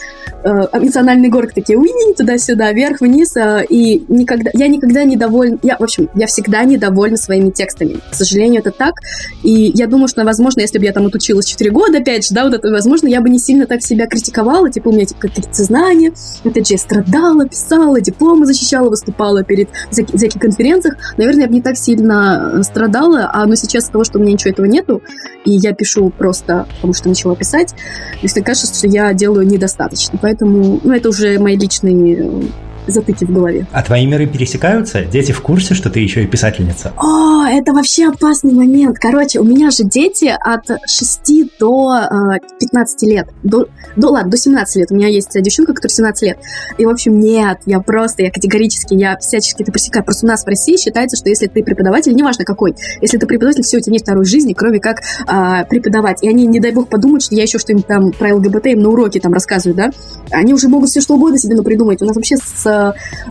[0.44, 3.36] э, эмоциональный горк такие, уи, туда-сюда, вверх-вниз.
[3.36, 8.00] Э, и никогда, я никогда не довольна, я, в общем, я всегда недовольна своими текстами.
[8.10, 8.94] К сожалению, это так.
[9.42, 12.44] И я думаю, что, возможно, если бы я там отучилась 4 года, опять же, да,
[12.44, 15.62] вот это, возможно, я бы не сильно так себя критиковала, типа, у меня типа, какие-то
[15.62, 16.12] знания,
[16.44, 21.54] опять же, я страдаю читала, писала, дипломы защищала, выступала перед всяких конференциях, наверное, я бы
[21.54, 25.02] не так сильно э, страдала, а но сейчас того, что у меня ничего этого нету,
[25.44, 27.74] и я пишу просто потому, что начала писать,
[28.22, 30.18] если кажется, что я делаю недостаточно.
[30.20, 32.42] Поэтому, ну, это уже мои личные э,
[32.86, 33.66] затыки в голове.
[33.72, 35.04] А твои миры пересекаются?
[35.04, 36.92] Дети в курсе, что ты еще и писательница?
[36.96, 38.98] О, это вообще опасный момент.
[38.98, 43.28] Короче, у меня же дети от 6 до э, 15 лет.
[43.42, 44.90] До, до, ладно, до 17 лет.
[44.90, 46.38] У меня есть девчонка, которая 17 лет.
[46.78, 50.04] И, в общем, нет, я просто, я категорически, я всячески это пресекаю.
[50.04, 53.62] Просто у нас в России считается, что если ты преподаватель, неважно какой, если ты преподаватель,
[53.62, 56.22] все, у тебя нет второй жизни, кроме как э, преподавать.
[56.22, 58.90] И они, не дай бог, подумают, что я еще что-нибудь там про ЛГБТ им на
[58.90, 59.90] уроке там рассказываю, да?
[60.30, 62.02] Они уже могут все что угодно себе напридумать.
[62.02, 62.66] У нас вообще с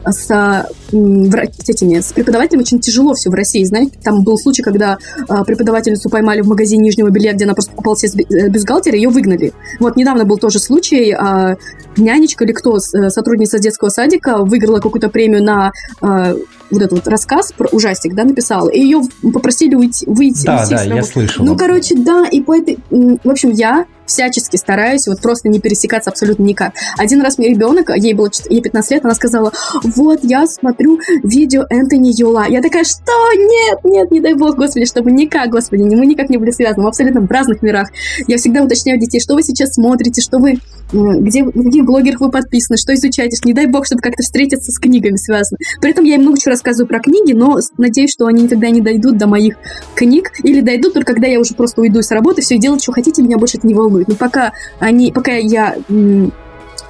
[0.06, 3.98] с, с этими, с преподавателем очень тяжело все в России, знаете.
[4.04, 4.98] Там был случай, когда
[5.28, 9.10] а, преподавательницу поймали в магазине нижнего белья, где она просто покупала себе э, бюстгальтер, ее
[9.10, 9.54] выгнали.
[9.80, 11.56] Вот недавно был тоже случай, а,
[11.98, 16.36] нянечка или кто, э, сотрудница детского садика, выиграла какую-то премию на а,
[16.72, 19.02] вот этот вот рассказ про ужастик, да, написала, и ее
[19.34, 20.46] попросили уйти, выйти.
[20.46, 21.46] Да, да, я слышал.
[21.46, 22.78] Ну, короче, да, и по этой...
[22.90, 26.74] В общем, я всячески стараюсь вот просто не пересекаться абсолютно никак.
[26.98, 29.52] Один раз мне ребенок, ей было ей 15 лет, она сказала,
[29.84, 32.46] вот, я смотрю видео Энтони Юла.
[32.48, 33.34] Я такая, что?
[33.36, 36.90] Нет, нет, не дай бог, господи, чтобы никак, господи, мы никак не были связаны, мы
[36.90, 37.90] абсолютно в разных мирах.
[38.28, 40.60] Я всегда уточняю детей, что вы сейчас смотрите, что вы,
[40.92, 45.16] где, каких блогерах вы подписаны, что изучаете, не дай бог, чтобы как-то встретиться с книгами
[45.16, 45.58] связано.
[45.82, 48.82] При этом я им много чего рассказываю про книги, но надеюсь, что они никогда не
[48.82, 49.56] дойдут до моих
[49.96, 52.92] книг, или дойдут только когда я уже просто уйду с работы, все, и делать, что
[52.92, 54.08] хотите, меня больше это не волнует.
[54.08, 55.76] Но пока они, пока я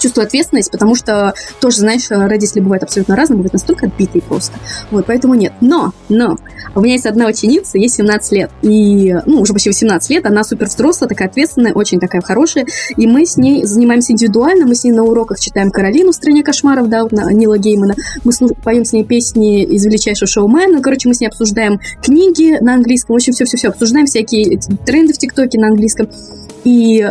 [0.05, 4.53] чувствую ответственность, потому что тоже, знаешь, родители бывают абсолютно разные, бывают настолько отбитые просто.
[4.91, 5.53] Вот, поэтому нет.
[5.61, 6.37] Но, но,
[6.75, 10.43] у меня есть одна ученица, ей 17 лет, и, ну, уже почти 18 лет, она
[10.43, 12.67] супер взрослая, такая ответственная, очень такая хорошая,
[12.97, 16.43] и мы с ней занимаемся индивидуально, мы с ней на уроках читаем «Каролину в стране
[16.43, 18.31] кошмаров», да, вот, Нила Геймана, мы
[18.63, 23.13] поем с ней песни из «Величайшего шоумена», короче, мы с ней обсуждаем книги на английском,
[23.13, 26.09] в общем, все-все-все, обсуждаем всякие тренды в ТикТоке на английском,
[26.63, 27.09] и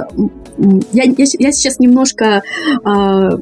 [0.58, 2.42] я, я, я сейчас немножко
[2.84, 3.38] э,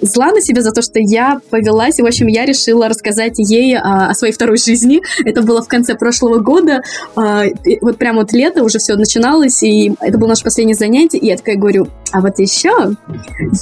[0.00, 3.76] зла на себя за то, что я повелась, и, в общем, я решила рассказать ей
[3.76, 5.00] а, о своей второй жизни.
[5.24, 6.82] Это было в конце прошлого года,
[7.16, 7.44] а,
[7.80, 11.36] вот прямо вот лето уже все начиналось, и это было наше последнее занятие, и я
[11.36, 12.70] такая говорю, а вот еще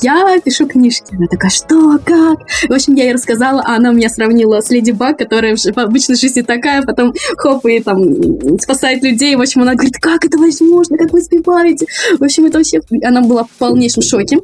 [0.02, 1.14] я пишу книжки.
[1.16, 2.38] Она такая, что, как?
[2.68, 6.16] В общем, я ей рассказала, а она меня сравнила с Леди Баг, которая в обычной
[6.16, 9.34] жизни такая, потом хоп, и там спасает людей.
[9.36, 11.86] В общем, она говорит, как это возможно, как вы успеваете?
[12.18, 12.80] В общем, это вообще...
[13.02, 14.38] Она была в полнейшем шоке.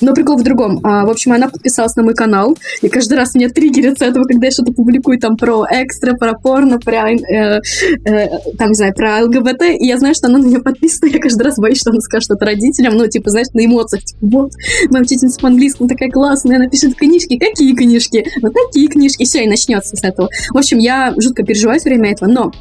[0.00, 0.80] Но прикол в другом.
[0.82, 4.24] А, в общем, она подписалась на мой канал, и каждый раз меня триггерит с этого,
[4.24, 7.60] когда я что-то публикую там про экстра, про порно, про, э,
[8.04, 8.28] э,
[8.58, 11.42] там, не знаю, про ЛГБТ, и я знаю, что она на меня подписана, я каждый
[11.42, 14.52] раз боюсь, что она скажет что-то родителям, ну, типа, знаешь, на эмоциях, типа, вот,
[14.90, 18.24] моя учительница по английскому такая классная, она пишет книжки, какие книжки?
[18.42, 20.28] Вот такие книжки, и все, и начнется с этого.
[20.52, 22.52] В общем, я жутко переживаю во время этого, но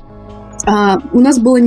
[0.66, 1.58] а, у нас было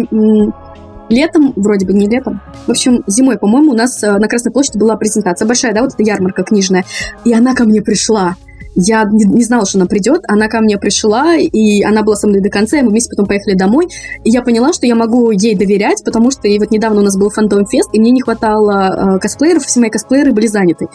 [1.13, 4.79] летом, вроде бы не летом, в общем, зимой, по-моему, у нас э, на Красной площади
[4.79, 6.85] была презентация большая, да, вот эта ярмарка книжная,
[7.25, 8.37] и она ко мне пришла.
[8.75, 10.23] Я не, знала, что она придет.
[10.29, 13.27] Она ко мне пришла, и она была со мной до конца, и мы вместе потом
[13.27, 13.89] поехали домой.
[14.25, 17.17] И я поняла, что я могу ей доверять, потому что и вот недавно у нас
[17.17, 20.87] был Фантом Фест, и мне не хватало э, косплееров, все мои косплееры были заняты.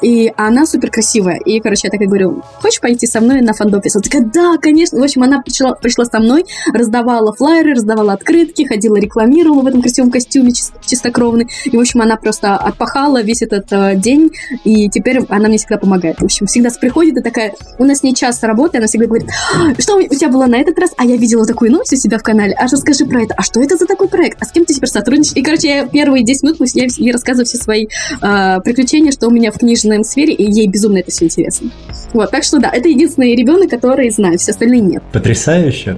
[0.00, 1.36] И она супер красивая.
[1.36, 3.96] И, короче, я такая говорю, хочешь пойти со мной на Фантом Фест?
[3.96, 4.98] Она такая, да, конечно.
[4.98, 9.82] В общем, она пришла, пришла со мной, раздавала флайеры, раздавала открытки, ходила, рекламировала в этом
[9.82, 10.52] красивом костюме
[10.86, 11.48] чистокровный.
[11.66, 14.30] И, в общем, она просто отпахала весь этот э, день,
[14.64, 16.20] и теперь она мне всегда помогает.
[16.20, 19.96] В общем, всегда приходит такая, у нас не часто работает, она всегда говорит, «А, что
[19.96, 22.54] у тебя было на этот раз, а я видела такую новость у себя в канале,
[22.54, 24.88] а расскажи про это, а что это за такой проект, а с кем ты теперь
[24.88, 25.36] сотрудничаешь?
[25.36, 29.30] И, короче, я первые 10 минут я ей рассказываю все свои э, приключения, что у
[29.30, 31.70] меня в книжной сфере, и ей безумно это все интересно.
[32.12, 35.02] Вот, так что да, это единственный ребенок, который знает, все остальные нет.
[35.12, 35.96] Потрясающе.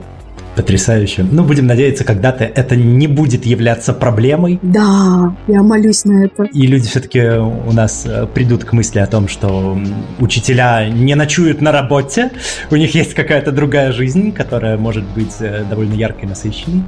[0.58, 1.24] Потрясающе.
[1.30, 4.58] Ну, будем надеяться, когда-то это не будет являться проблемой.
[4.60, 6.42] Да, я молюсь на это.
[6.42, 9.78] И люди все-таки у нас э, придут к мысли о том, что
[10.18, 12.32] учителя не ночуют на работе,
[12.72, 16.82] у них есть какая-то другая жизнь, которая может быть э, довольно яркой, насыщенной.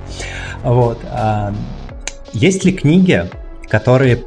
[0.64, 0.98] Вот.
[1.08, 1.54] А
[2.32, 3.22] есть ли книги,
[3.68, 4.18] которые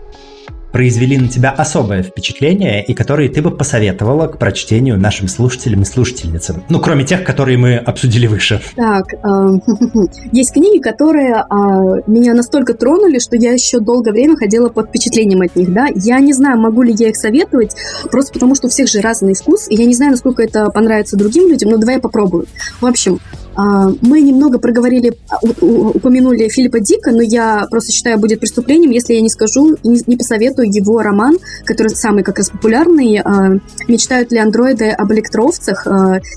[0.73, 5.85] произвели на тебя особое впечатление и которые ты бы посоветовала к прочтению нашим слушателям и
[5.85, 6.63] слушательницам?
[6.67, 8.59] Ну, кроме тех, которые мы обсудили выше.
[8.75, 9.17] Так, э,
[10.31, 15.41] есть книги, которые э, меня настолько тронули, что я еще долгое время ходила под впечатлением
[15.41, 15.87] от них, да.
[15.93, 17.75] Я не знаю, могу ли я их советовать,
[18.11, 21.15] просто потому что у всех же разный вкус, и я не знаю, насколько это понравится
[21.15, 22.47] другим людям, но давай я попробую.
[22.81, 28.39] В общем, а, мы немного проговорили, а, упомянули Филиппа Дика, но я просто считаю, будет
[28.39, 33.51] преступлением, если я не скажу, не посоветую его роман, который самый как раз популярный, а,
[33.87, 35.87] «Мечтают ли андроиды об электроовцах?».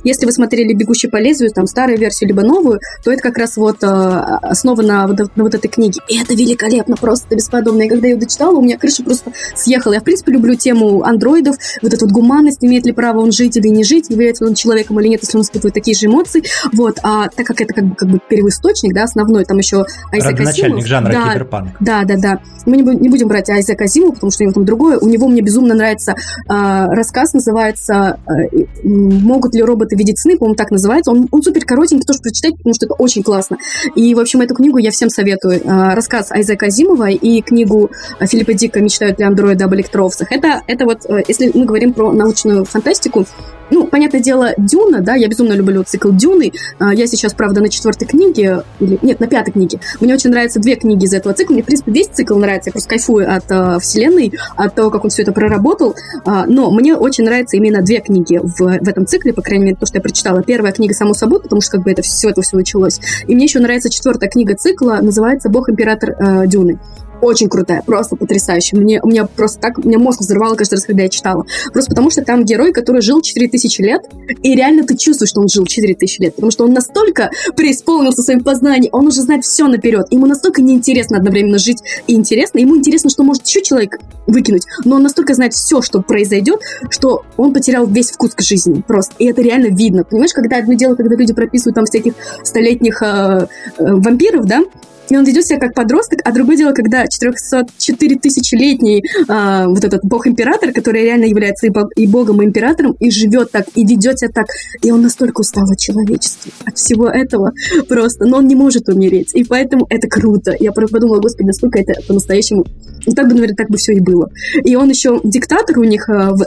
[0.04, 3.56] Если вы смотрели «Бегущий по лезвию», там старую версию, либо новую, то это как раз
[3.56, 6.00] вот основа на, на вот этой книге.
[6.08, 7.82] И это великолепно, просто бесподобно.
[7.82, 9.94] И когда я ее дочитала, у меня крыша просто съехала.
[9.94, 13.56] Я, в принципе, люблю тему андроидов, вот эту вот гуманность, имеет ли право он жить
[13.56, 16.42] или не жить, является он человеком или нет, если он испытывает такие же эмоции.
[16.72, 20.40] Вот а так как это как бы, как бы первоисточник, да, основной, там еще Айзек
[20.40, 20.84] Азимов.
[20.84, 21.68] жанра да, киберпанк.
[21.78, 22.40] Да, да, да.
[22.64, 24.98] Мы не, не будем брать Айзека Азимова, потому что у него там другое.
[24.98, 26.16] У него мне безумно нравится э,
[26.48, 31.12] рассказ, называется э, «Могут ли роботы видеть сны?» По-моему, так называется.
[31.12, 33.58] Он, он супер коротенький, тоже прочитать, потому что это очень классно.
[33.94, 35.60] И, в общем, эту книгу я всем советую.
[35.64, 37.88] Э, рассказ Айзека Азимова и книгу
[38.20, 40.32] Филиппа Дика «Мечтают ли андроиды об электроовцах».
[40.32, 43.26] Это, это вот, э, если мы говорим про научную фантастику,
[43.70, 46.52] ну, понятное дело, Дюна, да, я безумно люблю цикл Дюны.
[46.78, 49.80] А, я сейчас, правда, на четвертой книге, или нет, на пятой книге.
[50.00, 51.54] Мне очень нравятся две книги из этого цикла.
[51.54, 52.70] Мне, в принципе, весь цикл нравится.
[52.70, 55.94] Я просто кайфую от uh, вселенной, от того, как он все это проработал.
[56.24, 59.76] Uh, но мне очень нравятся именно две книги в, в этом цикле, по крайней мере,
[59.76, 60.42] то, что я прочитала.
[60.42, 63.00] Первая книга, само собой, потому что как бы это все это все началось.
[63.26, 66.78] И мне еще нравится четвертая книга цикла, называется «Бог-император uh, Дюны»
[67.20, 68.78] очень крутая, просто потрясающая.
[68.78, 71.44] Мне, у меня просто так, у меня мозг взрывало каждый раз, когда я читала.
[71.72, 74.02] Просто потому что там герой, который жил 4000 лет,
[74.42, 78.42] и реально ты чувствуешь, что он жил 4000 лет, потому что он настолько преисполнился своим
[78.42, 80.06] познанием, он уже знает все наперед.
[80.10, 82.58] Ему настолько неинтересно одновременно жить и интересно.
[82.58, 86.60] Ему интересно, что может еще человек выкинуть, но он настолько знает все, что произойдет,
[86.90, 89.14] что он потерял весь вкус к жизни просто.
[89.18, 90.04] И это реально видно.
[90.04, 93.46] Понимаешь, когда одно дело, когда люди прописывают там всяких столетних э, э,
[93.78, 94.62] вампиров, да,
[95.08, 100.02] и он ведет себя как подросток, а другое дело, когда 404 тысячелетний а, вот этот
[100.04, 104.18] бог-император, который реально является и, бог, и богом, и императором, и живет так, и ведет
[104.18, 104.46] себя так,
[104.82, 107.52] и он настолько устал от человечества, от всего этого
[107.88, 110.54] просто, но он не может умереть, и поэтому это круто.
[110.58, 112.64] Я подумала, господи, насколько это по-настоящему,
[113.06, 114.30] ну так бы, наверное, так бы все и было.
[114.64, 116.44] И он еще диктатор у них а, в,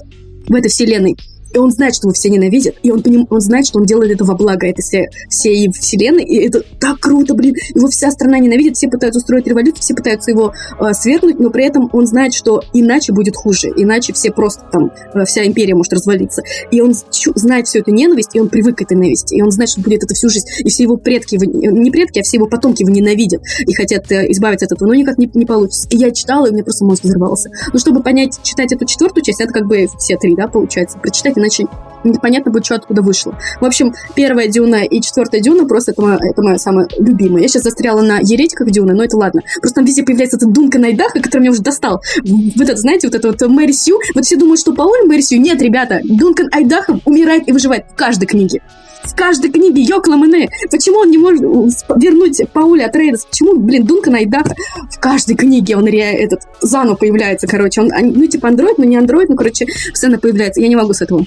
[0.47, 1.15] в этой вселенной,
[1.53, 4.11] и он знает, что его все ненавидят, и он, поним, он знает, что он делает
[4.11, 8.39] это во благо этой все, всей вселенной, и это так круто, блин, его вся страна
[8.39, 12.33] ненавидит, все пытаются устроить революцию, все пытаются его э, свергнуть, но при этом он знает,
[12.33, 16.43] что иначе будет хуже, иначе все просто там, э, вся империя может развалиться.
[16.71, 16.93] И он
[17.35, 20.03] знает всю эту ненависть, и он привык к этой ненависти, и он знает, что будет
[20.03, 22.91] это всю жизнь, и все его предки, его, не предки, а все его потомки его
[22.91, 25.87] ненавидят, и хотят э, избавиться от этого, но никак не, не получится.
[25.89, 27.49] И я читала, и у меня просто мозг взорвался.
[27.73, 31.37] Но чтобы понять, читать эту четвертую часть, это как бы все три, да, получается, прочитать
[31.39, 31.67] иначе
[32.03, 33.37] непонятно будет, что откуда вышло.
[33.59, 37.41] В общем, первая Дюна и четвертая Дюна просто это моя, это моя самая любимая.
[37.41, 39.41] Я сейчас застряла на еретиках Дюны, но это ладно.
[39.59, 42.01] Просто там везде появляется этот Дунка Найдаха, который меня уже достал.
[42.23, 43.99] Вот это, знаете, вот это вот Мэри Сью.
[44.15, 45.41] Вот все думают, что Пауль Мэри Сью.
[45.41, 48.61] Нет, ребята, Дункан Айдаха умирает и выживает в каждой книге.
[49.03, 50.49] В каждой книге Йокла Мене.
[50.69, 53.25] Почему он не может вернуть Пауля от Рейдас?
[53.25, 54.55] Почему, блин, Дункан Айдаха
[54.91, 57.81] в каждой книге он ре, этот заново появляется, короче.
[57.81, 60.61] Он, ну, типа андроид, но не андроид, ну, короче, сцена появляется.
[60.61, 61.25] Я не могу с этого.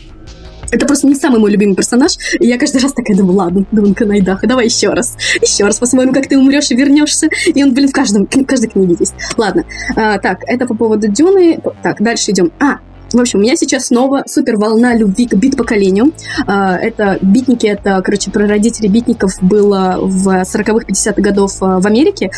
[0.72, 2.16] Это просто не самый мой любимый персонаж.
[2.40, 5.16] И я каждый раз такая думаю, ладно, думаю, Канайдаха, давай еще раз.
[5.42, 7.28] Еще раз посмотрим, как ты умрешь и вернешься.
[7.46, 9.14] И он, блин, в, каждом, в каждой книге есть.
[9.36, 9.64] Ладно.
[9.94, 11.60] А, так, это по поводу Дюны.
[11.82, 12.52] Так, дальше идем.
[12.58, 12.78] А,
[13.18, 16.12] в общем, у меня сейчас снова супер волна любви к бит-поколению.
[16.46, 21.86] А, это битники, это, короче, про родителей битников было в 40-х, 50-х годов а, в
[21.86, 22.30] Америке.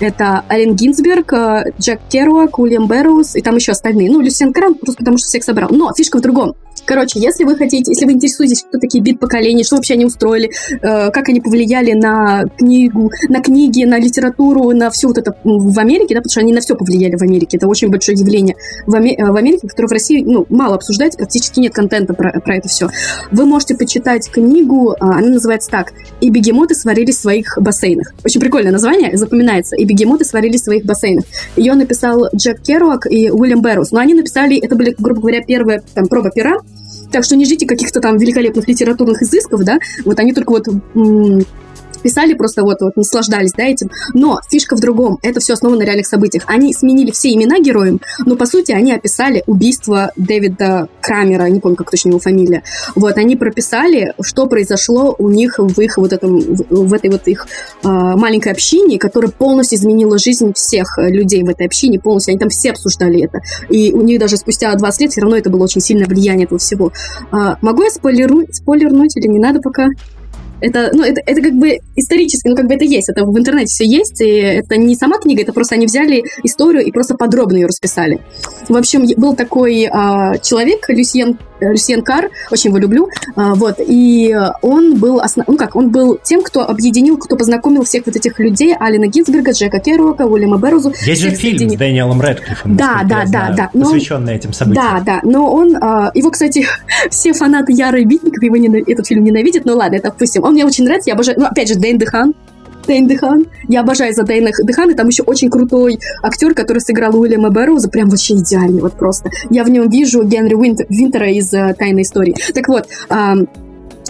[0.00, 4.10] Это Ален Гинзберг, а, Джек Керуак, Уильям Бэрроуз и там еще остальные.
[4.10, 5.70] Ну, Люсиан Кран, просто потому что всех собрал.
[5.70, 6.54] Но фишка в другом.
[6.84, 11.10] Короче, если вы хотите, если вы интересуетесь, кто такие бит-поколения, что вообще они устроили, э,
[11.10, 16.14] как они повлияли на книгу, на книги, на литературу, на все вот это в Америке,
[16.14, 17.56] да, потому что они на все повлияли в Америке.
[17.56, 21.18] Это очень большое явление в, Аме- э, в Америке, которое в России ну, мало обсуждается,
[21.18, 22.88] практически нет контента про, про это все.
[23.30, 28.12] Вы можете почитать книгу, э, она называется так «И бегемоты сварились в своих бассейнах».
[28.24, 29.76] Очень прикольное название, запоминается.
[29.76, 31.24] «И бегемоты сварились в своих бассейнах».
[31.56, 33.92] Ее написал Джек Керуак и Уильям Беррус.
[33.92, 36.56] Но они написали, это были, грубо говоря, первая там, проба пера,
[37.12, 40.66] так что не ждите каких-то там великолепных литературных изысков, да, вот они только вот
[42.02, 43.90] писали просто вот, вот наслаждались, да, этим.
[44.14, 46.44] Но фишка в другом, это все основано на реальных событиях.
[46.46, 51.76] Они сменили все имена героям, но по сути они описали убийство Дэвида Крамера, не помню,
[51.76, 52.62] как точно его фамилия.
[52.94, 57.46] Вот, они прописали, что произошло у них в их вот этом, в, этой вот их
[57.82, 62.48] э, маленькой общине, которая полностью изменила жизнь всех людей в этой общине, полностью, они там
[62.48, 63.40] все обсуждали это.
[63.68, 66.58] И у них даже спустя 20 лет все равно это было очень сильное влияние этого
[66.58, 66.92] всего.
[67.32, 69.88] Э, могу я спойлеру, спойлернуть или не надо пока?
[70.62, 73.66] Это, ну, это, это как бы исторически, ну, как бы это есть, это в интернете
[73.66, 77.56] все есть, и это не сама книга, это просто они взяли историю и просто подробно
[77.56, 78.20] ее расписали.
[78.68, 81.36] В общем, был такой а, человек, Люсьен
[81.70, 85.46] Люсьен Кар, очень его люблю, а, вот, и он был, основ...
[85.48, 89.52] ну как, он был тем, кто объединил, кто познакомил всех вот этих людей, Алина Гинзберга,
[89.52, 90.92] Джека Керуака, Уильяма Беррузу.
[91.04, 91.74] Есть же фильм соединил.
[91.74, 93.84] с Дэниелом Рэдклиффом, да, да, да, да, но...
[93.86, 94.84] посвященный этим событиям.
[94.84, 96.66] Да, да, но он, а, его, кстати,
[97.10, 98.88] все фанаты Яры Битников его ненав...
[98.88, 100.44] этот фильм ненавидят, но ладно, это допустим.
[100.44, 102.34] Он мне очень нравится, я обожаю, ну, опять же, Дэйн Дехан,
[102.86, 103.46] Дэйн Дехан.
[103.68, 104.94] Я обожаю за Дэйна Дехана.
[104.94, 107.88] Там еще очень крутой актер, который сыграл Уильяма Бэрроуза.
[107.88, 109.30] Прям вообще идеальный, вот просто.
[109.50, 110.54] Я в нем вижу Генри
[110.88, 112.34] Винтера из uh, «Тайной истории».
[112.54, 112.88] Так вот,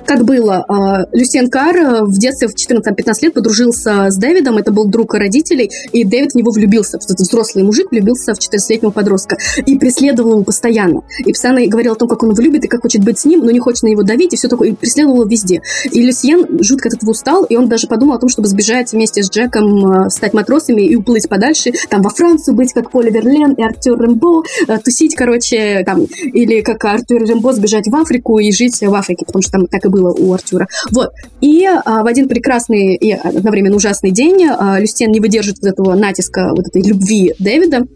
[0.07, 4.73] как было, а, Люсьен Кар э, в детстве в 14-15 лет подружился с Дэвидом, это
[4.73, 9.37] был друг родителей, и Дэвид в него влюбился, этот взрослый мужик влюбился в 14-летнего подростка
[9.65, 11.03] и преследовал его постоянно.
[11.19, 13.45] И постоянно говорил о том, как он его любит и как хочет быть с ним,
[13.45, 15.63] но не хочет на него давить, и все такое, и преследовал его везде.
[15.91, 19.23] И Люсьен жутко от этого устал, и он даже подумал о том, чтобы сбежать вместе
[19.23, 23.53] с Джеком, э, стать матросами и уплыть подальше, там во Францию быть, как Поли Верлен
[23.53, 28.51] и Артур Рембо, э, тусить, короче, там, или как Артур Рембо сбежать в Африку и
[28.53, 30.67] жить в Африке, потому что там так и было у Артура.
[30.91, 31.11] Вот.
[31.41, 35.95] И а, в один прекрасный и одновременно ужасный день а, Люстен не выдержит вот этого
[35.95, 37.87] натиска, вот этой любви Дэвида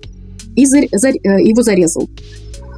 [0.55, 2.09] и за, за, э, его зарезал.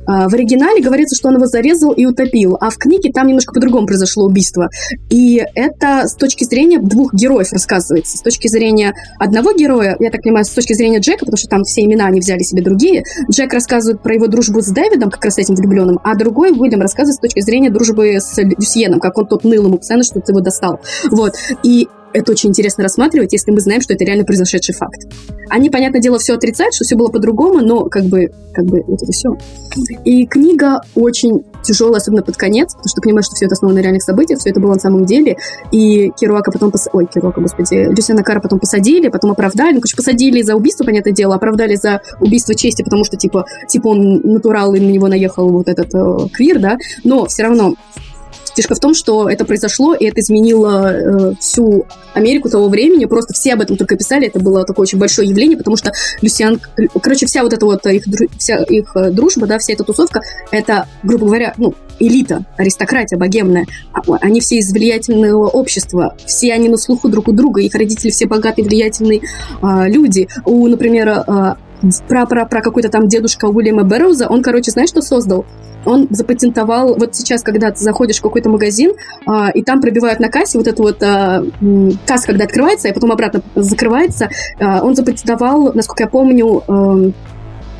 [0.08, 3.52] А, в оригинале говорится, что он его зарезал и утопил, а в книге там немножко
[3.52, 4.70] по-другому произошло убийство.
[5.10, 8.16] И это с точки зрения двух героев рассказывается.
[8.16, 11.62] С точки зрения одного героя, я так понимаю, с точки зрения Джека, потому что там
[11.64, 15.36] все имена они взяли себе другие, Джек рассказывает про его дружбу с Дэвидом, как раз
[15.36, 19.44] этим влюбленным, а другой, Уильям, рассказывает с точки зрения дружбы с Люсьеном, как он тот
[19.44, 20.80] ныл ему постоянно, что ты его достал.
[21.10, 21.34] Вот.
[21.62, 25.06] И это очень интересно рассматривать, если мы знаем, что это реально произошедший факт.
[25.50, 29.02] Они, понятное дело, все отрицают, что все было по-другому, но как бы, как бы вот
[29.02, 29.36] это все.
[30.04, 33.82] И книга очень тяжелая, особенно под конец, потому что понимаешь, что все это основано на
[33.82, 35.36] реальных событиях, все это было на самом деле.
[35.72, 36.70] И Керуака потом...
[36.70, 36.88] Пос...
[36.92, 37.88] Ой, Керуака, господи.
[37.90, 39.74] Люсиана Кара потом посадили, потом оправдали.
[39.74, 43.88] Ну, короче, посадили за убийство, понятное дело, оправдали за убийство чести, потому что, типа, типа
[43.88, 46.78] он натурал, и на него наехал вот этот э, квир, да.
[47.04, 47.74] Но все равно
[48.58, 53.04] Фишка в том, что это произошло, и это изменило э, всю Америку того времени.
[53.04, 54.26] Просто все об этом только писали.
[54.26, 56.60] Это было такое очень большое явление, потому что Люсиан...
[57.00, 58.02] Короче, вся вот эта вот их,
[58.36, 63.64] вся их э, дружба, да, вся эта тусовка, это, грубо говоря, ну, элита, аристократия богемная.
[63.92, 66.16] А, они все из влиятельного общества.
[66.26, 67.60] Все они на слуху друг у друга.
[67.60, 70.26] Их родители все богатые, влиятельные э, люди.
[70.44, 71.54] У, например, э,
[72.08, 75.46] про, про, про какой-то там дедушка Уильяма Бэрроуза, он, короче, знаешь, что создал?
[75.84, 78.92] Он запатентовал, вот сейчас, когда ты заходишь в какой-то магазин,
[79.26, 81.44] а, и там пробивают на кассе вот эту вот а,
[82.06, 84.28] касса, когда открывается, и потом обратно закрывается,
[84.60, 87.10] а, он запатентовал, насколько я помню, а,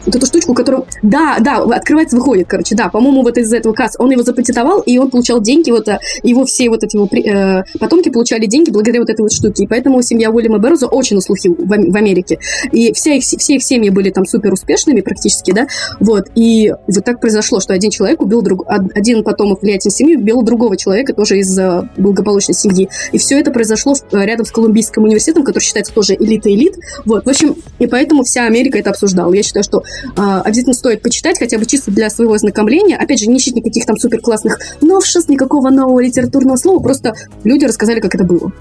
[0.09, 0.87] вот эту штучку, которую...
[1.03, 4.99] Да, да, открывается, выходит, короче, да, по-моему, вот из этого касс он его запатентовал, и
[4.99, 9.01] он получал деньги, вот э, его все вот эти его э, потомки получали деньги благодаря
[9.01, 12.39] вот этой вот штуке, и поэтому семья Уильяма Берроза очень на в, в Америке,
[12.73, 15.67] и все их, все их семьи были там супер успешными практически, да,
[16.01, 18.65] вот, и вот так произошло, что один человек убил друг...
[18.67, 23.51] один потомок влиятельной семьи убил другого человека тоже из э, благополучной семьи, и все это
[23.51, 28.45] произошло рядом с Колумбийским университетом, который считается тоже элита-элит, вот, в общем, и поэтому вся
[28.45, 29.33] Америка это обсуждала.
[29.33, 29.83] Я считаю, что
[30.17, 32.97] обязательно стоит почитать, хотя бы чисто для своего ознакомления.
[32.97, 37.15] Опять же, не ищите никаких там супер классных новшеств, никакого нового литературного слова, просто
[37.45, 38.53] люди рассказали, как это было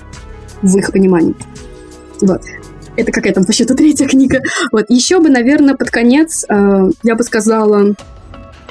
[0.61, 1.35] в их понимании.
[2.21, 2.41] Вот.
[2.95, 4.41] Это какая там по счету третья книга.
[4.71, 4.85] Вот.
[4.89, 7.95] Еще бы, наверное, под конец э, я бы сказала...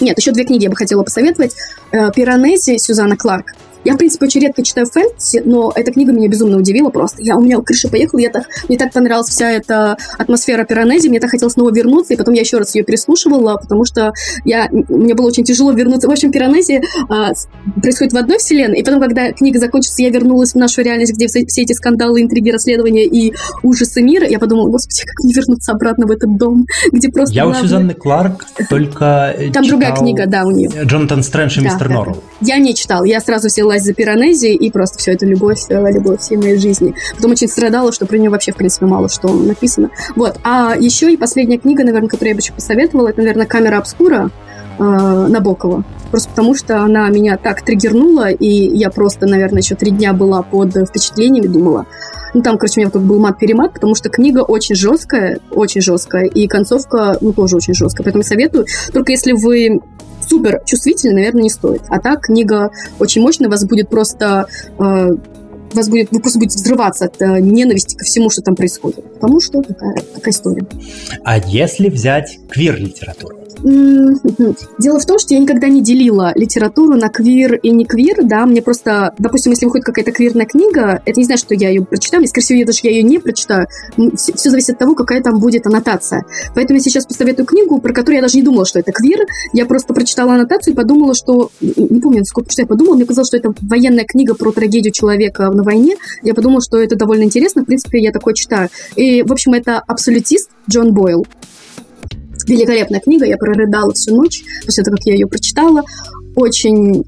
[0.00, 1.54] Нет, еще две книги я бы хотела посоветовать.
[1.92, 3.52] Э, «Пиранези» Сюзанна Кларк.
[3.86, 7.22] Я, в принципе, очень редко читаю фэнтези, но эта книга меня безумно удивила просто.
[7.22, 11.20] Я, у меня крыша поехала, я так, мне так понравилась вся эта атмосфера Пиранези, мне
[11.20, 14.12] так хотелось снова вернуться, и потом я еще раз ее переслушивала, потому что
[14.44, 16.08] я, мне было очень тяжело вернуться.
[16.08, 17.30] В общем, Пиранези а,
[17.80, 21.28] происходит в одной вселенной, и потом, когда книга закончится, я вернулась в нашу реальность, где
[21.28, 24.26] все, все эти скандалы, интриги, расследования и ужасы мира.
[24.26, 27.32] Я подумала, господи, как мне вернуться обратно в этот дом, где просто...
[27.32, 27.60] Я главное...
[27.60, 30.70] у Сюзанны Кларк только Там другая книга, да, у нее.
[30.82, 32.22] Джонатан Стрэндж и да, мистер да, Норрелл.
[32.40, 36.36] Я не читал, я сразу взялась за Пиранези, и просто все это любовь, любовь всей
[36.36, 36.94] моей жизни.
[37.14, 39.90] Потом очень страдала, что про нее вообще, в принципе, мало что написано.
[40.14, 40.38] Вот.
[40.42, 44.30] А еще и последняя книга, наверное, которую я бы еще посоветовала, это, наверное, «Камера обскура»
[44.78, 45.84] э, Набокова.
[46.10, 50.42] Просто потому, что она меня так триггернула, и я просто, наверное, еще три дня была
[50.42, 51.86] под впечатлениями, думала.
[52.34, 56.26] Ну, там, короче, у меня тут был мат-перемат, потому что книга очень жесткая, очень жесткая,
[56.26, 58.04] и концовка, ну, тоже очень жесткая.
[58.04, 59.80] Поэтому советую, только если вы
[60.28, 61.82] супер чувствительны, наверное, не стоит.
[61.88, 64.46] А так, книга очень мощная, вас будет просто
[64.78, 65.10] э,
[65.72, 69.04] вас будет, вы просто будете взрываться от э, ненависти ко всему, что там происходит.
[69.14, 70.66] Потому что такая, такая история.
[71.24, 73.45] А если взять квир-литературу?
[73.62, 78.46] Дело в том, что я никогда не делила литературу на квир и не квир, да,
[78.46, 82.20] мне просто, допустим, если выходит какая-то квирная книга, это не значит, что я ее прочитаю,
[82.20, 83.66] мне, скорее всего, я даже я ее не прочитаю,
[84.16, 86.24] все, все зависит от того, какая там будет аннотация.
[86.54, 89.20] Поэтому я сейчас посоветую книгу, про которую я даже не думала, что это квир,
[89.52, 93.28] я просто прочитала аннотацию и подумала, что, не помню, сколько что я подумала, мне казалось,
[93.28, 97.62] что это военная книга про трагедию человека на войне, я подумала, что это довольно интересно,
[97.62, 98.68] в принципе, я такое читаю.
[98.96, 101.26] И, в общем, это абсолютист Джон Бойл.
[102.46, 105.82] Великолепная книга, я прорыдала всю ночь после того, как я ее прочитала.
[106.34, 107.04] Очень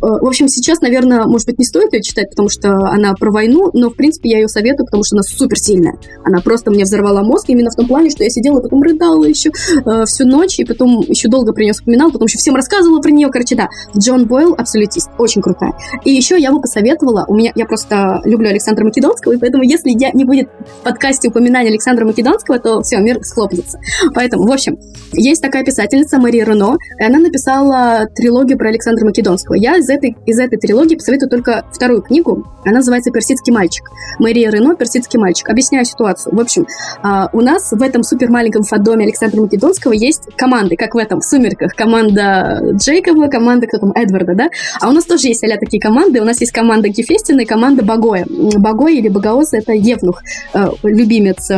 [0.00, 3.70] в общем, сейчас, наверное, может быть, не стоит ее читать, потому что она про войну,
[3.72, 5.94] но, в принципе, я ее советую, потому что она супер сильная.
[6.24, 9.50] Она просто мне взорвала мозг именно в том плане, что я сидела, потом рыдала еще
[9.50, 13.10] э, всю ночь, и потом еще долго про нее вспоминала, потом еще всем рассказывала про
[13.10, 13.28] нее.
[13.28, 15.72] Короче, да, Джон Бойл абсолютист, очень крутая.
[16.04, 19.90] И еще я бы посоветовала, у меня, я просто люблю Александра Македонского, и поэтому, если
[19.90, 20.48] я не будет
[20.80, 23.78] в подкасте упоминания Александра Македонского, то все, мир схлопнется.
[24.14, 24.78] Поэтому, в общем,
[25.12, 29.54] есть такая писательница Мария Рено, и она написала трилогию про Александра Македонского.
[29.54, 32.46] Я из этой, из этой трилогии посоветую только вторую книгу.
[32.64, 33.84] Она называется «Персидский мальчик».
[34.18, 35.48] Мария Рено «Персидский мальчик».
[35.48, 36.34] Объясняю ситуацию.
[36.34, 36.66] В общем,
[37.02, 41.20] а, у нас в этом супер маленьком фадоме Александра Македонского есть команды, как в этом,
[41.20, 41.74] в «Сумерках».
[41.74, 44.48] Команда Джейкоба, команда как там, Эдварда, да?
[44.80, 46.20] А у нас тоже есть а такие команды.
[46.20, 48.26] У нас есть команда Гефестина и команда Багоя.
[48.28, 51.54] Багой или Багаоз— это Евнух, э, любимец э,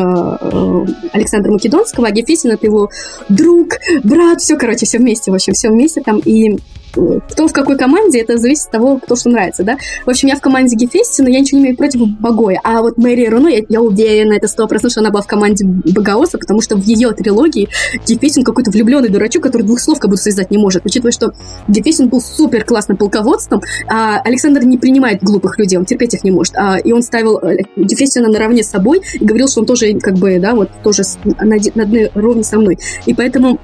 [1.13, 2.89] Александра Македонского, а Гефестин— это его
[3.29, 6.21] друг, брат, все, короче, все вместе, в общем, все вместе там.
[6.25, 6.59] И
[6.93, 9.77] кто в какой команде, это зависит от того, кто что нравится, да.
[10.05, 12.61] В общем, я в команде Гефести, но я ничего не имею против Багоя.
[12.65, 15.65] А вот Мэри Руно, я, я уверена, это сто процентов, что она была в команде
[15.65, 17.69] Багаоса, потому что в ее трилогии
[18.07, 20.85] Гефестин какой-то влюбленный дурачок, который двух слов как будто связать не может.
[20.85, 21.33] Учитывая, что
[21.69, 26.31] Гефестин был супер классным полководством, а Александр не принимает глупых людей, он терпеть их не
[26.31, 26.55] может.
[26.57, 30.15] А, и он ставил э, Гефестина наравне с собой и говорил, что он тоже, как
[30.15, 32.79] бы, да, вот тоже на, на одной ровне со мной.
[33.07, 33.59] И поэтому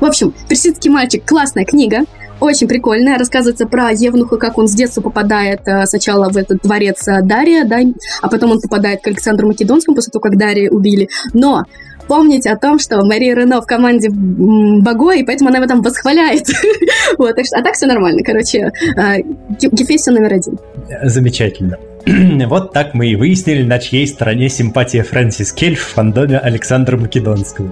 [0.00, 2.04] в общем, «Персидский мальчик»— классная книга,
[2.40, 3.18] очень прикольная.
[3.18, 7.64] Рассказывается про Евнуха, как он с детства попадает э, сначала в этот дворец э, Дария,
[7.64, 7.80] да,
[8.22, 11.08] а потом он попадает к Александру Македонскому после того, как Дария убили.
[11.32, 11.64] Но
[12.06, 16.46] помните о том, что Мария Рено в команде Баго, и поэтому она в этом восхваляет.
[17.18, 18.22] вот, так что, а так все нормально.
[18.24, 19.22] Короче, э,
[19.60, 20.58] Гефестия номер один.
[21.04, 21.76] Замечательно.
[22.48, 27.70] Вот так мы и выяснили, на чьей стороне симпатия Фрэнсис Кельф в фандоме Александра Македонского.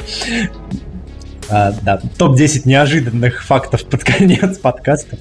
[1.49, 5.17] А, да, топ-10 неожиданных фактов под конец подкаста.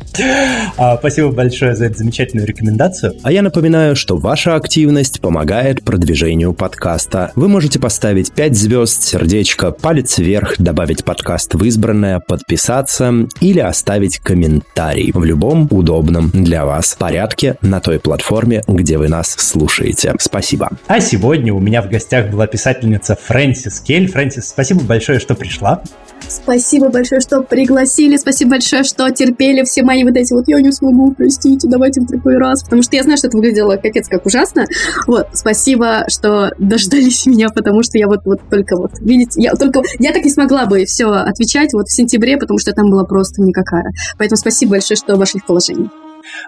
[0.78, 3.14] А, спасибо большое за эту замечательную рекомендацию.
[3.24, 7.32] А я напоминаю, что ваша активность помогает продвижению подкаста.
[7.36, 14.20] Вы можете поставить 5 звезд, сердечко, палец вверх, добавить подкаст в избранное, подписаться или оставить
[14.20, 20.14] комментарий в любом удобном для вас порядке на той платформе, где вы нас слушаете.
[20.20, 20.70] Спасибо.
[20.88, 24.12] А сегодня у меня в гостях была писательница Фрэнсис Кель.
[24.12, 25.84] Фрэнсис, спасибо большое, что пришла.
[26.28, 28.18] Спасибо большое, что пригласили.
[28.18, 32.08] Спасибо большое, что терпели все мои вот эти вот «я не смогу, простите, давайте в
[32.08, 32.64] другой раз».
[32.64, 34.66] Потому что я знаю, что это выглядело капец как ужасно.
[35.08, 39.82] Вот, спасибо, что дождались меня, потому что я вот, вот только вот, видите, я только...
[40.00, 43.42] Я так не смогла бы все отвечать вот в сентябре, потому что там была просто
[43.42, 43.92] никакая.
[44.18, 45.90] Поэтому спасибо большое, что вошли в положение.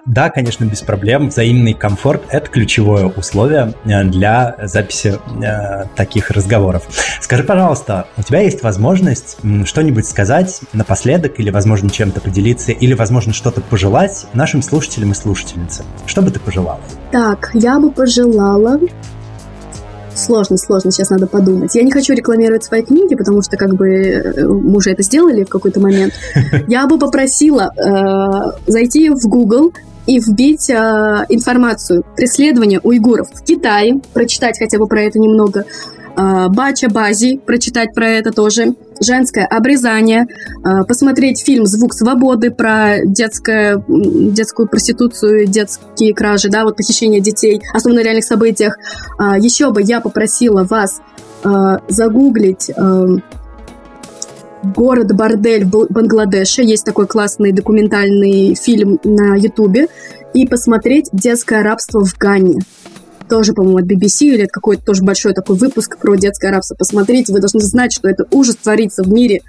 [0.06, 1.28] Да, конечно, без проблем.
[1.28, 6.84] Взаимный комфорт– это ключевое условие э, для записи э, таких разговоров.
[7.20, 13.32] Скажи, пожалуйста, у тебя есть возможность что-нибудь сказать напоследок или, возможно, чем-то поделиться, или, возможно,
[13.32, 15.86] что-то пожелать нашим слушателям и слушательницам?
[16.06, 16.80] Что бы ты пожелала?
[17.12, 18.78] Так, я бы пожелала
[20.18, 21.74] Сложно, сложно, сейчас надо подумать.
[21.76, 25.44] Я не хочу рекламировать свои книги, потому что как бы э, мы уже это сделали
[25.44, 26.12] в какой-то момент.
[26.68, 29.72] Я бы попросила э, зайти в Google
[30.06, 30.74] и вбить э,
[31.28, 32.04] информацию.
[32.16, 35.64] Преследование уйгуров в Китае, прочитать хотя бы про это немного.
[36.18, 38.74] Э, Бача Бази, прочитать про это тоже.
[39.00, 40.26] Женское обрезание.
[40.64, 47.62] Э, посмотреть фильм «Звук свободы» про детское, детскую проституцию, детские кражи, да, вот похищение детей,
[47.72, 48.76] основано на реальных событиях.
[49.20, 51.00] Э, еще бы я попросила вас
[51.88, 53.06] загуглить э,
[54.74, 56.62] город-бордель в Бангладеше.
[56.62, 59.86] Есть такой классный документальный фильм на Ютубе.
[60.34, 62.58] И посмотреть детское рабство в Гане.
[63.28, 66.74] Тоже, по-моему, от BBC или от какой-то тоже большой такой выпуск про детское рабство.
[66.74, 69.40] Посмотрите, вы должны знать, что это ужас творится в мире.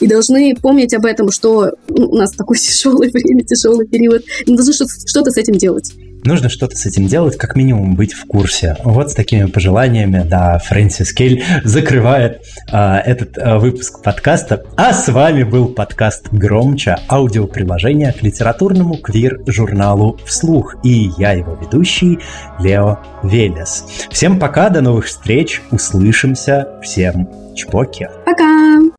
[0.00, 4.22] И должны помнить об этом, что ну, у нас такое тяжелое время, тяжелый период.
[4.44, 5.92] И должны что-то с этим делать.
[6.24, 8.76] Нужно что-то с этим делать, как минимум быть в курсе.
[8.84, 14.64] Вот с такими пожеланиями, да, Фрэнсис Кель закрывает а, этот а, выпуск подкаста.
[14.76, 20.76] А с вами был подкаст «Громче», аудиоприложение к литературному квир-журналу «Вслух».
[20.82, 22.18] И я его ведущий
[22.58, 23.84] Лео Велес.
[24.10, 28.08] Всем пока, до новых встреч, услышимся, всем чпоки.
[28.24, 28.97] Пока!